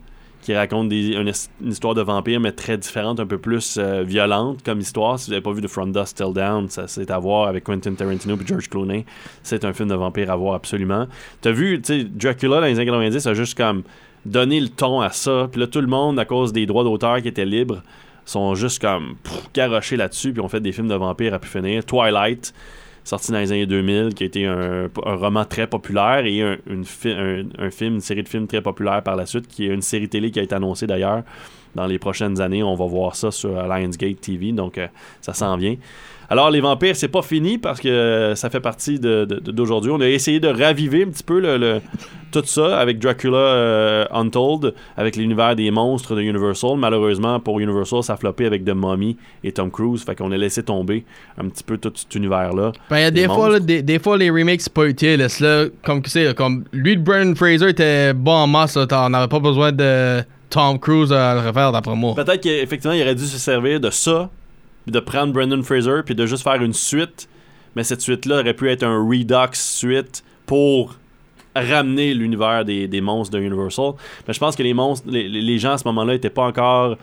qui 0.48 0.54
raconte 0.56 0.90
une, 0.90 1.28
his- 1.28 1.50
une 1.62 1.72
histoire 1.72 1.92
de 1.94 2.00
vampire, 2.00 2.40
mais 2.40 2.52
très 2.52 2.78
différente, 2.78 3.20
un 3.20 3.26
peu 3.26 3.36
plus 3.36 3.76
euh, 3.78 4.02
violente 4.02 4.62
comme 4.64 4.80
histoire. 4.80 5.18
Si 5.18 5.26
vous 5.26 5.32
n'avez 5.32 5.42
pas 5.42 5.52
vu 5.52 5.60
de 5.60 5.68
From 5.68 5.92
Dusk 5.92 6.16
Till 6.16 6.32
Down, 6.32 6.70
ça, 6.70 6.88
c'est 6.88 7.10
à 7.10 7.18
voir 7.18 7.48
avec 7.48 7.64
Quentin 7.64 7.92
Tarantino 7.92 8.34
et 8.34 8.46
George 8.46 8.70
Clooney. 8.70 9.04
C'est 9.42 9.66
un 9.66 9.74
film 9.74 9.90
de 9.90 9.94
vampire 9.94 10.30
à 10.30 10.36
voir 10.36 10.54
absolument. 10.54 11.06
T'as 11.42 11.50
vu, 11.50 11.82
tu 11.82 11.98
sais, 12.00 12.04
Dracula 12.04 12.60
dans 12.60 12.66
les 12.66 12.76
années 12.76 12.86
90 12.86 13.26
a 13.26 13.34
juste 13.34 13.58
comme 13.58 13.82
donné 14.24 14.58
le 14.58 14.70
ton 14.70 15.02
à 15.02 15.10
ça. 15.10 15.48
Puis 15.52 15.60
là, 15.60 15.66
tout 15.66 15.82
le 15.82 15.86
monde, 15.86 16.18
à 16.18 16.24
cause 16.24 16.54
des 16.54 16.64
droits 16.64 16.82
d'auteur 16.84 17.20
qui 17.20 17.28
étaient 17.28 17.44
libres, 17.44 17.82
sont 18.24 18.54
juste 18.54 18.80
comme 18.80 19.16
pff, 19.22 19.50
garochés 19.52 19.96
là-dessus, 19.98 20.32
puis 20.32 20.40
ont 20.40 20.48
fait 20.48 20.60
des 20.60 20.72
films 20.72 20.88
de 20.88 20.94
vampires 20.94 21.34
à 21.34 21.38
pu 21.38 21.48
finir. 21.48 21.84
Twilight, 21.84 22.54
sorti 23.08 23.32
dans 23.32 23.38
les 23.38 23.50
années 23.52 23.66
2000, 23.66 24.14
qui 24.14 24.24
a 24.24 24.26
été 24.26 24.46
un, 24.46 24.88
roman 25.04 25.44
très 25.44 25.66
populaire 25.66 26.26
et 26.26 26.42
un, 26.42 26.56
une 26.66 26.84
un 27.58 27.70
film, 27.70 27.94
une 27.94 28.00
série 28.00 28.22
de 28.22 28.28
films 28.28 28.46
très 28.46 28.60
populaire 28.60 29.02
par 29.02 29.16
la 29.16 29.26
suite, 29.26 29.48
qui 29.48 29.66
est 29.66 29.74
une 29.74 29.82
série 29.82 30.08
télé 30.08 30.30
qui 30.30 30.38
a 30.38 30.42
été 30.42 30.54
annoncée 30.54 30.86
d'ailleurs. 30.86 31.22
Dans 31.74 31.86
les 31.86 31.98
prochaines 31.98 32.40
années, 32.40 32.62
on 32.62 32.74
va 32.74 32.86
voir 32.86 33.16
ça 33.16 33.30
sur 33.30 33.50
Lionsgate 33.50 34.20
TV, 34.20 34.52
donc 34.52 34.78
euh, 34.78 34.88
ça 35.20 35.32
s'en 35.32 35.56
vient. 35.56 35.76
Alors, 36.30 36.50
les 36.50 36.60
vampires, 36.60 36.94
c'est 36.94 37.08
pas 37.08 37.22
fini 37.22 37.56
parce 37.56 37.80
que 37.80 38.32
ça 38.36 38.50
fait 38.50 38.60
partie 38.60 38.98
de- 39.00 39.24
de- 39.24 39.40
de- 39.40 39.50
d'aujourd'hui. 39.50 39.90
On 39.90 40.00
a 40.00 40.06
essayé 40.08 40.40
de 40.40 40.48
raviver 40.48 41.04
un 41.04 41.10
petit 41.10 41.22
peu 41.22 41.40
le, 41.40 41.56
le- 41.56 41.80
tout 42.30 42.42
ça 42.44 42.78
avec 42.78 42.98
Dracula 42.98 43.38
euh, 43.38 44.04
Untold, 44.12 44.74
avec 44.98 45.16
l'univers 45.16 45.56
des 45.56 45.70
monstres 45.70 46.14
de 46.14 46.20
Universal. 46.20 46.72
Malheureusement, 46.76 47.40
pour 47.40 47.58
Universal, 47.60 48.02
ça 48.02 48.12
a 48.12 48.16
floppé 48.18 48.44
avec 48.44 48.62
The 48.66 48.74
Mummy 48.74 49.16
et 49.42 49.52
Tom 49.52 49.70
Cruise. 49.70 50.04
Fait 50.04 50.14
qu'on 50.14 50.30
a 50.32 50.36
laissé 50.36 50.62
tomber 50.62 51.06
un 51.38 51.48
petit 51.48 51.64
peu 51.64 51.78
tout 51.78 51.92
cet 51.94 52.14
univers-là. 52.14 52.72
Ben, 52.90 53.10
des 53.10 53.26
fois, 53.26 53.48
là, 53.48 53.58
des, 53.60 53.80
des 53.82 53.98
fois, 53.98 54.18
les 54.18 54.28
remakes, 54.28 54.60
c'est 54.60 54.72
pas 54.74 54.84
utile. 54.86 55.20
là. 55.20 55.30
C'est 55.30 55.44
là, 55.44 55.64
comme 55.82 56.02
tu 56.02 56.10
sais, 56.10 56.34
comme 56.34 56.64
lui 56.74 56.96
de 56.98 57.02
Brendan 57.02 57.34
Fraser 57.36 57.70
était 57.70 58.12
bon 58.12 58.32
en 58.32 58.46
masse. 58.46 58.76
là. 58.76 58.86
On 59.06 59.08
n'avait 59.08 59.28
pas 59.28 59.40
besoin 59.40 59.72
de 59.72 60.20
Tom 60.50 60.78
Cruise 60.78 61.10
à 61.10 61.32
le 61.34 61.40
refaire, 61.48 61.72
d'après 61.72 61.96
moi. 61.96 62.14
Peut-être 62.14 62.42
qu'effectivement, 62.42 62.94
il 62.94 63.00
aurait 63.02 63.14
dû 63.14 63.24
se 63.24 63.38
servir 63.38 63.80
de 63.80 63.88
ça, 63.88 64.28
puis 64.88 64.92
de 64.94 65.00
prendre 65.00 65.34
Brendan 65.34 65.62
Fraser, 65.62 66.00
puis 66.02 66.14
de 66.14 66.24
juste 66.24 66.42
faire 66.42 66.62
une 66.62 66.72
suite. 66.72 67.28
Mais 67.76 67.84
cette 67.84 68.00
suite-là 68.00 68.40
aurait 68.40 68.54
pu 68.54 68.70
être 68.70 68.84
un 68.84 69.06
Redux 69.06 69.52
suite 69.52 70.24
pour 70.46 70.94
ramener 71.54 72.14
l'univers 72.14 72.64
des, 72.64 72.88
des 72.88 73.02
monstres 73.02 73.36
de 73.36 73.42
Universal. 73.42 73.92
Mais 74.26 74.32
je 74.32 74.38
pense 74.40 74.56
que 74.56 74.62
les 74.62 74.72
monstres, 74.72 75.06
les, 75.10 75.28
les- 75.28 75.58
gens 75.58 75.72
à 75.72 75.78
ce 75.78 75.86
moment-là 75.88 76.14
étaient 76.14 76.30
pas 76.30 76.44
encore. 76.46 76.96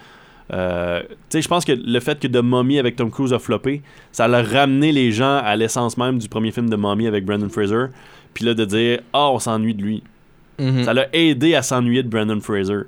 euh, 0.51 1.03
tu 1.03 1.15
sais, 1.29 1.41
je 1.43 1.47
pense 1.47 1.63
que 1.63 1.73
le 1.73 1.99
fait 1.99 2.19
que 2.19 2.27
The 2.27 2.41
Mummy 2.43 2.79
avec 2.79 2.95
Tom 2.95 3.11
Cruise 3.11 3.33
a 3.33 3.37
floppé, 3.39 3.83
ça 4.11 4.25
a 4.25 4.41
ramené 4.41 4.91
les 4.91 5.11
gens 5.11 5.37
à 5.43 5.55
l'essence 5.55 5.95
même 5.97 6.17
du 6.17 6.27
premier 6.27 6.51
film 6.51 6.67
de 6.71 6.75
Mummy 6.75 7.05
avec 7.05 7.23
Brendan 7.23 7.49
Fraser. 7.51 7.85
Puis 8.33 8.45
là, 8.45 8.55
de 8.55 8.65
dire, 8.65 8.99
ah, 9.13 9.29
on 9.29 9.37
s'ennuie 9.37 9.75
de 9.75 9.83
lui. 9.83 10.03
Mhm. 10.57 10.85
Ça 10.85 10.93
l'a 10.95 11.05
aidé 11.13 11.53
à 11.53 11.61
s'ennuyer 11.61 12.01
de 12.01 12.09
Brandon 12.09 12.39
Fraser. 12.41 12.79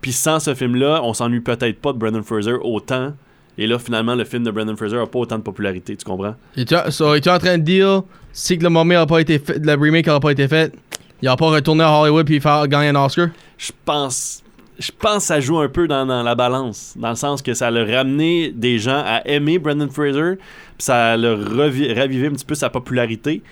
Puis 0.00 0.12
sans 0.12 0.40
ce 0.40 0.54
film-là, 0.54 1.00
on 1.02 1.12
s'ennuie 1.12 1.40
peut-être 1.40 1.78
pas 1.78 1.92
de 1.92 1.98
Brandon 1.98 2.22
Fraser 2.22 2.54
autant. 2.62 3.12
Et 3.58 3.66
là, 3.66 3.78
finalement, 3.78 4.14
le 4.14 4.24
film 4.24 4.44
de 4.44 4.50
Brandon 4.50 4.76
Fraser 4.76 4.98
a 4.98 5.06
pas 5.06 5.18
autant 5.18 5.38
de 5.38 5.42
popularité, 5.42 5.96
tu 5.96 6.04
comprends? 6.04 6.34
Es-tu 6.56 6.74
so, 6.90 7.14
es-tu 7.14 7.30
en 7.30 7.38
train 7.38 7.58
de 7.58 7.62
dire 7.62 8.02
si 8.32 8.58
que 8.58 8.64
le 8.64 8.70
moment 8.70 9.00
a 9.00 9.06
pas 9.06 9.20
été 9.20 9.38
fait, 9.38 9.58
le 9.58 9.72
remake 9.74 10.06
n'a 10.06 10.20
pas 10.20 10.30
été 10.30 10.46
fait, 10.46 10.74
il 11.22 11.28
a 11.28 11.36
pas 11.36 11.46
retourné 11.46 11.82
à 11.82 11.90
Hollywood 11.90 12.26
puis 12.26 12.40
faire 12.40 12.68
gagner 12.68 12.88
un 12.88 12.96
Oscar? 12.96 13.28
Je 13.56 13.72
pense. 13.84 14.42
Je 14.78 14.90
pense 14.92 15.16
que 15.16 15.22
ça 15.22 15.40
joue 15.40 15.58
un 15.58 15.70
peu 15.70 15.88
dans, 15.88 16.04
dans 16.04 16.22
la 16.22 16.34
balance, 16.34 16.94
dans 16.96 17.08
le 17.08 17.16
sens 17.16 17.40
que 17.40 17.54
ça 17.54 17.70
l'a 17.70 17.84
ramené 17.84 18.50
des 18.50 18.78
gens 18.78 19.02
à 19.06 19.26
aimer 19.26 19.58
Brandon 19.58 19.88
Fraser, 19.88 20.34
puis 20.36 20.84
ça 20.84 21.16
l'a 21.16 21.34
ravivé 21.34 22.26
un 22.26 22.32
petit 22.32 22.44
peu 22.44 22.54
sa 22.54 22.68
popularité, 22.68 23.42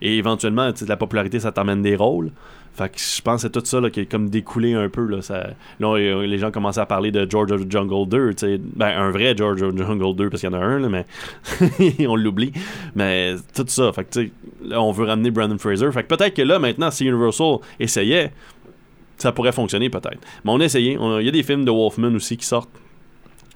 et 0.00 0.18
éventuellement, 0.18 0.72
la 0.88 0.96
popularité, 0.96 1.38
ça 1.38 1.52
t'amène 1.52 1.82
des 1.82 1.94
rôles. 1.94 2.32
Fait 2.74 2.88
que 2.88 2.98
je 2.98 3.20
pense 3.20 3.36
que 3.36 3.48
c'est 3.48 3.50
tout 3.52 3.64
ça 3.66 3.80
là, 3.80 3.90
qui 3.90 4.00
est 4.00 4.06
comme 4.06 4.30
découlé 4.30 4.72
un 4.72 4.88
peu. 4.88 5.04
Là, 5.06 5.20
ça, 5.20 5.48
là 5.78 5.88
on- 5.88 5.94
les 6.22 6.38
gens 6.38 6.50
commençaient 6.50 6.80
à 6.80 6.86
parler 6.86 7.10
de 7.10 7.26
George 7.30 7.52
of 7.52 7.66
the 7.66 7.70
Jungle 7.70 8.08
2. 8.08 8.30
tu 8.34 8.46
sais. 8.46 8.58
Ben, 8.62 8.88
un 8.98 9.10
vrai 9.10 9.34
George 9.36 9.62
of 9.62 9.74
the 9.74 9.78
Jungle 9.86 10.16
2, 10.16 10.30
parce 10.30 10.40
qu'il 10.40 10.50
y 10.50 10.54
en 10.54 10.58
a 10.58 10.62
un, 10.64 10.78
là, 10.78 10.88
mais 10.88 11.04
on 12.06 12.16
l'oublie. 12.16 12.52
Mais 12.94 13.34
tout 13.54 13.64
ça. 13.68 13.90
Là, 14.64 14.80
on 14.80 14.90
veut 14.92 15.04
ramener 15.04 15.30
Brandon 15.30 15.58
Fraser. 15.58 15.90
Fait 15.92 16.02
que 16.02 16.14
peut-être 16.14 16.34
que 16.34 16.42
là, 16.42 16.58
maintenant, 16.58 16.90
si 16.90 17.04
Universal 17.04 17.56
essayait, 17.78 18.32
ça 19.18 19.32
pourrait 19.32 19.52
fonctionner 19.52 19.90
peut-être. 19.90 20.20
Mais 20.44 20.50
on 20.50 20.60
a 20.60 20.64
essayé. 20.64 20.98
Il 21.00 21.24
y 21.26 21.28
a 21.28 21.32
des 21.32 21.42
films 21.42 21.64
de 21.64 21.70
Wolfman 21.70 22.14
aussi 22.14 22.36
qui 22.36 22.46
sortent 22.46 22.70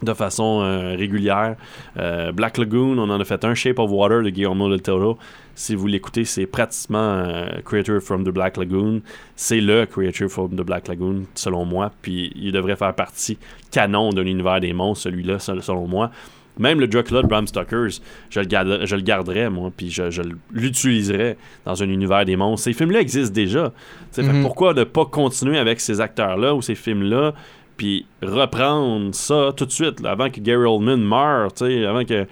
de 0.03 0.13
façon 0.13 0.61
euh, 0.63 0.95
régulière. 0.97 1.57
Euh, 1.97 2.31
Black 2.33 2.59
Lagoon, 2.59 2.99
on 2.99 3.09
en 3.11 3.19
a 3.21 3.25
fait 3.25 3.45
un. 3.45 3.55
Shape 3.55 3.79
of 3.79 3.91
Water 3.91 4.23
de 4.23 4.31
Guillermo 4.31 4.69
del 4.69 4.83
Toro. 4.83 5.19
Si 5.55 5.75
vous 5.75 5.87
l'écoutez, 5.87 6.25
c'est 6.27 6.47
pratiquement 6.47 6.99
euh, 6.99 7.47
Creature 7.65 8.03
from 8.03 8.23
the 8.25 8.29
Black 8.29 8.59
Lagoon. 8.59 9.01
C'est 9.37 9.61
le 9.63 9.87
Creature 9.87 10.29
from 10.29 10.51
the 10.51 10.61
Black 10.63 10.89
Lagoon, 10.89 11.23
selon 11.35 11.65
moi. 11.65 11.93
Puis 12.03 12.31
il 12.37 12.53
devrait 12.53 12.77
faire 12.77 12.95
partie 12.95 13.39
canon 13.71 14.11
de 14.11 14.21
l'univers 14.21 14.61
des 14.61 14.75
monstres, 14.75 15.05
celui-là, 15.05 15.39
sel- 15.39 15.63
selon 15.63 15.87
moi. 15.87 16.11
Même 16.59 16.81
le 16.81 16.87
Dracula 16.89 17.21
de 17.23 17.27
Bram 17.27 17.47
Stoker's, 17.47 18.01
je 18.31 18.41
le, 18.41 18.47
garde- 18.47 18.81
je 18.85 18.97
le 18.97 19.03
garderais, 19.03 19.51
moi, 19.51 19.71
puis 19.77 19.91
je, 19.91 20.11
je 20.11 20.23
l'utiliserais 20.53 21.37
dans 21.65 21.83
un 21.83 21.89
univers 21.89 22.25
des 22.25 22.37
monstres. 22.37 22.65
Ces 22.65 22.73
films-là 22.73 23.01
existent 23.01 23.35
déjà. 23.35 23.73
Fait 24.13 24.23
que 24.23 24.29
Mhm. 24.29 24.43
pourquoi 24.43 24.73
ne 24.75 24.85
pas 24.85 25.05
continuer 25.05 25.59
avec 25.59 25.81
ces 25.81 26.01
acteurs-là 26.01 26.55
ou 26.55 26.63
ces 26.63 26.75
films-là, 26.75 27.35
puis 27.77 28.07
reprendre 28.23 29.15
ça 29.15 29.53
tout 29.57 29.67
de 29.67 29.71
suite, 29.73 30.01
là, 30.01 30.11
avant 30.13 30.31
que 30.31 30.41
Gary 30.41 30.65
Oldman 30.65 31.03
meure, 31.03 31.49
avant 31.89 32.05
que 32.05 32.27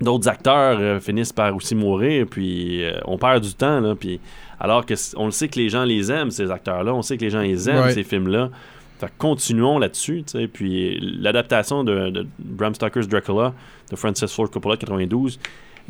d'autres 0.00 0.28
acteurs 0.28 0.78
euh, 0.78 1.00
finissent 1.00 1.32
par 1.32 1.54
aussi 1.56 1.74
mourir, 1.74 2.26
puis 2.30 2.84
euh, 2.84 2.98
on 3.06 3.18
perd 3.18 3.42
du 3.42 3.54
temps, 3.54 3.80
là, 3.80 3.94
puis 3.94 4.20
alors 4.60 4.84
que 4.86 4.94
on 5.16 5.26
le 5.26 5.30
sait 5.30 5.48
que 5.48 5.58
les 5.58 5.68
gens 5.68 5.84
les 5.84 6.10
aiment, 6.12 6.30
ces 6.30 6.50
acteurs-là, 6.50 6.94
on 6.94 7.02
sait 7.02 7.16
que 7.16 7.24
les 7.24 7.30
gens 7.30 7.40
les 7.40 7.68
aiment, 7.68 7.78
Right. 7.82 7.94
ces 7.94 8.04
films-là. 8.04 8.50
Fait 8.98 9.12
continuons 9.18 9.78
là-dessus, 9.78 10.24
puis 10.54 10.98
l'adaptation 11.20 11.84
de, 11.84 12.08
de 12.08 12.26
Bram 12.38 12.74
Stoker's 12.74 13.06
Dracula 13.06 13.52
de 13.90 13.96
Francis 13.96 14.32
Ford 14.32 14.50
Coppola 14.50 14.78
92, 14.78 15.38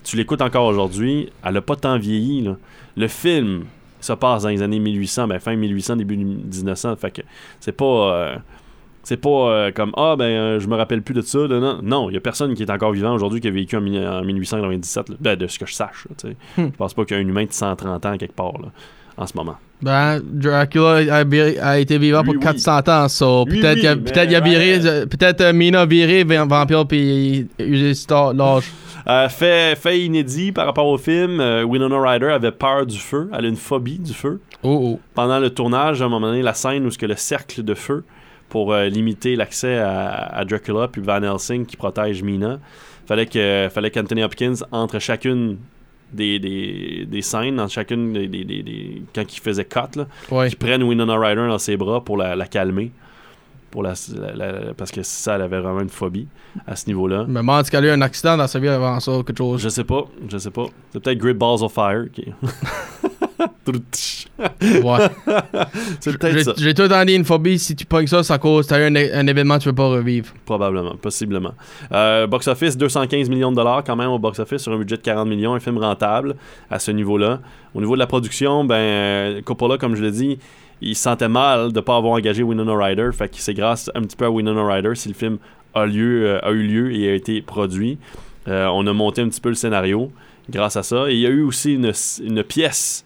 tu 0.03 0.17
l'écoutes 0.17 0.43
encore 0.43 0.67
aujourd'hui, 0.67 1.31
elle 1.45 1.57
a 1.57 1.61
pas 1.63 1.77
tant 1.77 1.99
vieilli, 1.99 2.43
là. 2.43 2.57
Le 2.97 3.07
film, 3.09 3.65
ça 4.07 4.17
passe 4.17 4.43
dans 4.45 4.49
les 4.49 4.63
années 4.63 4.79
1800, 4.79 5.29
ben 5.29 5.39
fin 5.39 5.55
1800, 5.57 5.97
début 5.97 6.17
1900, 6.17 6.97
fait 6.97 7.11
que 7.11 7.23
c'est 7.61 7.73
pas... 7.77 7.85
euh, 7.85 8.37
c'est 9.03 9.19
pas 9.19 9.29
euh, 9.29 9.71
comme 9.71 9.93
Ah, 9.97 10.17
ben, 10.19 10.25
euh, 10.25 10.59
je 10.59 10.67
me 10.67 10.75
rappelle 10.75 11.01
plus 11.01 11.15
de 11.15 11.21
ça. 11.21 11.39
là. 11.47 11.61
Non, 11.61 11.79
non, 11.81 12.11
il 12.11 12.15
y 12.15 12.17
a 12.17 12.21
personne 12.21 12.55
qui 12.55 12.65
est 12.65 12.71
encore 12.73 12.91
vivant 12.91 13.15
aujourd'hui 13.15 13.41
qui 13.41 13.47
a 13.47 13.53
vécu 13.53 13.77
en, 13.77 13.81
mi- 13.81 14.05
en 14.05 14.25
1897. 14.25 15.11
là. 15.11 15.15
Ben, 15.21 15.37
de 15.37 15.47
ce 15.47 15.61
que 15.61 15.67
je 15.67 15.75
sache. 15.75 16.09
là. 16.25 16.31
Hmm. 16.57 16.71
Je 16.73 16.77
pense 16.77 16.93
pas 16.93 17.05
qu'il 17.05 17.17
y 17.17 17.21
a 17.21 17.23
un 17.23 17.29
humain 17.29 17.45
de 17.45 17.53
130 17.53 18.05
ans 18.05 18.17
quelque 18.17 18.35
part 18.35 18.55
là, 18.61 18.69
en 19.17 19.27
ce 19.29 19.37
moment. 19.37 19.55
Ben, 19.81 20.21
Dracula 20.25 21.15
a, 21.15 21.79
été 21.79 21.99
vivant 21.99 22.23
Lui, 22.23 22.33
pour 22.33 22.35
oui. 22.35 22.41
400 22.41 22.81
ans, 22.89 23.09
so 23.09 23.45
peut-être 23.45 23.75
oui, 23.75 23.81
qu'il 23.81 23.89
a, 23.89 23.97
peut-être 23.97 24.35
a 24.35 24.41
viré, 24.41 24.79
ouais. 24.79 24.87
euh, 24.87 25.07
peut-être 25.07 25.53
Mina 25.53 25.83
a 25.83 25.87
viré 25.87 26.25
va- 26.25 26.45
vampire 26.45 26.85
puis 26.89 27.47
l'âge. 27.61 28.65
Euh, 29.09 29.29
fait, 29.29 29.77
fait 29.77 30.01
inédit 30.01 30.51
par 30.53 30.67
rapport 30.67 30.87
au 30.89 30.99
film, 30.99 31.39
euh, 31.41 31.63
Winona 31.63 32.01
Ryder 32.01 32.27
avait 32.31 32.51
peur 32.51 32.87
du 32.87 32.99
feu. 32.99 33.31
Elle 33.33 33.45
a 33.45 33.49
une 33.49 33.55
phobie 33.57 33.99
du 34.01 34.13
feu. 34.13 34.41
Oh 34.65 34.81
oh. 34.95 35.01
Pendant 35.15 35.39
le 35.39 35.51
tournage, 35.51 36.03
à 36.03 36.07
un 36.07 36.09
moment 36.09 36.27
donné, 36.29 36.43
la 36.43 36.55
scène 36.55 36.85
où 36.87 36.91
ce 36.91 36.99
que 36.99 37.07
le 37.07 37.15
cercle 37.17 37.63
de 37.63 37.75
feu 37.75 38.05
pour 38.49 38.73
euh, 38.73 38.87
limiter 38.89 39.37
l'accès 39.37 39.79
à, 39.79 40.09
à 40.09 40.45
Dracula 40.45 40.89
puis 40.89 41.01
Van 41.03 41.23
Helsing 41.23 41.67
qui 41.67 41.77
protège 41.77 42.23
Mina, 42.23 42.59
fallait 43.07 43.27
que 43.27 43.69
fallait 43.73 43.91
qu'Anthony 43.93 44.25
Hopkins 44.25 44.55
entre 44.73 44.99
chacune 44.99 45.59
des, 46.13 46.39
des, 46.39 47.05
des 47.09 47.23
scènes 47.23 47.57
dans 47.57 47.67
chacune 47.69 48.13
des, 48.13 48.27
des, 48.29 49.03
quand 49.15 49.23
il 49.37 49.41
faisait 49.41 49.65
cut 49.65 49.97
là, 49.97 50.07
Ouais. 50.31 50.49
qui 50.49 50.57
prennent 50.57 50.83
Winona 50.85 51.17
Ryder 51.19 51.47
dans 51.49 51.59
ses 51.59 51.77
bras 51.77 52.05
pour 52.05 52.17
la, 52.17 52.35
la 52.37 52.47
calmer 52.47 52.91
pour 53.77 53.83
la, 53.83 53.93
la- 54.19 54.33
la- 54.53 54.73
parce 54.75 54.91
que 54.91 55.03
ça 55.03 55.35
elle 55.35 55.43
avait 55.43 55.61
vraiment 55.61 55.83
une 55.83 55.91
phobie 55.91 56.27
à 56.67 56.77
ce 56.77 56.87
niveau 56.87 57.07
là 57.07 57.27
Mais 57.29 57.43
moi, 57.43 57.63
qu'elle 57.63 57.85
a 57.85 57.89
eu 57.89 57.91
un 57.91 58.01
accident 58.01 58.35
dans 58.35 58.47
sa 58.47 58.59
vie 58.59 58.69
avant 58.69 58.99
ça, 59.01 59.13
quelque 59.27 59.37
chose. 59.37 59.61
je 59.61 59.69
sais 59.69 59.85
pas 59.85 60.07
je 60.31 60.39
sais 60.39 60.51
pas 60.51 60.65
c'est 60.95 61.01
peut-être 61.01 61.19
Great 61.19 61.37
Balls 61.37 61.63
of 61.63 61.75
Fire 61.75 62.07
qui 62.11 62.25
Ouais. 64.39 65.09
c'est 66.01 66.17
peut-être 66.19 66.33
J'ai 66.39 66.45
ça 66.45 66.53
j'ai 66.57 66.73
tout 66.73 66.89
dit 66.89 67.15
une 67.15 67.25
phobie, 67.25 67.59
si 67.59 67.77
tu 67.77 67.85
pognes 67.85 68.07
ça, 68.07 68.23
ça 68.23 68.39
cause, 68.39 68.67
t'as 68.67 68.79
eu 68.79 68.85
un, 68.91 68.95
un 68.97 69.27
événement 69.27 69.59
que 69.59 69.65
tu 69.65 69.69
peux 69.69 69.75
pas 69.75 69.89
revivre. 69.89 70.33
Probablement, 70.47 70.97
possiblement. 70.97 71.53
Euh, 71.93 72.27
box 72.27 72.49
office, 72.49 72.77
215 72.79 73.29
millions 73.29 73.51
de 73.51 73.57
dollars 73.57 73.85
quand 73.85 73.97
même 73.97 74.09
au 74.09 74.19
box 74.19 74.39
office 74.39 74.63
sur 74.63 74.73
un 74.73 74.79
budget 74.79 74.97
de 74.97 75.03
40 75.03 75.29
millions, 75.29 75.55
un 75.55 75.61
film 75.61 75.77
rentable 75.79 76.37
à 76.71 76.79
ce 76.79 76.91
niveau-là. 76.93 77.41
Au 77.75 77.81
niveau 77.81 77.95
de 77.95 77.99
la 77.99 78.07
production, 78.07 78.65
ben 78.65 79.43
Coppola, 79.43 79.77
comme 79.77 79.97
je 79.97 80.03
l'ai 80.03 80.13
dit, 80.13 80.39
il 80.81 80.95
se 80.95 81.03
sentait 81.03 81.29
mal 81.29 81.73
de 81.73 81.81
pas 81.81 81.97
avoir 81.97 82.13
engagé 82.15 82.43
Winona 82.43 82.75
Ryder, 82.77 83.11
fait 83.13 83.29
que 83.29 83.37
c'est 83.39 83.55
grâce 83.55 83.91
un 83.95 84.03
petit 84.03 84.17
peu 84.17 84.27
à 84.27 84.31
Winona 84.31 84.65
Ryder 84.67 84.95
si 84.95 85.09
le 85.09 85.15
film 85.15 85.39
a 85.75 85.87
lieu, 85.87 86.27
euh, 86.27 86.39
a 86.43 86.51
eu 86.53 86.63
lieu 86.67 86.93
et 86.95 87.09
a 87.11 87.15
été 87.15 87.41
produit. 87.43 87.99
Euh, 88.49 88.67
on 88.73 88.87
a 88.87 88.93
monté 88.93 89.23
un 89.23 89.29
petit 89.29 89.41
peu 89.41 89.49
le 89.49 89.55
scénario 89.55 90.11
grâce 90.49 90.77
à 90.77 90.83
ça. 90.83 91.11
Et 91.11 91.15
il 91.15 91.21
y 91.21 91.27
a 91.27 91.31
eu 91.31 91.43
aussi 91.43 91.75
une, 91.75 91.93
une 92.23 92.43
pièce 92.45 93.05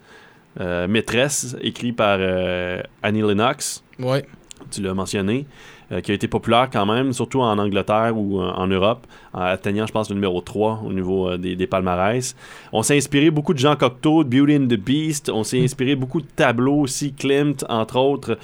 euh, 0.61 0.87
maîtresse 0.89 1.57
écrite 1.63 1.97
par 1.97 2.19
euh, 2.21 2.83
Annie 3.03 3.23
Lennox 3.23 3.83
Ouais. 3.99 4.25
tu 4.71 4.83
l'as 4.83 4.95
mentionné, 4.95 5.47
euh, 5.93 6.01
qui 6.01 6.13
a 6.13 6.15
été 6.15 6.29
populaire 6.29 6.69
quand 6.73 6.87
même, 6.87 7.13
surtout 7.13 7.41
en 7.41 7.59
Angleterre 7.59 8.17
ou 8.17 8.41
euh, 8.41 8.53
en 8.55 8.69
Europe, 8.69 9.07
en 9.33 9.41
atteignant, 9.41 9.87
je 9.87 9.93
pense, 9.93 10.09
le 10.09 10.15
numéro 10.15 10.41
3 10.41 10.83
au 10.87 10.93
niveau 10.93 11.29
euh, 11.29 11.37
des, 11.37 11.57
des 11.57 11.67
palmarès. 11.67 12.37
On 12.73 12.83
s'est 12.83 12.97
inspiré 12.97 13.31
beaucoup 13.31 13.55
de 13.55 13.59
Jean 13.59 13.75
Cocteau, 13.75 14.23
de 14.23 14.29
Beauty 14.29 14.57
and 14.57 14.69
the 14.69 14.79
Beast. 14.79 15.31
On 15.31 15.43
s'est 15.43 15.61
inspiré 15.61 15.97
beaucoup 15.97 16.21
de 16.21 16.27
tableaux 16.37 16.81
aussi, 16.83 17.13
Klimt, 17.13 17.65
entre 17.69 17.97
autres, 17.99 18.39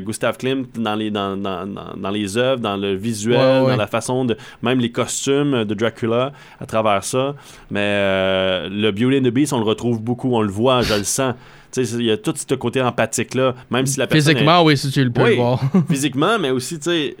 Gustave 0.00 0.38
Klimt 0.38 0.78
dans 0.78 0.94
les, 0.94 1.10
dans, 1.10 1.36
dans, 1.36 1.66
dans, 1.66 2.10
les 2.10 2.36
œuvres, 2.36 2.60
dans 2.60 2.76
le 2.76 2.94
visuel, 2.94 3.38
Ouais, 3.38 3.60
ouais. 3.66 3.72
dans 3.72 3.76
la 3.76 3.86
façon 3.88 4.24
de... 4.24 4.36
Même 4.62 4.78
les 4.78 4.92
costumes 4.92 5.64
de 5.64 5.74
Dracula 5.74 6.32
à 6.60 6.66
travers 6.66 7.02
ça. 7.02 7.34
Mais 7.70 8.68
le 8.68 8.90
Beauty 8.92 9.18
and 9.18 9.22
the 9.22 9.32
Beast, 9.32 9.52
on 9.52 9.58
le 9.58 9.64
retrouve 9.64 10.00
beaucoup, 10.00 10.32
on 10.34 10.42
le 10.42 10.50
voit, 10.50 10.82
je 10.82 10.94
le 10.94 11.04
sens. 11.04 11.34
Il 11.76 12.02
y 12.02 12.10
a 12.10 12.16
tout 12.16 12.34
ce 12.36 12.54
côté 12.54 12.80
empathique-là, 12.82 13.54
même 13.70 13.86
si 13.86 13.98
la 13.98 14.06
personne... 14.06 14.32
est- 14.32 14.34
Physiquement, 14.36 14.62
oui, 14.64 14.76
si 14.76 14.90
tu 14.90 15.04
le 15.04 15.10
peux 15.10 15.22
Oui. 15.22 15.30
le 15.30 15.36
voir. 15.36 15.60
physiquement, 15.88 16.38
mais 16.38 16.50
aussi, 16.50 16.78
tu 16.78 16.84
sais, 16.90 17.16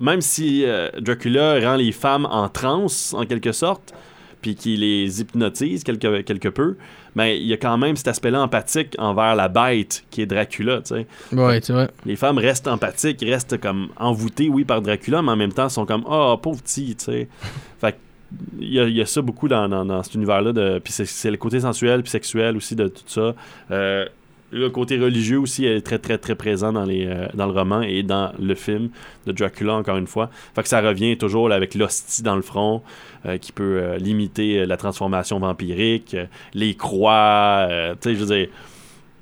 même 0.00 0.20
si 0.20 0.64
euh, 0.64 0.88
Dracula 1.00 1.60
rend 1.60 1.76
les 1.76 1.92
femmes 1.92 2.26
en 2.30 2.48
transe, 2.48 3.14
en 3.16 3.24
quelque 3.24 3.52
sorte, 3.52 3.94
puis 4.40 4.56
qu'il 4.56 4.80
les 4.80 5.20
hypnotise 5.20 5.84
quelque, 5.84 6.22
quelque 6.22 6.48
peu, 6.48 6.76
mais 7.14 7.38
il 7.38 7.46
y 7.46 7.52
a 7.52 7.56
quand 7.56 7.78
même 7.78 7.94
cet 7.94 8.08
aspect-là 8.08 8.42
empathique 8.42 8.96
envers 8.98 9.36
la 9.36 9.46
bête 9.48 10.02
qui 10.10 10.22
est 10.22 10.26
Dracula, 10.26 10.80
tu 10.80 10.96
sais. 10.96 11.06
ouais, 11.36 11.60
tu 11.60 11.72
vois. 11.72 11.86
Les 12.04 12.16
femmes 12.16 12.38
restent 12.38 12.66
empathiques, 12.66 13.20
restent 13.24 13.60
comme 13.60 13.90
envoûtées, 13.96 14.48
oui, 14.48 14.64
par 14.64 14.82
Dracula, 14.82 15.22
mais 15.22 15.30
en 15.30 15.36
même 15.36 15.52
temps 15.52 15.68
sont 15.68 15.86
comme 15.86 16.02
«Oh, 16.10 16.36
pauvre 16.42 16.60
petit», 16.60 16.96
tu 16.98 17.04
sais. 17.04 17.28
Fait 17.80 17.92
que 17.92 17.96
il 18.60 18.72
y, 18.72 18.80
a, 18.80 18.88
y 18.88 19.00
a 19.00 19.06
ça 19.06 19.22
beaucoup 19.22 19.48
dans, 19.48 19.68
dans, 19.68 20.02
cet 20.02 20.14
univers-là, 20.14 20.52
de- 20.52 20.78
puis 20.82 20.92
c'est- 20.92 21.30
le 21.30 21.36
côté 21.36 21.60
sensuel 21.60 22.02
puis 22.02 22.10
sexuel 22.10 22.56
aussi 22.56 22.74
de 22.76 22.88
tout 22.88 23.02
ça. 23.06 23.34
Euh, 23.70 24.06
le 24.54 24.68
côté 24.68 24.98
religieux 24.98 25.38
aussi 25.38 25.64
est 25.64 25.80
très 25.80 25.98
très 25.98 26.18
très 26.18 26.34
présent 26.34 26.72
dans, 26.74 26.84
les, 26.84 27.06
euh, 27.06 27.26
dans 27.32 27.46
le 27.46 27.52
roman 27.52 27.80
et 27.80 28.02
dans 28.02 28.32
le 28.38 28.54
film 28.54 28.90
de 29.26 29.32
Dracula 29.32 29.74
encore 29.74 29.96
une 29.96 30.06
fois. 30.06 30.28
Fait 30.54 30.62
que 30.62 30.68
ça 30.68 30.80
revient 30.82 31.16
toujours 31.16 31.50
avec 31.50 31.74
l'hostie 31.74 32.22
dans 32.22 32.36
le 32.36 32.42
front 32.42 32.82
euh, 33.24 33.38
qui 33.38 33.50
peut 33.52 33.96
limiter 33.96 34.66
la 34.66 34.76
transformation 34.76 35.38
vampirique, 35.38 36.16
les 36.52 36.74
croix, 36.74 37.66
tu 38.02 38.10
sais 38.10 38.14
je 38.14 38.20
veux 38.24 38.36
dire 38.36 38.48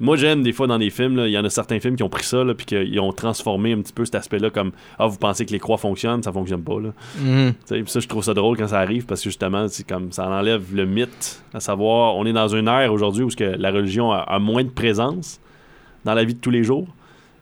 moi 0.00 0.16
j'aime 0.16 0.42
des 0.42 0.52
fois 0.52 0.66
dans 0.66 0.78
des 0.78 0.90
films, 0.90 1.18
il 1.26 1.30
y 1.30 1.38
en 1.38 1.44
a 1.44 1.50
certains 1.50 1.78
films 1.78 1.94
qui 1.96 2.02
ont 2.02 2.08
pris 2.08 2.24
ça 2.24 2.42
puis 2.56 2.66
qu'ils 2.66 2.98
ont 3.00 3.12
transformé 3.12 3.72
un 3.72 3.80
petit 3.82 3.92
peu 3.92 4.04
cet 4.04 4.14
aspect-là 4.16 4.50
comme 4.50 4.72
ah 4.98 5.06
vous 5.06 5.18
pensez 5.18 5.44
que 5.46 5.52
les 5.52 5.58
croix 5.60 5.76
fonctionnent, 5.78 6.22
ça 6.22 6.32
fonctionne 6.32 6.62
pas 6.62 6.80
là. 6.80 6.88
Mhm. 7.18 7.52
Ça, 7.64 8.00
je 8.00 8.08
trouve 8.08 8.24
ça 8.24 8.34
drôle 8.34 8.56
quand 8.56 8.68
ça 8.68 8.80
arrive 8.80 9.06
parce 9.06 9.20
que 9.22 9.28
justement, 9.30 9.68
c'est 9.68 9.86
comme 9.86 10.10
ça 10.12 10.26
enlève 10.28 10.74
le 10.74 10.86
mythe, 10.86 11.42
à 11.54 11.60
savoir, 11.60 12.16
on 12.16 12.24
est 12.26 12.32
dans 12.32 12.48
une 12.48 12.66
ère 12.68 12.92
aujourd'hui 12.92 13.22
où 13.24 13.28
que 13.28 13.44
la 13.44 13.70
religion 13.70 14.10
a, 14.10 14.18
a 14.18 14.38
moins 14.38 14.64
de 14.64 14.70
présence 14.70 15.40
dans 16.04 16.14
la 16.14 16.24
vie 16.24 16.34
de 16.34 16.40
tous 16.40 16.50
les 16.50 16.64
jours. 16.64 16.88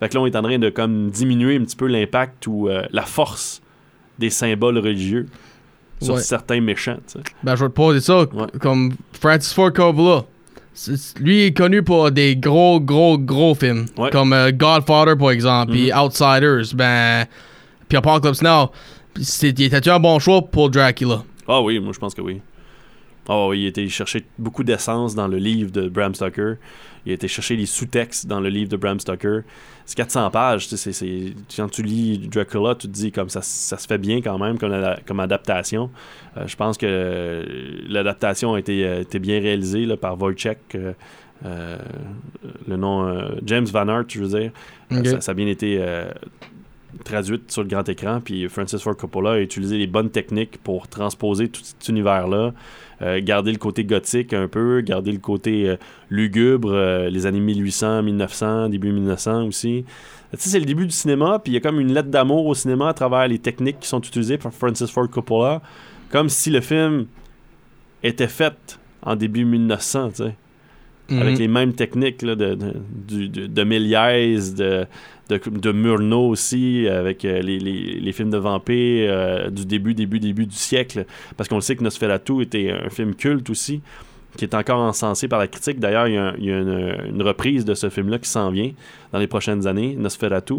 Fait 0.01 0.09
que 0.09 0.15
là, 0.15 0.21
on 0.21 0.27
est 0.27 0.37
en 0.37 0.43
train 0.43 0.59
de 0.59 0.69
comme 0.71 1.11
diminuer 1.11 1.57
un 1.57 1.61
petit 1.65 1.77
peu 1.77 1.87
l'impact 1.87 2.47
ou 2.47 2.69
euh, 2.69 2.83
la 2.91 3.03
force 3.03 3.63
des 4.19 4.31
symboles 4.31 4.79
religieux 4.79 5.27
sur 6.01 6.15
Ouais. 6.15 6.21
certains 6.21 6.61
méchants. 6.61 6.99
Ben, 7.43 7.57
je 7.57 7.65
vais 7.65 7.71
te 7.71 7.75
poser 7.75 8.01
ça. 8.01 8.21
Ouais. 8.21 8.47
Comme 8.61 8.93
Francis 9.13 9.53
Ford 9.53 9.73
Coppola. 9.73 10.25
Lui 11.21 11.45
est 11.45 11.57
connu 11.57 11.83
pour 11.83 12.11
des 12.11 12.37
gros, 12.37 12.81
gros, 12.81 13.19
gros 13.19 13.55
films. 13.55 13.87
Ouais. 13.97 14.11
Comme 14.11 14.33
euh, 14.33 14.53
Godfather, 14.53 15.17
par 15.17 15.31
exemple, 15.31 15.73
puis 15.73 15.93
Outsiders, 15.93 16.75
ben, 16.75 17.27
puis 17.89 17.99
Apocalypse 17.99 18.43
Now. 18.43 18.71
Était 19.43 19.89
un 19.89 19.99
bon 19.99 20.19
choix 20.21 20.43
pour 20.43 20.71
Dracula? 20.71 21.25
Ah 21.49 21.61
oui, 21.61 21.81
moi 21.81 21.93
je 21.93 21.99
pense 21.99 22.15
que 22.15 22.21
oui. 22.21 22.41
Oui, 23.29 23.61
il 23.61 23.65
a 23.67 23.69
été 23.69 23.89
chercher 23.89 24.25
beaucoup 24.39 24.65
d'essence 24.65 25.15
dans 25.15 25.29
le 25.29 25.37
livre 25.39 25.71
de 25.71 25.89
Bram 25.89 26.15
Stoker. 26.15 26.55
Il 27.07 27.13
a 27.13 27.15
été 27.15 27.29
chercher 27.29 27.57
les 27.57 27.67
sous-textes 27.67 28.27
dans 28.27 28.41
le 28.41 28.49
livre 28.49 28.71
de 28.71 28.77
Bram 28.77 28.99
Stoker. 28.99 29.41
C'est 29.87 29.97
400 29.97 30.31
pages. 30.31 30.69
tu 30.69 30.77
sais, 30.77 30.93
c'est- 30.93 31.35
Quand 31.57 31.69
tu 31.71 31.83
lis 31.83 32.19
Dracula, 32.29 32.75
tu 32.75 32.87
te 32.89 32.93
dis 32.93 33.13
comme 33.13 33.29
ça, 33.29 33.41
ça 33.43 33.77
se 33.79 33.87
fait 33.87 33.99
bien 33.99 34.21
quand 34.21 34.39
même 34.39 34.59
comme, 34.59 34.71
la- 34.73 34.99
comme 35.07 35.21
adaptation. 35.21 35.91
Euh, 36.37 36.47
je 36.47 36.57
pense 36.57 36.77
que 36.79 37.45
l'adaptation 37.89 38.55
a 38.55 38.59
été, 38.59 38.81
été 39.01 39.19
bien 39.19 39.41
réalisée 39.41 39.87
là, 39.87 39.97
par 39.97 40.21
Wojciech. 40.21 40.59
euh, 40.75 40.93
euh, 41.47 41.79
le 42.67 42.77
nom 42.77 43.31
James 43.47 43.65
Van 43.67 43.87
Hart, 43.89 44.07
je 44.09 44.21
veux 44.25 44.41
dire. 44.41 44.51
Ça, 45.07 45.21
ça 45.21 45.31
a 45.33 45.35
bien 45.35 45.47
été 45.47 45.79
traduite 47.05 47.51
sur 47.51 47.63
le 47.63 47.69
grand 47.69 47.89
écran. 47.89 48.21
Puis 48.23 48.49
Francis 48.49 48.81
Ford 48.83 48.97
Coppola 48.97 49.33
a 49.33 49.39
utilisé 49.41 49.79
les 49.79 49.87
bonnes 49.87 50.11
techniques 50.11 50.59
pour 50.63 50.89
transposer 50.89 51.49
tout 51.49 51.61
cet 51.63 51.89
univers-là. 51.89 52.53
Euh, 53.01 53.21
garder 53.23 53.53
le 53.53 53.59
côté 53.59 53.85
gothique 53.85 54.33
un 54.33 54.49
peu, 54.49 54.81
garder 54.81 55.13
le 55.13 55.19
côté 55.19 55.69
euh, 55.69 55.77
lugubre, 56.11 56.73
euh, 56.73 57.09
les 57.09 57.27
années 57.27 57.41
1800, 57.41 58.03
1900, 58.03 58.71
début 58.71 58.93
1900 58.93 59.47
aussi. 59.47 59.85
Tu 60.33 60.37
sais, 60.39 60.51
c'est 60.51 60.59
le 60.59 60.67
début 60.67 60.85
du 60.85 60.93
cinéma, 60.93 61.39
puis 61.39 61.53
il 61.53 61.55
y 61.55 61.59
a 61.59 61.61
comme 61.61 61.81
une 61.81 61.95
lettre 61.95 62.09
d'amour 62.09 62.47
au 62.47 62.55
cinéma 62.55 62.89
à 62.89 62.95
travers 62.95 63.29
les 63.29 63.39
techniques 63.39 63.81
qui 63.81 63.89
sont 63.89 64.01
utilisées 64.01 64.37
par 64.37 64.53
Francis 64.53 64.91
Ford 64.91 65.09
Coppola, 65.09 65.63
comme 66.11 66.29
si 66.29 66.51
le 66.51 66.61
film 66.61 67.07
était 68.03 68.29
fait 68.29 68.79
en 69.03 69.15
début 69.15 69.45
1900, 69.45 70.09
tu 70.11 70.17
sais 70.17 70.35
Mhm. 71.11 71.23
avec 71.23 71.39
les 71.39 71.49
mêmes 71.49 71.73
techniques 71.73 72.25
de, 72.25 72.35
de, 72.35 72.55
de, 72.55 73.47
de 73.47 73.65
Méliès, 73.65 74.55
de, 74.55 74.87
de, 75.31 75.41
de 75.49 75.73
Murnau 75.73 76.29
aussi, 76.29 76.87
avec 76.87 77.25
euh, 77.25 77.41
les, 77.41 77.59
les, 77.59 77.99
les 78.01 78.13
films 78.13 78.31
de 78.31 78.37
vampires 78.37 79.11
euh, 79.11 79.51
du 79.51 79.65
début, 79.65 79.95
début, 79.95 80.21
début 80.21 80.47
du 80.47 80.55
siècle. 80.57 81.07
Parce 81.37 81.49
qu'on 81.49 81.61
sait 81.61 81.77
que 81.77 81.83
Nosferatu 81.85 82.43
était 82.43 82.71
un 82.71 82.91
film 82.91 83.15
culte 83.15 83.49
aussi, 83.51 83.81
qui 84.37 84.45
est 84.45 84.55
encore 84.55 84.79
encensé 84.81 85.27
par 85.27 85.39
la 85.39 85.49
critique. 85.49 85.81
D'ailleurs, 85.81 86.07
il 86.07 86.15
y 86.15 86.17
a, 86.17 86.27
un- 86.29 86.35
il 86.39 86.45
y 86.45 86.53
a 86.53 86.59
une, 86.59 86.97
une 87.15 87.23
reprise 87.23 87.65
de 87.65 87.75
ce 87.75 87.89
film-là 87.91 88.19
qui 88.19 88.29
s'en 88.29 88.51
vient 88.51 88.71
dans 89.13 89.19
les 89.19 89.27
prochaines 89.27 89.67
années, 89.67 89.97
Nosferatu. 89.99 90.57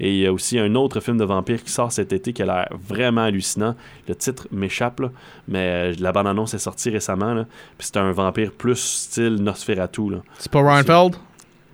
Et 0.00 0.10
il 0.12 0.18
y 0.20 0.26
a 0.26 0.32
aussi 0.32 0.58
un 0.58 0.74
autre 0.74 1.00
film 1.00 1.16
de 1.18 1.24
vampire 1.24 1.62
qui 1.62 1.70
sort 1.70 1.92
cet 1.92 2.12
été 2.12 2.32
qui 2.32 2.42
a 2.42 2.46
l'air 2.46 2.68
vraiment 2.88 3.22
hallucinant. 3.22 3.74
Le 4.08 4.14
titre 4.16 4.48
m'échappe, 4.50 5.00
mais 5.48 5.92
euh, 5.92 5.94
la 6.00 6.12
bande-annonce 6.12 6.52
est 6.54 6.58
sortie 6.58 6.90
récemment. 6.90 7.32
là. 7.32 7.46
Puis 7.78 7.86
c'est 7.92 7.96
un 7.98 8.10
vampire 8.12 8.50
plus 8.52 8.76
style 8.76 9.36
Nosferatu. 9.36 10.02
C'est 10.38 10.50
pas 10.50 10.60
Ryan 10.60 10.82
Feld? 10.84 11.16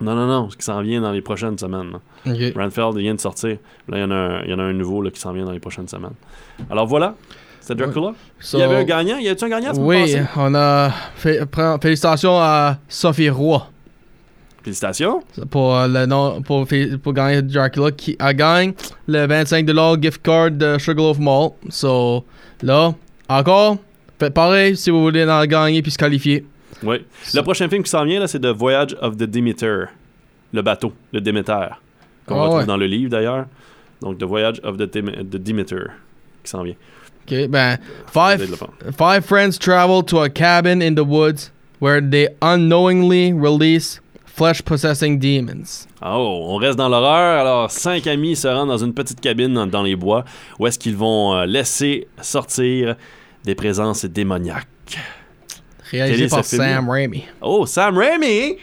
Non, 0.00 0.14
non, 0.14 0.26
non, 0.28 0.48
ce 0.50 0.56
qui 0.56 0.64
s'en 0.64 0.80
vient 0.82 1.00
dans 1.00 1.10
les 1.10 1.22
prochaines 1.22 1.58
semaines. 1.58 1.90
là. 1.90 2.32
Ok. 2.32 2.54
Ranfeld 2.56 2.96
vient 2.98 3.14
de 3.16 3.20
sortir. 3.20 3.56
Là, 3.88 3.96
il 3.96 4.00
y 4.00 4.04
en 4.04 4.10
a 4.12 4.14
un, 4.14 4.42
il 4.44 4.50
y 4.50 4.54
en 4.54 4.60
a 4.60 4.62
un 4.62 4.72
nouveau 4.72 5.02
là, 5.02 5.10
qui 5.10 5.18
s'en 5.18 5.32
vient 5.32 5.44
dans 5.44 5.50
les 5.50 5.58
prochaines 5.58 5.88
semaines. 5.88 6.12
Alors 6.70 6.86
voilà, 6.86 7.16
c'est 7.68 7.74
Dracula? 7.76 8.12
So- 8.40 8.56
Il 8.58 8.60
y 8.60 8.64
avait 8.64 8.76
un 8.76 8.84
gagnant? 8.84 9.18
Y 9.18 9.28
a-tu 9.28 9.44
un 9.44 9.48
gagnant? 9.48 9.72
Oui, 9.76 10.16
on 10.36 10.54
a 10.54 10.90
fait, 11.14 11.40
félicitations 11.80 12.38
à 12.38 12.78
Sophie 12.88 13.30
Roy 13.30 13.64
Félicitations. 14.62 15.22
pour 15.50 15.76
euh, 15.76 15.86
le 15.88 16.06
nom 16.06 16.42
pour, 16.42 16.66
gagner 17.14 17.42
Dracula 17.42 17.90
qui 17.92 18.16
a 18.18 18.34
gagné 18.34 18.74
le 19.06 19.26
25$ 19.26 20.02
gift 20.02 20.20
card 20.22 20.50
de 20.50 20.76
Sugarloaf 20.78 21.18
Mall. 21.18 21.50
So 21.70 22.24
là, 22.62 22.92
encore, 23.28 23.76
faites 24.18 24.34
pareil 24.34 24.76
si 24.76 24.90
vous 24.90 25.00
voulez 25.00 25.24
en 25.24 25.44
gagner 25.46 25.80
puis 25.80 25.90
se 25.92 25.96
qualifier. 25.98 26.44
Oui. 26.82 27.04
Le 27.34 27.40
prochain 27.42 27.68
film 27.68 27.82
qui 27.82 27.90
s'en 27.90 28.04
vient, 28.04 28.20
là, 28.20 28.26
c'est 28.28 28.40
The 28.40 28.46
Voyage 28.46 28.96
of 29.00 29.16
the 29.16 29.22
Demeter. 29.24 29.86
Le 30.52 30.62
bateau, 30.62 30.92
le 31.12 31.20
Déméter. 31.20 31.68
Qu'on 32.26 32.36
Ah 32.36 32.42
retrouve 32.42 32.58
ouais. 32.60 32.66
dans 32.66 32.76
le 32.76 32.86
livre 32.86 33.10
d'ailleurs. 33.10 33.46
Donc, 34.00 34.18
The 34.18 34.24
Voyage 34.24 34.60
of 34.64 34.76
the, 34.76 34.82
Dem- 34.92 35.24
the 35.28 35.36
Demeter 35.36 35.86
qui 36.42 36.50
s'en 36.50 36.62
vient. 36.62 36.74
Ok, 37.28 37.48
ben, 37.48 37.78
five, 38.06 38.40
five 38.96 39.24
friends 39.24 39.58
travel 39.58 40.02
to 40.02 40.20
a 40.20 40.30
cabin 40.30 40.80
in 40.80 40.94
the 40.94 41.04
woods 41.04 41.50
where 41.78 42.00
they 42.00 42.28
unknowingly 42.40 43.34
release 43.34 44.00
flesh 44.24 44.64
possessing 44.64 45.18
demons. 45.18 45.86
Oh, 46.00 46.54
on 46.54 46.56
reste 46.56 46.78
dans 46.78 46.88
l'horreur. 46.88 47.40
Alors, 47.40 47.70
cinq 47.70 48.06
amis 48.06 48.36
se 48.36 48.48
rendent 48.48 48.68
dans 48.68 48.82
une 48.82 48.94
petite 48.94 49.20
cabine 49.20 49.52
dans, 49.66 49.82
les 49.82 49.96
bois 49.96 50.24
où 50.58 50.66
est-ce 50.66 50.78
qu'ils 50.78 50.96
vont 50.96 51.34
euh, 51.34 51.44
laisser 51.44 52.08
sortir 52.22 52.96
des 53.44 53.54
présences 53.54 54.04
démoniaques. 54.04 54.98
Réalisé 55.90 56.28
par? 56.28 56.44
Sam 56.44 56.88
Raimi. 56.88 57.24
Oh, 57.40 57.66
Sam 57.66 57.98
Raimi! 57.98 58.56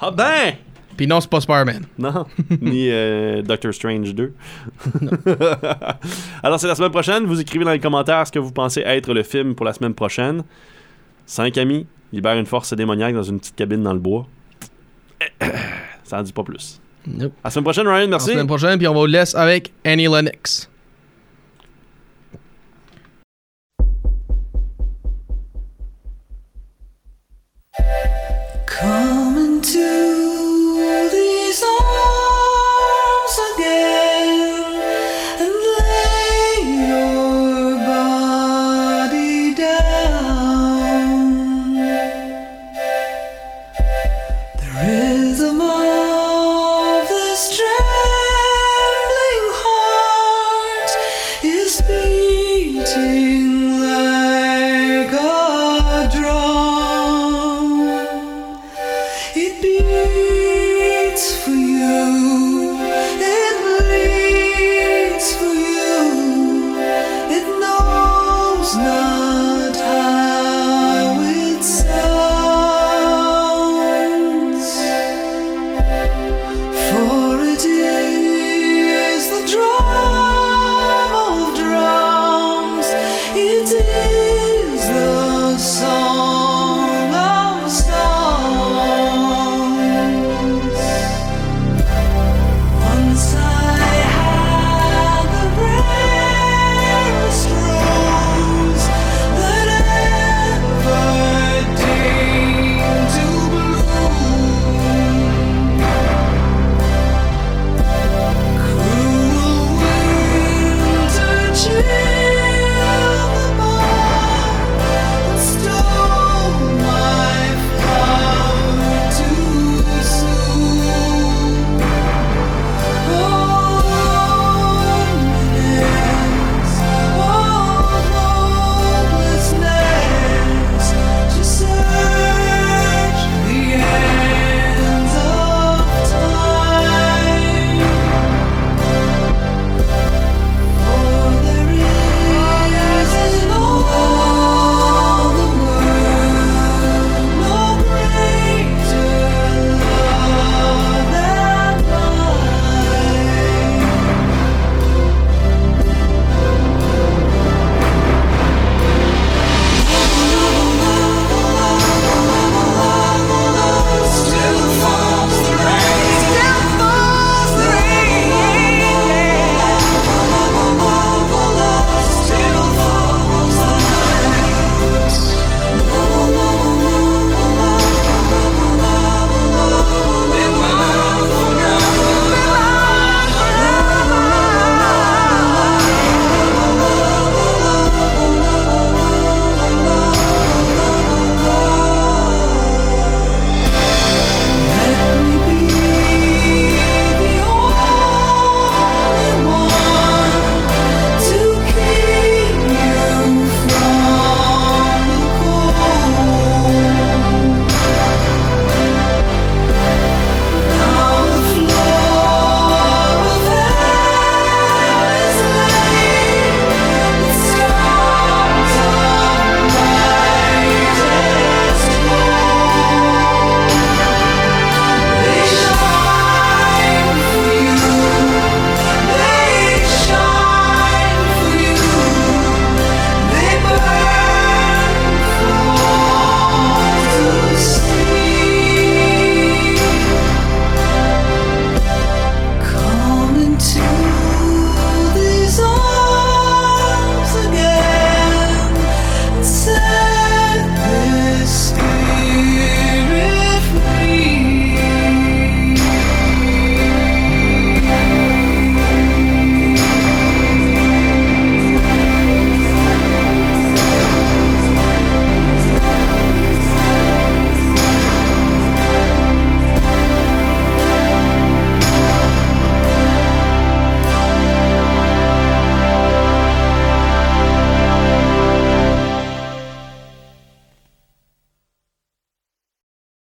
Ah 0.00 0.10
ben! 0.10 0.54
Puis 0.96 1.06
non, 1.06 1.20
c'est 1.20 1.30
pas 1.30 1.40
Spider-Man. 1.40 1.86
Non, 1.98 2.26
ni 2.60 2.88
euh, 2.90 3.42
Doctor 3.42 3.72
Strange 3.72 4.14
2. 4.14 4.32
Alors, 6.42 6.60
c'est 6.60 6.68
la 6.68 6.74
semaine 6.74 6.90
prochaine. 6.90 7.24
Vous 7.24 7.40
écrivez 7.40 7.64
dans 7.64 7.72
les 7.72 7.80
commentaires 7.80 8.26
ce 8.26 8.32
que 8.32 8.38
vous 8.38 8.52
pensez 8.52 8.80
être 8.80 9.12
le 9.12 9.22
film 9.22 9.54
pour 9.54 9.64
la 9.66 9.72
semaine 9.72 9.94
prochaine. 9.94 10.42
Cinq 11.26 11.56
amis 11.58 11.86
libèrent 12.12 12.38
une 12.38 12.46
force 12.46 12.74
démoniaque 12.74 13.14
dans 13.14 13.22
une 13.22 13.38
petite 13.40 13.56
cabine 13.56 13.82
dans 13.82 13.94
le 13.94 13.98
bois. 13.98 14.26
Ça 16.04 16.18
en 16.18 16.22
dit 16.22 16.32
pas 16.32 16.42
plus. 16.42 16.80
Nope. 17.06 17.32
À 17.42 17.48
la 17.48 17.50
semaine 17.50 17.64
prochaine, 17.64 17.88
Ryan. 17.88 18.00
La 18.00 18.06
Merci. 18.08 18.30
semaine 18.30 18.46
prochaine, 18.46 18.78
puis 18.78 18.86
on 18.86 18.94
vous 18.94 19.06
laisse 19.06 19.34
avec 19.34 19.72
Annie 19.84 20.06
Lennox. 20.06 20.68
Call 28.66 29.11